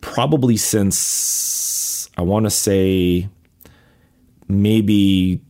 Probably 0.00 0.56
since 0.56 0.96
I 2.18 2.22
want 2.22 2.44
to 2.46 2.50
say 2.50 3.28
maybe 4.48 5.40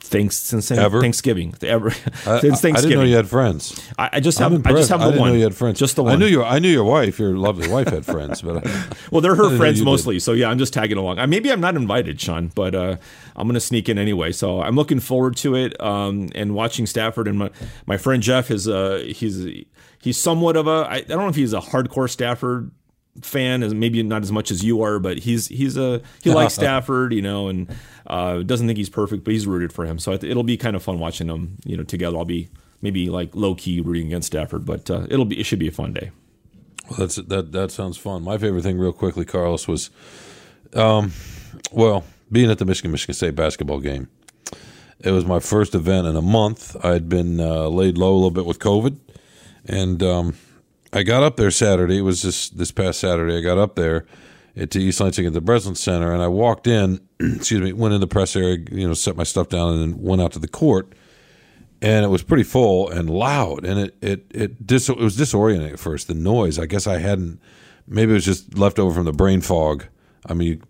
thanks 0.00 0.36
since 0.38 0.70
Ever? 0.70 1.00
Thanksgiving. 1.02 1.54
Ever 1.62 1.88
I, 1.90 1.92
since 1.92 2.24
I 2.24 2.38
Thanksgiving. 2.38 2.74
didn't 2.80 2.98
know 2.98 3.02
you 3.04 3.16
had 3.16 3.28
friends. 3.28 3.78
I, 3.98 4.10
I 4.14 4.20
just 4.20 4.38
have 4.38 4.52
I 4.66 4.70
just 4.72 4.88
have 4.88 5.00
the 5.00 5.06
I 5.06 5.08
didn't 5.10 5.20
one. 5.20 5.30
know 5.30 5.36
you 5.36 5.44
had 5.44 5.54
friends. 5.54 5.78
Just 5.78 5.96
the 5.96 6.02
one. 6.02 6.14
I 6.14 6.16
knew 6.16 6.26
your 6.26 6.44
I 6.44 6.58
knew 6.58 6.70
your 6.70 6.84
wife. 6.84 7.18
Your 7.18 7.36
lovely 7.36 7.68
wife 7.68 7.88
had 7.88 8.04
friends, 8.06 8.42
but 8.42 8.64
Well, 9.12 9.20
they're 9.20 9.34
her 9.36 9.56
friends 9.56 9.78
you 9.78 9.84
did. 9.84 9.90
mostly. 9.90 10.18
So 10.18 10.32
yeah, 10.32 10.48
I'm 10.50 10.58
just 10.58 10.72
tagging 10.72 10.96
along. 10.98 11.18
Maybe 11.28 11.52
I'm 11.52 11.60
not 11.60 11.76
invited, 11.76 12.20
Sean, 12.20 12.50
but 12.54 12.74
uh, 12.74 12.96
I'm 13.36 13.46
going 13.46 13.54
to 13.54 13.60
sneak 13.60 13.88
in 13.88 13.98
anyway. 13.98 14.32
So 14.32 14.60
I'm 14.62 14.76
looking 14.76 15.00
forward 15.00 15.36
to 15.38 15.54
it 15.54 15.78
um, 15.80 16.30
and 16.34 16.54
watching 16.54 16.86
Stafford. 16.86 17.28
And 17.28 17.38
my, 17.38 17.50
my 17.86 17.96
friend 17.96 18.22
Jeff 18.22 18.50
is 18.50 18.66
uh, 18.66 19.04
he's 19.06 19.46
he's 20.00 20.18
somewhat 20.18 20.56
of 20.56 20.66
a 20.66 20.86
I, 20.88 20.94
I 20.96 21.00
don't 21.02 21.18
know 21.18 21.28
if 21.28 21.36
he's 21.36 21.52
a 21.52 21.60
hardcore 21.60 22.08
Stafford 22.10 22.70
fan 23.22 23.62
as 23.62 23.72
maybe 23.74 24.02
not 24.02 24.22
as 24.22 24.30
much 24.32 24.50
as 24.50 24.64
you 24.64 24.82
are 24.82 24.98
but 24.98 25.18
he's 25.18 25.48
he's 25.48 25.76
a 25.76 26.00
he 26.22 26.30
likes 26.32 26.54
Stafford 26.60 27.12
you 27.12 27.22
know 27.22 27.48
and 27.48 27.68
uh, 28.06 28.38
doesn't 28.42 28.66
think 28.66 28.76
he's 28.76 28.88
perfect 28.90 29.24
but 29.24 29.32
he's 29.32 29.46
rooted 29.46 29.72
for 29.72 29.84
him 29.86 29.98
so 29.98 30.12
it- 30.12 30.24
it'll 30.24 30.42
be 30.42 30.56
kind 30.56 30.76
of 30.76 30.82
fun 30.82 30.98
watching 30.98 31.26
them 31.26 31.56
you 31.64 31.76
know 31.76 31.82
together 31.84 32.16
I'll 32.16 32.24
be 32.24 32.48
maybe 32.82 33.08
like 33.10 33.30
low 33.34 33.54
key 33.54 33.80
rooting 33.80 34.06
against 34.08 34.28
Stafford 34.28 34.64
but 34.64 34.90
uh, 34.90 35.06
it'll 35.10 35.24
be 35.24 35.38
it 35.40 35.44
should 35.44 35.58
be 35.58 35.68
a 35.68 35.72
fun 35.72 35.92
day 35.92 36.10
Well, 36.88 37.00
that's 37.00 37.16
that. 37.16 37.52
That 37.52 37.70
sounds 37.70 37.96
fun. 37.98 38.22
My 38.22 38.38
favorite 38.38 38.62
thing, 38.62 38.78
real 38.78 38.92
quickly, 38.94 39.24
Carlos, 39.26 39.68
was, 39.68 39.90
um, 40.74 41.12
well, 41.70 42.04
being 42.32 42.50
at 42.50 42.58
the 42.58 42.64
Michigan 42.64 42.90
Michigan 42.92 43.14
State 43.14 43.34
basketball 43.34 43.80
game. 43.80 44.08
It 45.00 45.10
was 45.12 45.24
my 45.24 45.38
first 45.38 45.74
event 45.74 46.06
in 46.06 46.16
a 46.16 46.22
month. 46.22 46.76
I'd 46.84 47.08
been 47.08 47.40
uh, 47.40 47.68
laid 47.68 47.98
low 47.98 48.12
a 48.14 48.16
little 48.16 48.30
bit 48.30 48.46
with 48.46 48.58
COVID, 48.58 48.96
and 49.66 50.02
um, 50.02 50.34
I 50.92 51.02
got 51.02 51.22
up 51.22 51.36
there 51.36 51.50
Saturday. 51.50 51.98
It 51.98 52.02
was 52.02 52.22
this 52.22 52.48
this 52.50 52.72
past 52.72 53.00
Saturday. 53.00 53.36
I 53.36 53.40
got 53.40 53.58
up 53.58 53.74
there 53.74 54.06
at 54.56 54.70
to 54.72 54.80
East 54.80 55.00
Lansing 55.00 55.26
at 55.26 55.32
the 55.32 55.40
Breslin 55.40 55.74
Center, 55.74 56.12
and 56.12 56.22
I 56.22 56.28
walked 56.28 56.66
in. 56.66 57.00
excuse 57.20 57.60
me, 57.60 57.72
went 57.72 57.94
in 57.94 58.00
the 58.00 58.06
press 58.06 58.34
area, 58.36 58.58
you 58.70 58.86
know, 58.86 58.94
set 58.94 59.16
my 59.16 59.24
stuff 59.24 59.48
down, 59.48 59.74
and 59.74 59.80
then 59.94 60.02
went 60.02 60.22
out 60.22 60.32
to 60.32 60.38
the 60.38 60.48
court 60.48 60.94
and 61.80 62.04
it 62.04 62.08
was 62.08 62.22
pretty 62.22 62.42
full 62.42 62.90
and 62.90 63.08
loud, 63.08 63.64
and 63.64 63.78
it 63.78 63.96
it 64.00 64.26
it 64.30 64.66
dis 64.66 64.88
it 64.88 64.98
was 64.98 65.16
disorienting 65.16 65.72
at 65.72 65.78
first. 65.78 66.08
The 66.08 66.14
noise, 66.14 66.58
I 66.58 66.66
guess 66.66 66.86
I 66.86 66.98
hadn't. 66.98 67.40
Maybe 67.86 68.12
it 68.12 68.14
was 68.14 68.24
just 68.24 68.58
left 68.58 68.78
over 68.78 68.94
from 68.94 69.04
the 69.04 69.12
brain 69.12 69.40
fog. 69.40 69.86
I 70.26 70.34
mean, 70.34 70.48
you, 70.48 70.60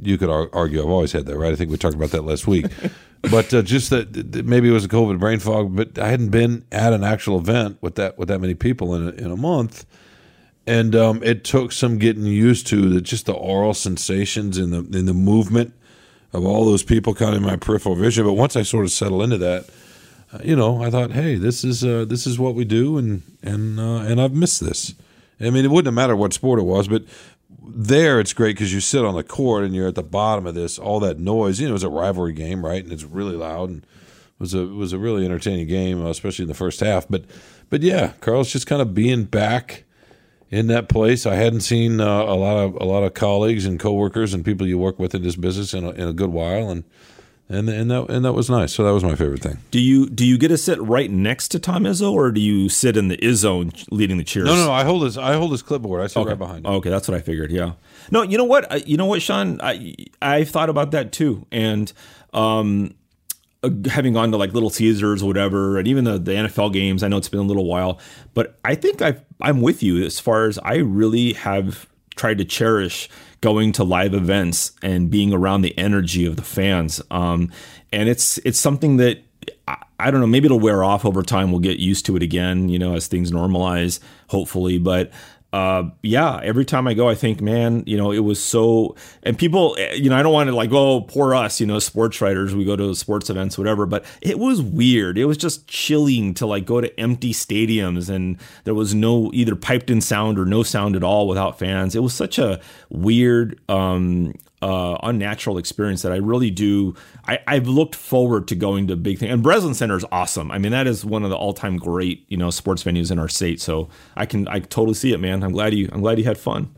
you 0.00 0.18
could 0.18 0.28
ar- 0.28 0.50
argue 0.52 0.80
I've 0.80 0.90
always 0.90 1.12
had 1.12 1.26
that, 1.26 1.38
right? 1.38 1.52
I 1.52 1.56
think 1.56 1.70
we 1.70 1.76
talked 1.76 1.94
about 1.94 2.10
that 2.10 2.24
last 2.24 2.46
week. 2.46 2.66
but 3.22 3.52
uh, 3.52 3.62
just 3.62 3.90
that, 3.90 4.44
maybe 4.44 4.68
it 4.68 4.72
was 4.72 4.84
a 4.84 4.88
COVID 4.88 5.18
brain 5.18 5.38
fog. 5.38 5.74
But 5.74 5.98
I 5.98 6.08
hadn't 6.08 6.30
been 6.30 6.64
at 6.72 6.92
an 6.92 7.04
actual 7.04 7.38
event 7.38 7.78
with 7.80 7.96
that 7.96 8.18
with 8.18 8.28
that 8.28 8.40
many 8.40 8.54
people 8.54 8.94
in 8.94 9.08
a, 9.08 9.10
in 9.12 9.30
a 9.30 9.36
month, 9.36 9.86
and 10.66 10.94
um, 10.94 11.22
it 11.22 11.44
took 11.44 11.72
some 11.72 11.98
getting 11.98 12.24
used 12.24 12.66
to 12.68 12.88
the 12.88 13.00
just 13.00 13.26
the 13.26 13.34
oral 13.34 13.74
sensations 13.74 14.58
and 14.58 14.72
the 14.72 14.98
in 14.98 15.06
the 15.06 15.14
movement 15.14 15.74
of 16.32 16.44
all 16.44 16.64
those 16.64 16.82
people 16.82 17.14
kind 17.14 17.34
of 17.34 17.42
in 17.42 17.46
my 17.46 17.56
peripheral 17.56 17.94
vision. 17.94 18.24
But 18.24 18.34
once 18.34 18.56
I 18.56 18.62
sort 18.62 18.84
of 18.84 18.90
settle 18.90 19.22
into 19.22 19.38
that 19.38 19.68
uh, 20.32 20.38
you 20.44 20.54
know, 20.54 20.82
I 20.82 20.90
thought, 20.90 21.12
hey, 21.12 21.36
this 21.36 21.64
is 21.64 21.84
uh, 21.84 22.04
this 22.04 22.26
is 22.26 22.38
what 22.38 22.54
we 22.54 22.64
do, 22.64 22.98
and 22.98 23.22
and 23.42 23.80
uh, 23.80 24.00
and 24.00 24.20
I've 24.20 24.34
missed 24.34 24.60
this. 24.60 24.94
I 25.40 25.50
mean, 25.50 25.64
it 25.64 25.70
wouldn't 25.70 25.86
have 25.86 25.94
mattered 25.94 26.16
what 26.16 26.32
sport 26.32 26.58
it 26.58 26.64
was, 26.64 26.88
but 26.88 27.04
there 27.68 28.20
it's 28.20 28.32
great 28.32 28.56
because 28.56 28.72
you 28.72 28.80
sit 28.80 29.04
on 29.04 29.14
the 29.14 29.22
court 29.22 29.64
and 29.64 29.74
you're 29.74 29.88
at 29.88 29.94
the 29.94 30.02
bottom 30.02 30.46
of 30.46 30.54
this, 30.54 30.78
all 30.78 31.00
that 31.00 31.18
noise. 31.18 31.60
You 31.60 31.66
know, 31.66 31.72
it 31.72 31.74
was 31.74 31.82
a 31.84 31.88
rivalry 31.88 32.32
game, 32.32 32.64
right? 32.64 32.82
And 32.82 32.92
it's 32.92 33.04
really 33.04 33.36
loud, 33.36 33.70
and 33.70 33.82
it 33.82 34.40
was 34.40 34.54
a 34.54 34.66
was 34.66 34.92
a 34.92 34.98
really 34.98 35.24
entertaining 35.24 35.68
game, 35.68 36.04
uh, 36.04 36.10
especially 36.10 36.44
in 36.44 36.48
the 36.48 36.54
first 36.54 36.80
half. 36.80 37.06
But 37.08 37.24
but 37.70 37.82
yeah, 37.82 38.12
Carl's 38.20 38.52
just 38.52 38.66
kind 38.66 38.82
of 38.82 38.94
being 38.94 39.24
back 39.24 39.84
in 40.50 40.66
that 40.68 40.88
place. 40.88 41.26
I 41.26 41.34
hadn't 41.34 41.60
seen 41.60 42.00
uh, 42.00 42.22
a 42.22 42.34
lot 42.34 42.56
of 42.56 42.74
a 42.76 42.84
lot 42.84 43.02
of 43.02 43.14
colleagues 43.14 43.66
and 43.66 43.78
coworkers 43.78 44.34
and 44.34 44.44
people 44.44 44.66
you 44.66 44.78
work 44.78 44.98
with 44.98 45.14
in 45.14 45.22
this 45.22 45.36
business 45.36 45.74
in 45.74 45.84
a, 45.84 45.90
in 45.90 46.08
a 46.08 46.12
good 46.12 46.30
while, 46.30 46.70
and 46.70 46.84
and 47.48 47.68
and 47.68 47.90
that 47.90 48.08
and 48.10 48.24
that 48.24 48.32
was 48.34 48.50
nice. 48.50 48.72
So 48.74 48.84
that 48.84 48.92
was 48.92 49.02
my 49.02 49.14
favorite 49.14 49.42
thing. 49.42 49.58
do 49.70 49.80
you 49.80 50.08
do 50.08 50.26
you 50.26 50.36
get 50.38 50.48
to 50.48 50.58
sit 50.58 50.80
right 50.82 51.10
next 51.10 51.48
to 51.48 51.58
Tom 51.58 51.84
Izzo 51.84 52.12
or 52.12 52.30
do 52.30 52.40
you 52.40 52.68
sit 52.68 52.96
in 52.96 53.08
the 53.08 53.16
Izzo 53.18 53.86
leading 53.90 54.18
the 54.18 54.24
cheers 54.24 54.46
No, 54.46 54.54
no, 54.56 54.66
no. 54.66 54.72
I 54.72 54.84
hold 54.84 55.02
his 55.04 55.16
I 55.16 55.34
hold 55.34 55.52
his 55.52 55.62
clipboard. 55.62 56.02
I 56.02 56.06
sit 56.08 56.20
Okay. 56.20 56.30
right 56.30 56.38
behind 56.38 56.66
him. 56.66 56.72
Okay, 56.74 56.90
that's 56.90 57.08
what 57.08 57.16
I 57.16 57.20
figured. 57.20 57.50
Yeah. 57.50 57.72
No, 58.10 58.22
you 58.22 58.36
know 58.38 58.44
what? 58.44 58.70
I, 58.72 58.76
you 58.76 58.96
know 58.96 59.06
what, 59.06 59.22
Sean? 59.22 59.60
I 59.62 59.94
I've 60.20 60.48
thought 60.50 60.68
about 60.70 60.90
that 60.92 61.12
too, 61.12 61.46
and 61.52 61.92
um, 62.32 62.94
uh, 63.62 63.70
having 63.90 64.12
gone 64.12 64.30
to 64.30 64.36
like 64.36 64.52
Little 64.54 64.70
Caesars 64.70 65.22
or 65.22 65.26
whatever, 65.26 65.78
and 65.78 65.88
even 65.88 66.04
the, 66.04 66.18
the 66.18 66.32
NFL 66.32 66.72
games. 66.72 67.02
I 67.02 67.08
know 67.08 67.16
it's 67.16 67.28
been 67.28 67.40
a 67.40 67.44
little 67.44 67.66
while, 67.66 67.98
but 68.34 68.58
I 68.64 68.74
think 68.74 69.02
I 69.02 69.16
I'm 69.40 69.60
with 69.62 69.82
you 69.82 70.04
as 70.04 70.20
far 70.20 70.46
as 70.46 70.58
I 70.60 70.76
really 70.76 71.32
have 71.34 71.86
tried 72.16 72.38
to 72.38 72.44
cherish 72.44 73.08
going 73.40 73.72
to 73.72 73.84
live 73.84 74.14
events 74.14 74.72
and 74.82 75.10
being 75.10 75.32
around 75.32 75.62
the 75.62 75.76
energy 75.78 76.26
of 76.26 76.36
the 76.36 76.42
fans. 76.42 77.00
Um, 77.10 77.50
and 77.92 78.08
it's 78.08 78.38
it's 78.38 78.58
something 78.58 78.96
that 78.98 79.22
I, 79.66 79.76
I 79.98 80.10
don't 80.10 80.20
know. 80.20 80.26
Maybe 80.26 80.46
it'll 80.46 80.60
wear 80.60 80.82
off 80.82 81.04
over 81.04 81.22
time. 81.22 81.50
We'll 81.50 81.60
get 81.60 81.78
used 81.78 82.06
to 82.06 82.16
it 82.16 82.22
again, 82.22 82.68
you 82.68 82.78
know, 82.78 82.94
as 82.94 83.06
things 83.06 83.30
normalize, 83.30 84.00
hopefully. 84.28 84.78
But 84.78 85.10
uh, 85.50 85.84
yeah, 86.02 86.40
every 86.42 86.66
time 86.66 86.86
I 86.86 86.92
go, 86.92 87.08
I 87.08 87.14
think, 87.14 87.40
man, 87.40 87.82
you 87.86 87.96
know, 87.96 88.12
it 88.12 88.18
was 88.18 88.42
so. 88.42 88.96
And 89.22 89.38
people, 89.38 89.76
eh, 89.78 89.94
you 89.94 90.10
know, 90.10 90.16
I 90.16 90.22
don't 90.22 90.32
want 90.32 90.48
to 90.48 90.54
like, 90.54 90.70
oh, 90.72 91.00
poor 91.00 91.34
us, 91.34 91.58
you 91.58 91.66
know, 91.66 91.78
sports 91.78 92.20
writers. 92.20 92.54
We 92.54 92.66
go 92.66 92.76
to 92.76 92.94
sports 92.94 93.30
events, 93.30 93.56
whatever. 93.56 93.86
But 93.86 94.04
it 94.20 94.38
was 94.38 94.60
weird. 94.60 95.16
It 95.16 95.24
was 95.24 95.38
just 95.38 95.66
chilling 95.66 96.34
to 96.34 96.46
like 96.46 96.66
go 96.66 96.82
to 96.82 97.00
empty 97.00 97.32
stadiums, 97.32 98.10
and 98.10 98.36
there 98.64 98.74
was 98.74 98.94
no 98.94 99.30
either 99.32 99.56
piped 99.56 99.88
in 99.88 100.02
sound 100.02 100.38
or 100.38 100.44
no 100.44 100.62
sound 100.62 100.96
at 100.96 101.02
all 101.02 101.26
without 101.26 101.58
fans. 101.58 101.94
It 101.94 102.02
was 102.02 102.12
such 102.12 102.38
a 102.38 102.60
weird. 102.90 103.58
um 103.70 104.34
uh, 104.62 104.98
unnatural 105.02 105.58
experience 105.58 106.02
that 106.02 106.12
I 106.12 106.16
really 106.16 106.50
do. 106.50 106.94
I, 107.26 107.38
I've 107.46 107.68
looked 107.68 107.94
forward 107.94 108.48
to 108.48 108.54
going 108.54 108.88
to 108.88 108.96
big 108.96 109.18
things, 109.18 109.32
and 109.32 109.42
Breslin 109.42 109.74
Center 109.74 109.96
is 109.96 110.04
awesome. 110.10 110.50
I 110.50 110.58
mean, 110.58 110.72
that 110.72 110.86
is 110.86 111.04
one 111.04 111.24
of 111.24 111.30
the 111.30 111.36
all-time 111.36 111.76
great, 111.76 112.24
you 112.28 112.36
know, 112.36 112.50
sports 112.50 112.82
venues 112.82 113.10
in 113.10 113.18
our 113.18 113.28
state. 113.28 113.60
So 113.60 113.88
I 114.16 114.26
can, 114.26 114.48
I 114.48 114.60
totally 114.60 114.94
see 114.94 115.12
it, 115.12 115.18
man. 115.18 115.42
I'm 115.42 115.52
glad 115.52 115.74
you, 115.74 115.88
I'm 115.92 116.00
glad 116.00 116.18
you 116.18 116.24
had 116.24 116.38
fun. 116.38 116.74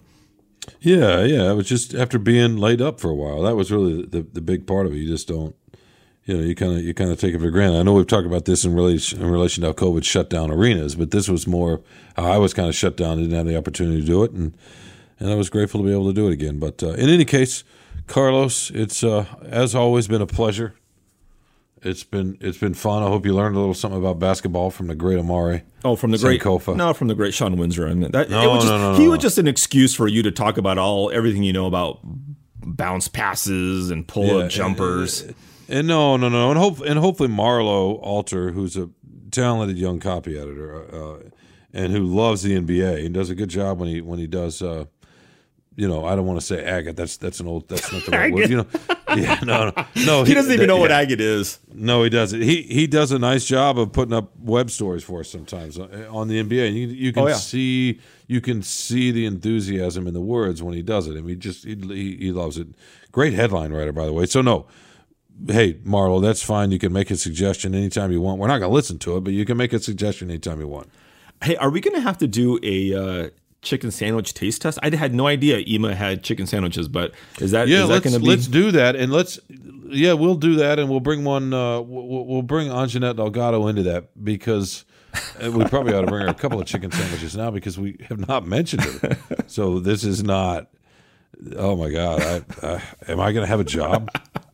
Yeah, 0.81 1.25
yeah. 1.25 1.51
It 1.51 1.55
was 1.55 1.69
just 1.69 1.95
after 1.95 2.19
being 2.19 2.57
laid 2.57 2.81
up 2.81 3.01
for 3.01 3.11
a 3.11 3.15
while. 3.15 3.43
That 3.43 3.57
was 3.57 3.73
really 3.73 4.05
the 4.05 4.23
the 4.23 4.43
big 4.43 4.67
part 4.67 4.87
of 4.87 4.93
it. 4.93 4.97
You 4.99 5.09
just 5.09 5.27
don't, 5.27 5.57
you 6.27 6.37
know, 6.37 6.43
you 6.43 6.55
kind 6.55 6.73
of 6.77 6.85
you 6.85 6.93
kind 6.95 7.11
of 7.11 7.19
take 7.19 7.35
it 7.35 7.41
for 7.41 7.51
granted. 7.51 7.79
I 7.79 7.83
know 7.83 7.95
we've 7.95 8.07
talked 8.07 8.27
about 8.27 8.45
this 8.45 8.65
in 8.65 8.75
relation 8.75 9.21
in 9.21 9.31
relation 9.31 9.63
to 9.63 9.69
how 9.69 9.73
COVID 9.73 10.05
shut 10.05 10.29
down 10.31 10.51
arenas, 10.51 10.95
but 10.95 11.11
this 11.11 11.29
was 11.29 11.47
more 11.47 11.81
I 12.17 12.37
was 12.37 12.55
kind 12.55 12.69
of 12.69 12.75
shut 12.75 12.97
down. 12.97 13.17
Didn't 13.19 13.33
have 13.33 13.47
the 13.47 13.57
opportunity 13.57 14.01
to 14.01 14.07
do 14.07 14.23
it, 14.23 14.33
and 14.33 14.55
and 15.21 15.31
I 15.31 15.35
was 15.37 15.49
grateful 15.51 15.81
to 15.81 15.87
be 15.87 15.93
able 15.93 16.09
to 16.09 16.13
do 16.15 16.27
it 16.29 16.33
again. 16.33 16.59
But 16.59 16.83
uh, 16.83 16.95
in 16.95 17.09
any 17.09 17.25
case, 17.25 17.63
Carlos, 18.09 18.71
it's 18.71 19.05
uh, 19.05 19.27
as 19.45 19.75
always 19.75 20.09
been 20.09 20.21
a 20.23 20.27
pleasure. 20.27 20.75
It's 21.83 22.05
been 22.05 22.37
it's 22.41 22.59
been 22.59 22.75
fun. 22.75 23.03
I 23.03 23.07
hope 23.07 23.25
you 23.25 23.35
learned 23.35 23.57
a 23.57 23.59
little 23.59 23.73
something 23.75 23.99
about 23.99 24.19
basketball 24.19 24.71
from 24.71 24.89
the 24.89 24.95
great 24.95 25.19
Omari. 25.19 25.63
Oh, 25.85 25.97
from 25.97 26.11
the 26.11 26.19
great 26.19 26.41
Sankofa. 26.43 26.77
no, 26.77 26.93
from 26.93 27.09
the 27.09 27.15
great 27.15 27.33
Sean 27.33 27.57
Windsor. 27.57 27.87
Mean, 27.95 28.11
that, 28.11 28.27
it 28.27 28.31
No, 28.31 28.51
was 28.51 28.65
just, 28.65 28.67
no, 28.67 28.93
no, 28.93 28.99
he 28.99 29.05
no. 29.05 29.11
was 29.13 29.21
just 29.21 29.39
an 29.39 29.49
excuse 29.49 29.95
for 29.95 30.07
you 30.07 30.23
to 30.25 30.31
talk 30.31 30.59
about 30.59 30.77
all 30.77 31.11
everything 31.11 31.43
you 31.43 31.55
know 31.55 31.67
about 31.67 32.01
bounce 32.63 33.09
passes 33.09 33.91
and 33.91 34.07
pull 34.07 34.27
Yeah, 34.27 34.45
up 34.45 34.51
jumpers. 34.51 35.23
And, 35.23 35.35
and 35.71 35.89
no, 35.89 36.19
no, 36.19 36.29
no, 36.29 36.51
and 36.51 36.59
hope 36.59 36.81
and 36.81 36.99
hopefully 36.99 37.31
Marlo 37.31 37.99
Alter, 38.03 38.51
who's 38.51 38.77
a 38.77 38.91
talented 39.31 39.79
young 39.79 40.01
copy 40.01 40.37
editor, 40.37 40.85
uh, 40.95 41.19
and 41.73 41.93
who 41.95 42.01
loves 42.05 42.43
the 42.43 42.61
NBA 42.61 43.07
and 43.07 43.15
does 43.15 43.31
a 43.31 43.35
good 43.35 43.49
job 43.49 43.79
when 43.81 43.89
he 43.89 44.03
when 44.03 44.19
he 44.19 44.27
does. 44.27 44.61
Uh, 44.61 44.85
you 45.81 45.89
know, 45.89 46.05
I 46.05 46.15
don't 46.15 46.27
want 46.27 46.39
to 46.39 46.45
say 46.45 46.63
agate. 46.63 46.95
That's 46.95 47.17
that's 47.17 47.41
an 47.41 47.47
old. 47.47 47.67
That's 47.67 47.91
not 47.91 48.05
the 48.05 48.11
right 48.11 48.31
word. 48.35 48.51
You 48.51 48.59
know, 48.59 48.67
yeah, 49.17 49.41
no, 49.43 49.71
no, 49.75 49.87
no. 50.05 50.25
he 50.25 50.35
doesn't 50.35 50.53
even 50.53 50.67
know 50.67 50.77
what 50.77 50.91
yeah. 50.91 50.99
agate 50.99 51.23
is. 51.23 51.59
No, 51.73 52.03
he 52.03 52.11
doesn't. 52.11 52.43
He 52.43 52.63
he 52.63 52.87
does 52.87 53.13
a 53.13 53.19
nice 53.19 53.47
job 53.47 53.79
of 53.79 53.91
putting 53.91 54.13
up 54.13 54.37
web 54.39 54.71
stories 54.71 55.03
for 55.03 55.21
us 55.21 55.31
sometimes 55.31 55.79
uh, 55.79 56.07
on 56.11 56.29
the 56.29 56.43
NBA. 56.43 56.75
You, 56.75 56.89
you 56.89 57.13
can 57.15 57.23
Oh, 57.23 57.29
yeah. 57.29 57.35
see 57.35 57.99
you 58.27 58.43
can 58.43 58.63
see 58.63 59.11
the 59.11 59.25
enthusiasm 59.25 60.07
in 60.07 60.13
the 60.13 60.21
words 60.21 60.63
when 60.63 60.75
he 60.75 60.83
does 60.83 61.07
it. 61.07 61.13
I 61.13 61.23
mean, 61.23 61.29
he 61.29 61.37
just 61.37 61.65
he, 61.65 61.75
he, 61.75 62.17
he 62.17 62.31
loves 62.31 62.59
it. 62.59 62.67
Great 63.11 63.33
headline 63.33 63.73
writer, 63.73 63.93
by 63.93 64.05
the 64.05 64.13
way. 64.13 64.27
So 64.27 64.43
no, 64.43 64.67
hey 65.47 65.75
Marlo, 65.77 66.21
that's 66.21 66.43
fine. 66.43 66.73
You 66.73 66.79
can 66.79 66.93
make 66.93 67.11
a 67.11 67.17
suggestion 67.17 67.75
anytime 67.75 68.13
you 68.13 68.21
want. 68.21 68.39
We're 68.39 68.49
not 68.49 68.59
going 68.59 68.71
to 68.71 68.75
listen 68.75 68.99
to 68.99 69.17
it, 69.17 69.25
but 69.25 69.33
you 69.33 69.47
can 69.47 69.57
make 69.57 69.73
a 69.73 69.79
suggestion 69.81 70.29
anytime 70.29 70.61
you 70.61 70.69
want. 70.69 70.91
Hey, 71.43 71.57
are 71.57 71.71
we 71.71 71.81
going 71.81 71.95
to 71.97 72.03
have 72.03 72.19
to 72.19 72.27
do 72.29 72.59
a 72.63 72.95
uh, 72.95 73.31
chicken 73.63 73.91
sandwich 73.91 74.35
taste 74.35 74.63
test? 74.63 74.79
I 74.83 74.95
had 74.95 75.15
no 75.15 75.27
idea 75.27 75.59
Ema 75.67 75.95
had 75.95 76.23
chicken 76.23 76.47
sandwiches, 76.47 76.89
but 76.89 77.13
is 77.41 77.51
that 77.51 77.69
Yeah, 77.69 77.85
is 77.85 77.89
let's 77.91 78.13
to 78.13 78.21
be? 78.21 78.27
let's 78.27 78.47
do 78.47 78.71
that, 78.73 78.97
and 78.97 79.13
let's 79.13 79.39
yeah, 79.89 80.13
we'll 80.13 80.37
do 80.37 80.55
that, 80.57 80.79
and 80.79 80.89
we'll 80.89 81.01
bring 81.01 81.25
one. 81.25 81.53
Uh, 81.53 81.81
we'll, 81.81 82.25
we'll 82.27 82.43
bring 82.43 82.69
Anjanette 82.69 83.17
Delgado 83.17 83.67
into 83.67 83.83
that 83.85 84.25
because 84.25 84.85
uh, 85.43 85.51
we 85.51 85.65
probably 85.65 85.95
ought 85.95 86.03
to 86.03 86.07
bring 86.07 86.23
her 86.23 86.29
a 86.29 86.35
couple 86.35 86.61
of 86.61 86.67
chicken 86.67 86.91
sandwiches 86.93 87.37
now 87.37 87.51
because 87.51 87.77
we 87.79 87.97
have 88.09 88.27
not 88.29 88.47
mentioned 88.47 88.83
her. 88.83 89.17
So 89.49 89.81
this 89.81 90.05
is 90.05 90.23
not. 90.23 90.69
Oh 91.57 91.75
my 91.75 91.91
God! 91.91 92.21
I, 92.23 92.67
uh, 92.67 92.81
am 93.09 93.19
I 93.19 93.33
going 93.33 93.43
to 93.43 93.47
have 93.49 93.59
a 93.61 93.65
job 93.65 94.11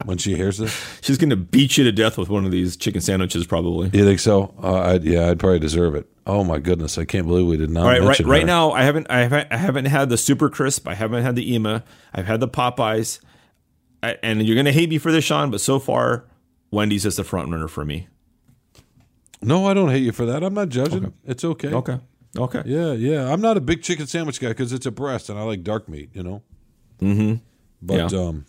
when 0.07 0.17
she 0.19 0.37
hears 0.37 0.57
this? 0.57 0.99
She's 1.03 1.19
going 1.19 1.31
to 1.31 1.37
beat 1.37 1.77
you 1.77 1.85
to 1.85 1.93
death 1.93 2.17
with 2.17 2.31
one 2.31 2.47
of 2.47 2.51
these 2.51 2.77
chicken 2.77 3.01
sandwiches, 3.03 3.47
probably. 3.47 3.91
You 3.93 4.05
think 4.07 4.21
so? 4.21 4.55
Uh, 4.63 4.81
I'd, 4.93 5.05
yeah, 5.05 5.29
I'd 5.29 5.39
probably 5.39 5.59
deserve 5.59 5.97
it. 5.97 6.09
Oh 6.29 6.43
my 6.43 6.59
goodness! 6.59 6.99
I 6.99 7.05
can't 7.05 7.27
believe 7.27 7.47
we 7.47 7.57
did 7.57 7.71
not 7.71 7.85
All 7.85 7.89
right, 7.89 8.03
right, 8.03 8.19
right 8.21 8.41
her. 8.41 8.47
now 8.47 8.73
I 8.73 8.83
haven't, 8.83 9.07
I 9.09 9.21
haven't, 9.21 9.49
I 9.53 9.57
haven't 9.57 9.85
had 9.85 10.09
the 10.09 10.17
super 10.19 10.51
crisp. 10.51 10.89
I 10.89 10.95
haven't 10.95 11.23
had 11.23 11.37
the 11.37 11.55
Ema. 11.55 11.85
I've 12.13 12.27
had 12.27 12.41
the 12.41 12.49
Popeyes, 12.49 13.21
I, 14.03 14.17
and 14.25 14.43
you're 14.45 14.57
going 14.57 14.67
to 14.67 14.73
hate 14.73 14.91
me 14.91 14.99
for 14.99 15.13
this, 15.13 15.25
Sean, 15.25 15.51
but 15.53 15.61
so 15.61 15.79
far, 15.79 16.25
Wendy's 16.73 17.07
is 17.07 17.15
the 17.17 17.23
front 17.25 17.51
runner 17.51 17.69
for 17.69 17.85
me. 17.85 18.09
No, 19.41 19.67
I 19.67 19.75
don't 19.75 19.91
hate 19.91 20.03
you 20.03 20.13
for 20.13 20.27
that. 20.27 20.43
I'm 20.43 20.55
not 20.55 20.69
judging. 20.71 21.13
It's 21.25 21.45
okay. 21.45 21.73
Okay. 21.73 22.01
Okay. 22.37 22.63
Yeah, 22.67 22.93
yeah. 22.93 23.33
I'm 23.33 23.41
not 23.41 23.57
a 23.57 23.61
big 23.61 23.83
chicken 23.83 24.07
sandwich 24.07 24.41
guy 24.41 24.49
because 24.49 24.73
it's 24.73 24.87
a 24.87 24.91
breast 24.91 25.29
and 25.31 25.39
I 25.39 25.43
like 25.43 25.63
dark 25.63 25.89
meat. 25.89 26.11
You 26.13 26.23
know. 26.23 26.43
Mm-hmm. 27.01 27.35
But 27.83 28.13
Yeah. 28.13 28.19
um, 28.19 28.47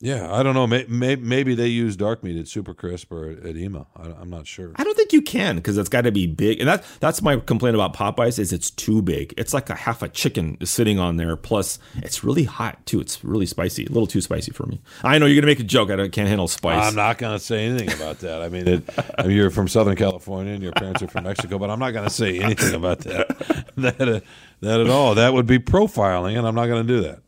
yeah, 0.00 0.32
I 0.32 0.42
don't 0.42 0.54
know. 0.54 0.66
May, 0.66 0.84
may, 0.88 1.16
maybe 1.16 1.54
they 1.54 1.68
use 1.68 1.96
dark 1.96 2.22
meat 2.22 2.38
at 2.38 2.48
Super 2.48 2.74
Crisp 2.74 3.10
or 3.12 3.30
at 3.30 3.56
EMA. 3.56 3.86
I, 3.96 4.02
I'm 4.20 4.28
not 4.28 4.46
sure. 4.46 4.72
I 4.76 4.84
don't 4.84 4.96
think 4.96 5.12
you 5.12 5.22
can 5.22 5.56
because 5.56 5.78
it's 5.78 5.88
got 5.88 6.02
to 6.02 6.12
be 6.12 6.26
big, 6.26 6.60
and 6.60 6.68
that 6.68 6.84
that's 7.00 7.22
my 7.22 7.36
complaint 7.36 7.74
about 7.74 7.94
Popeyes 7.94 8.38
is 8.38 8.52
it's 8.52 8.70
too 8.70 9.00
big. 9.00 9.32
It's 9.36 9.54
like 9.54 9.70
a 9.70 9.74
half 9.74 10.02
a 10.02 10.08
chicken 10.08 10.58
sitting 10.64 10.98
on 10.98 11.16
there. 11.16 11.36
Plus, 11.36 11.78
it's 11.96 12.22
really 12.22 12.44
hot 12.44 12.84
too. 12.84 13.00
It's 13.00 13.24
really 13.24 13.46
spicy, 13.46 13.86
a 13.86 13.88
little 13.88 14.06
too 14.06 14.20
spicy 14.20 14.52
for 14.52 14.66
me. 14.66 14.80
I 15.02 15.18
know 15.18 15.26
you're 15.26 15.40
gonna 15.40 15.50
make 15.50 15.60
a 15.60 15.64
joke. 15.64 15.90
I 15.90 16.08
can't 16.08 16.28
handle 16.28 16.48
spice. 16.48 16.84
I'm 16.84 16.94
not 16.94 17.18
going 17.18 17.36
to 17.36 17.42
say 17.42 17.64
anything 17.64 17.92
about 17.92 18.18
that. 18.20 18.42
I 18.42 18.48
mean, 18.48 18.68
it, 18.68 18.90
I 19.18 19.22
mean, 19.24 19.36
you're 19.36 19.50
from 19.50 19.68
Southern 19.68 19.96
California 19.96 20.52
and 20.52 20.62
your 20.62 20.72
parents 20.72 21.02
are 21.02 21.08
from 21.08 21.24
Mexico, 21.24 21.58
but 21.58 21.70
I'm 21.70 21.78
not 21.78 21.92
going 21.92 22.04
to 22.04 22.14
say 22.14 22.38
anything 22.38 22.74
about 22.74 23.00
that. 23.00 23.28
that, 23.76 24.00
uh, 24.00 24.20
that 24.60 24.80
at 24.80 24.88
all. 24.88 25.14
That 25.14 25.32
would 25.32 25.46
be 25.46 25.58
profiling, 25.58 26.36
and 26.36 26.46
I'm 26.46 26.54
not 26.54 26.66
going 26.66 26.86
to 26.86 26.94
do 26.94 27.00
that. 27.02 27.20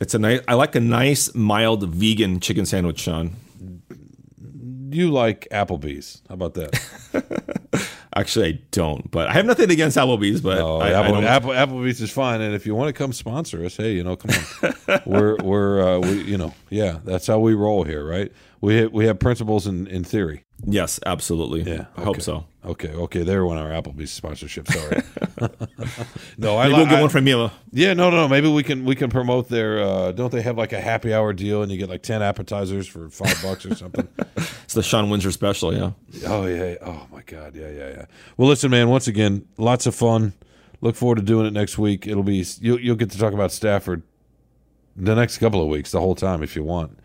It's 0.00 0.14
a 0.14 0.18
nice. 0.18 0.40
I 0.48 0.54
like 0.54 0.74
a 0.74 0.80
nice 0.80 1.34
mild 1.34 1.86
vegan 1.88 2.40
chicken 2.40 2.64
sandwich, 2.66 3.00
Sean. 3.00 3.36
You 4.92 5.10
like 5.10 5.46
Applebee's? 5.52 6.22
How 6.28 6.34
about 6.34 6.54
that? 6.54 7.86
Actually, 8.16 8.46
I 8.48 8.58
don't, 8.72 9.08
but 9.12 9.28
I 9.28 9.34
have 9.34 9.46
nothing 9.46 9.70
against 9.70 9.96
Applebee's. 9.96 10.40
But 10.40 10.58
Oh, 10.58 10.78
I, 10.78 10.88
I 10.88 10.92
Apple, 11.00 11.12
don't- 11.14 11.24
Apple, 11.24 11.50
Applebee's 11.50 12.00
is 12.00 12.10
fine, 12.10 12.40
and 12.40 12.54
if 12.54 12.66
you 12.66 12.74
want 12.74 12.88
to 12.88 12.92
come 12.92 13.12
sponsor 13.12 13.64
us, 13.64 13.76
hey, 13.76 13.92
you 13.92 14.02
know, 14.02 14.16
come 14.16 14.32
on. 14.90 15.00
we're 15.06 15.36
we're 15.36 15.80
uh, 15.96 15.98
we, 16.00 16.22
you 16.22 16.36
know, 16.36 16.52
yeah, 16.70 16.98
that's 17.04 17.26
how 17.28 17.38
we 17.38 17.54
roll 17.54 17.84
here, 17.84 18.04
right? 18.04 18.32
We 18.60 18.86
we 18.88 19.06
have 19.06 19.20
principles 19.20 19.66
in 19.68 19.86
in 19.86 20.02
theory. 20.02 20.44
yes, 20.64 20.98
absolutely. 21.06 21.62
Yeah, 21.62 21.84
I 21.96 22.02
hope 22.02 22.20
so. 22.20 22.46
Okay, 22.62 22.88
okay, 22.88 23.22
there 23.22 23.46
went 23.46 23.58
our 23.58 23.70
Applebee's 23.70 24.10
sponsorship. 24.10 24.68
Sorry. 24.68 25.00
no, 26.36 26.58
I 26.58 26.64
Maybe 26.68 26.76
we'll 26.76 26.86
get 26.86 26.98
I- 26.98 27.00
one 27.00 27.08
from 27.08 27.26
you. 27.26 27.50
Yeah, 27.72 27.94
no, 27.94 28.10
no, 28.10 28.16
no. 28.16 28.28
Maybe 28.28 28.48
we 28.48 28.62
can 28.62 28.84
we 28.84 28.94
can 28.94 29.08
promote 29.08 29.48
their. 29.48 29.80
Uh, 29.80 30.12
don't 30.12 30.30
they 30.30 30.42
have 30.42 30.58
like 30.58 30.72
a 30.74 30.80
happy 30.80 31.14
hour 31.14 31.32
deal, 31.32 31.62
and 31.62 31.72
you 31.72 31.78
get 31.78 31.88
like 31.88 32.02
ten 32.02 32.20
appetizers 32.22 32.86
for 32.86 33.08
five 33.08 33.40
bucks 33.42 33.64
or 33.66 33.74
something? 33.74 34.06
It's 34.64 34.74
the 34.74 34.82
Sean 34.84 35.10
Windsor 35.10 35.32
special. 35.32 35.74
Yeah. 35.74 35.90
Oh 36.28 36.46
yeah. 36.46 36.76
Oh 36.80 37.06
my 37.10 37.22
God. 37.22 37.56
Yeah, 37.56 37.70
yeah, 37.70 37.88
yeah. 37.88 38.04
Well, 38.36 38.48
listen, 38.48 38.70
man. 38.70 38.88
Once 38.88 39.08
again, 39.08 39.48
lots 39.58 39.84
of 39.86 39.96
fun. 39.96 40.32
Look 40.80 40.94
forward 40.94 41.16
to 41.16 41.22
doing 41.22 41.44
it 41.44 41.52
next 41.52 41.76
week. 41.76 42.06
It'll 42.06 42.22
be 42.22 42.44
you'll 42.60 42.78
you'll 42.78 42.94
get 42.96 43.10
to 43.10 43.18
talk 43.18 43.32
about 43.32 43.50
Stafford 43.50 44.02
the 44.96 45.14
next 45.16 45.38
couple 45.38 45.60
of 45.60 45.68
weeks, 45.68 45.90
the 45.90 46.00
whole 46.00 46.14
time 46.14 46.42
if 46.42 46.54
you 46.54 46.62
want. 46.62 46.98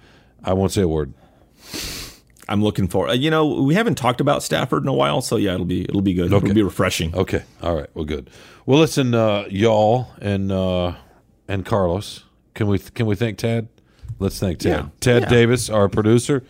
I 0.44 0.54
won't 0.54 0.74
say 0.74 0.82
a 0.84 0.88
word. 0.88 1.14
I'm 2.48 2.64
looking 2.64 2.88
for. 2.88 3.08
uh, 3.10 3.14
You 3.14 3.30
know, 3.32 3.62
we 3.64 3.74
haven't 3.76 3.96
talked 3.96 4.22
about 4.22 4.44
Stafford 4.44 4.84
in 4.84 4.88
a 4.90 4.94
while, 4.94 5.22
so 5.22 5.36
yeah, 5.38 5.54
it'll 5.54 5.66
be 5.66 5.82
it'll 5.84 6.02
be 6.02 6.14
good. 6.14 6.32
Okay. 6.34 6.46
It'll 6.46 6.56
be 6.56 6.64
refreshing. 6.64 7.16
Okay. 7.16 7.44
All 7.62 7.76
right. 7.76 7.90
Well, 7.94 8.06
good. 8.06 8.30
Well, 8.66 8.80
listen, 8.80 9.14
uh, 9.14 9.46
y'all 9.50 10.08
and 10.22 10.52
uh, 10.52 10.94
and 11.48 11.66
Carlos. 11.66 12.24
Can 12.54 12.68
we 12.68 12.80
can 12.80 13.06
we 13.06 13.16
thank 13.16 13.38
Ted? 13.38 13.68
Let's 14.20 14.40
thank 14.40 14.60
Ted. 14.60 14.72
Yeah. 14.72 14.88
Ted 15.02 15.24
Yeah. 15.24 15.30
Davis, 15.30 15.70
our 15.70 15.90
producer, 15.90 16.44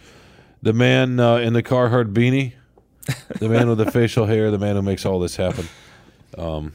the 0.61 0.73
man 0.73 1.19
uh, 1.19 1.37
in 1.37 1.53
the 1.53 1.63
Carhartt 1.63 2.13
beanie, 2.13 2.53
the 3.39 3.49
man 3.49 3.67
with 3.69 3.77
the 3.79 3.89
facial 3.99 4.25
hair, 4.27 4.51
the 4.51 4.59
man 4.59 4.75
who 4.75 4.81
makes 4.83 5.05
all 5.05 5.19
this 5.19 5.35
happen, 5.35 5.67
um, 6.37 6.73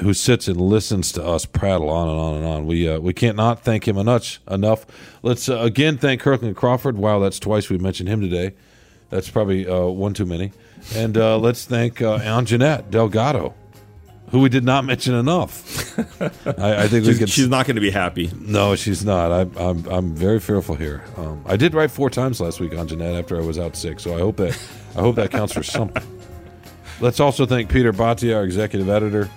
who 0.00 0.12
sits 0.12 0.48
and 0.48 0.60
listens 0.60 1.12
to 1.12 1.24
us 1.24 1.46
prattle 1.46 1.88
on 1.88 2.08
and 2.08 2.18
on 2.18 2.34
and 2.36 2.46
on. 2.46 2.66
We 2.66 2.88
uh, 2.88 2.98
we 3.00 3.12
can't 3.12 3.36
not 3.36 3.62
thank 3.62 3.86
him 3.86 3.96
enough. 3.96 4.40
Enough. 4.50 4.86
Let's 5.22 5.48
uh, 5.48 5.58
again 5.58 5.98
thank 5.98 6.20
Kirkland 6.20 6.56
Crawford. 6.56 6.96
Wow, 6.98 7.20
that's 7.20 7.38
twice 7.38 7.70
we 7.70 7.78
mentioned 7.78 8.08
him 8.08 8.20
today. 8.20 8.54
That's 9.10 9.30
probably 9.30 9.68
uh, 9.68 9.84
one 9.86 10.14
too 10.14 10.26
many. 10.26 10.52
And 10.94 11.16
uh, 11.16 11.38
let's 11.38 11.64
thank 11.64 12.02
uh, 12.02 12.18
Anjanette 12.18 12.90
Delgado, 12.90 13.54
who 14.30 14.40
we 14.40 14.48
did 14.48 14.64
not 14.64 14.84
mention 14.84 15.14
enough. 15.14 15.96
I, 16.58 16.82
I 16.82 16.88
think 16.88 17.06
we 17.06 17.12
She's, 17.12 17.18
could. 17.20 17.30
she's 17.30 17.48
not 17.48 17.66
going 17.66 17.76
to 17.76 17.80
be 17.80 17.90
happy. 17.90 18.30
no, 18.38 18.74
she's 18.74 19.04
not. 19.04 19.30
I, 19.30 19.40
I'm 19.62 19.86
I'm 19.86 20.14
very 20.14 20.40
fearful 20.40 20.74
here. 20.74 21.04
Um, 21.16 21.42
I 21.46 21.56
did 21.56 21.72
write 21.72 21.90
four 21.92 22.10
times 22.10 22.40
last 22.40 22.58
week 22.60 22.74
on 22.76 22.88
Jeanette 22.88 23.14
after 23.14 23.36
I 23.40 23.44
was 23.46 23.58
out 23.58 23.76
sick, 23.76 24.00
so 24.00 24.14
I 24.16 24.18
hope 24.18 24.36
that 24.38 24.58
I 24.96 25.00
hope 25.00 25.14
that 25.16 25.30
counts 25.30 25.52
for 25.54 25.62
something. 25.62 26.02
Let's 27.00 27.20
also 27.20 27.46
thank 27.46 27.70
Peter 27.70 27.92
Bhatia, 27.92 28.36
our 28.36 28.44
executive 28.44 28.88
editor, 28.88 29.28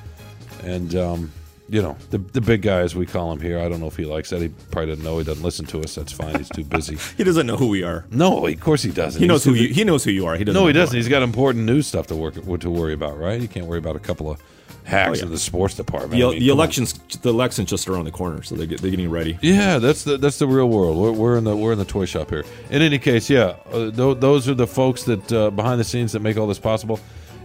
and 0.63 0.95
um, 0.95 1.31
you 1.69 1.81
know 1.81 1.97
the 2.11 2.17
the 2.17 2.41
big 2.41 2.61
guy 2.61 2.79
as 2.79 2.95
we 2.95 3.05
call 3.05 3.31
him 3.31 3.41
here. 3.41 3.59
I 3.59 3.67
don't 3.69 3.79
know 3.79 3.87
if 3.87 3.97
he 3.97 4.05
likes 4.05 4.29
that. 4.29 4.41
He 4.41 4.49
probably 4.71 4.91
doesn't 4.91 5.03
know. 5.03 5.17
He 5.17 5.23
doesn't 5.23 5.43
listen 5.43 5.65
to 5.67 5.81
us. 5.81 5.95
That's 5.95 6.11
fine. 6.13 6.35
He's 6.37 6.49
too 6.49 6.63
busy. 6.63 6.97
He 7.17 7.23
doesn't 7.23 7.45
know 7.47 7.57
who 7.57 7.67
we 7.67 7.83
are. 7.83 8.05
No, 8.11 8.45
of 8.47 8.59
course 8.59 8.83
he 8.83 8.91
doesn't. 8.91 9.19
He 9.21 9.27
knows 9.27 9.43
who 9.43 9.53
you. 9.53 9.73
He 9.73 9.83
knows 9.83 10.03
who 10.03 10.11
you 10.11 10.25
are. 10.25 10.35
He 10.37 10.43
doesn't. 10.43 10.59
no, 10.61 10.67
he 10.67 10.73
doesn't. 10.73 10.95
He's 10.95 11.09
got 11.09 11.23
important 11.23 11.65
news 11.65 11.87
stuff 11.87 12.07
to 12.07 12.15
work 12.15 12.35
to 12.59 12.69
worry 12.69 12.93
about, 12.93 13.17
right? 13.19 13.41
He 13.41 13.47
can't 13.47 13.65
worry 13.65 13.79
about 13.79 13.95
a 13.95 13.99
couple 13.99 14.29
of 14.31 14.41
hacks 14.85 15.09
Oh, 15.09 15.19
yeah. 15.19 15.23
in 15.25 15.31
the 15.31 15.37
sports 15.37 15.73
department. 15.75 16.11
The, 16.13 16.23
I 16.23 16.29
mean, 16.29 16.39
the 16.39 16.47
come 16.47 16.51
on. 16.53 16.57
elections, 16.59 16.93
the 17.21 17.29
election's 17.29 17.69
just 17.69 17.89
around 17.89 18.05
the 18.05 18.11
corner, 18.11 18.41
so 18.43 18.55
they're, 18.55 18.65
get- 18.67 18.79
they're 18.81 18.89
getting 18.91 19.09
ready. 19.09 19.37
Yeah, 19.41 19.79
that's 19.79 20.05
the 20.05 20.17
that's 20.17 20.39
the 20.39 20.47
real 20.47 20.69
world. 20.69 20.95
We're, 20.97 21.11
we're 21.11 21.37
in 21.37 21.43
the 21.43 21.55
we're 21.57 21.73
in 21.73 21.79
the 21.79 21.83
toy 21.85 22.05
shop 22.05 22.29
here. 22.29 22.45
In 22.69 22.81
any 22.81 22.97
case, 22.99 23.29
yeah, 23.29 23.55
uh, 23.73 23.91
th- 23.91 24.19
those 24.19 24.47
are 24.47 24.53
the 24.53 24.67
folks 24.67 25.03
that 25.03 25.33
uh, 25.33 25.49
behind 25.49 25.79
the 25.81 25.83
scenes 25.83 26.13
that 26.13 26.21
make 26.21 26.37
all 26.37 26.47
this 26.47 26.59
possible. 26.59 26.99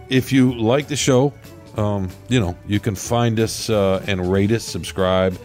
If 0.09 0.31
you 0.31 0.53
like 0.53 0.87
the 0.87 0.95
show, 0.97 1.33
um, 1.77 2.09
you 2.29 2.39
know 2.39 2.55
you 2.67 2.79
can 2.79 2.95
find 2.95 3.39
us 3.39 3.69
uh, 3.69 4.03
and 4.07 4.31
rate 4.31 4.51
us, 4.51 4.63
subscribe 4.63 5.37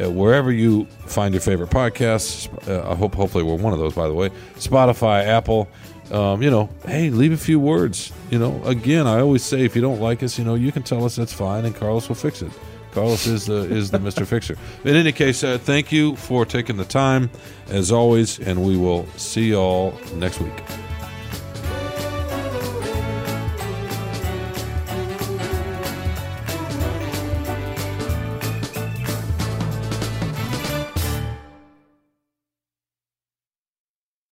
uh, 0.00 0.10
wherever 0.10 0.52
you 0.52 0.86
find 1.06 1.34
your 1.34 1.40
favorite 1.40 1.70
podcasts. 1.70 2.48
Uh, 2.68 2.90
I 2.90 2.94
hope 2.94 3.14
hopefully 3.14 3.44
we're 3.44 3.56
one 3.56 3.72
of 3.72 3.78
those, 3.78 3.94
by 3.94 4.08
the 4.08 4.14
way. 4.14 4.30
Spotify, 4.56 5.26
Apple. 5.26 5.68
Um, 6.10 6.42
you 6.42 6.50
know, 6.50 6.68
hey, 6.86 7.08
leave 7.10 7.32
a 7.32 7.36
few 7.36 7.60
words. 7.60 8.12
You 8.30 8.40
know, 8.40 8.60
again, 8.64 9.06
I 9.06 9.20
always 9.20 9.44
say 9.44 9.64
if 9.64 9.76
you 9.76 9.82
don't 9.82 10.00
like 10.00 10.24
us, 10.24 10.38
you 10.38 10.44
know, 10.44 10.56
you 10.56 10.72
can 10.72 10.82
tell 10.82 11.04
us 11.04 11.14
that's 11.14 11.32
fine, 11.32 11.64
and 11.64 11.74
Carlos 11.74 12.08
will 12.08 12.16
fix 12.16 12.42
it. 12.42 12.50
Carlos 12.90 13.28
is 13.28 13.46
the 13.46 13.72
is 13.72 13.92
the 13.92 14.00
Mister 14.00 14.26
Fixer. 14.26 14.56
In 14.84 14.96
any 14.96 15.12
case, 15.12 15.44
uh, 15.44 15.58
thank 15.58 15.92
you 15.92 16.16
for 16.16 16.44
taking 16.44 16.76
the 16.76 16.84
time, 16.84 17.30
as 17.68 17.92
always, 17.92 18.40
and 18.40 18.64
we 18.64 18.76
will 18.76 19.06
see 19.16 19.50
y'all 19.50 19.94
next 20.16 20.40
week. 20.40 20.89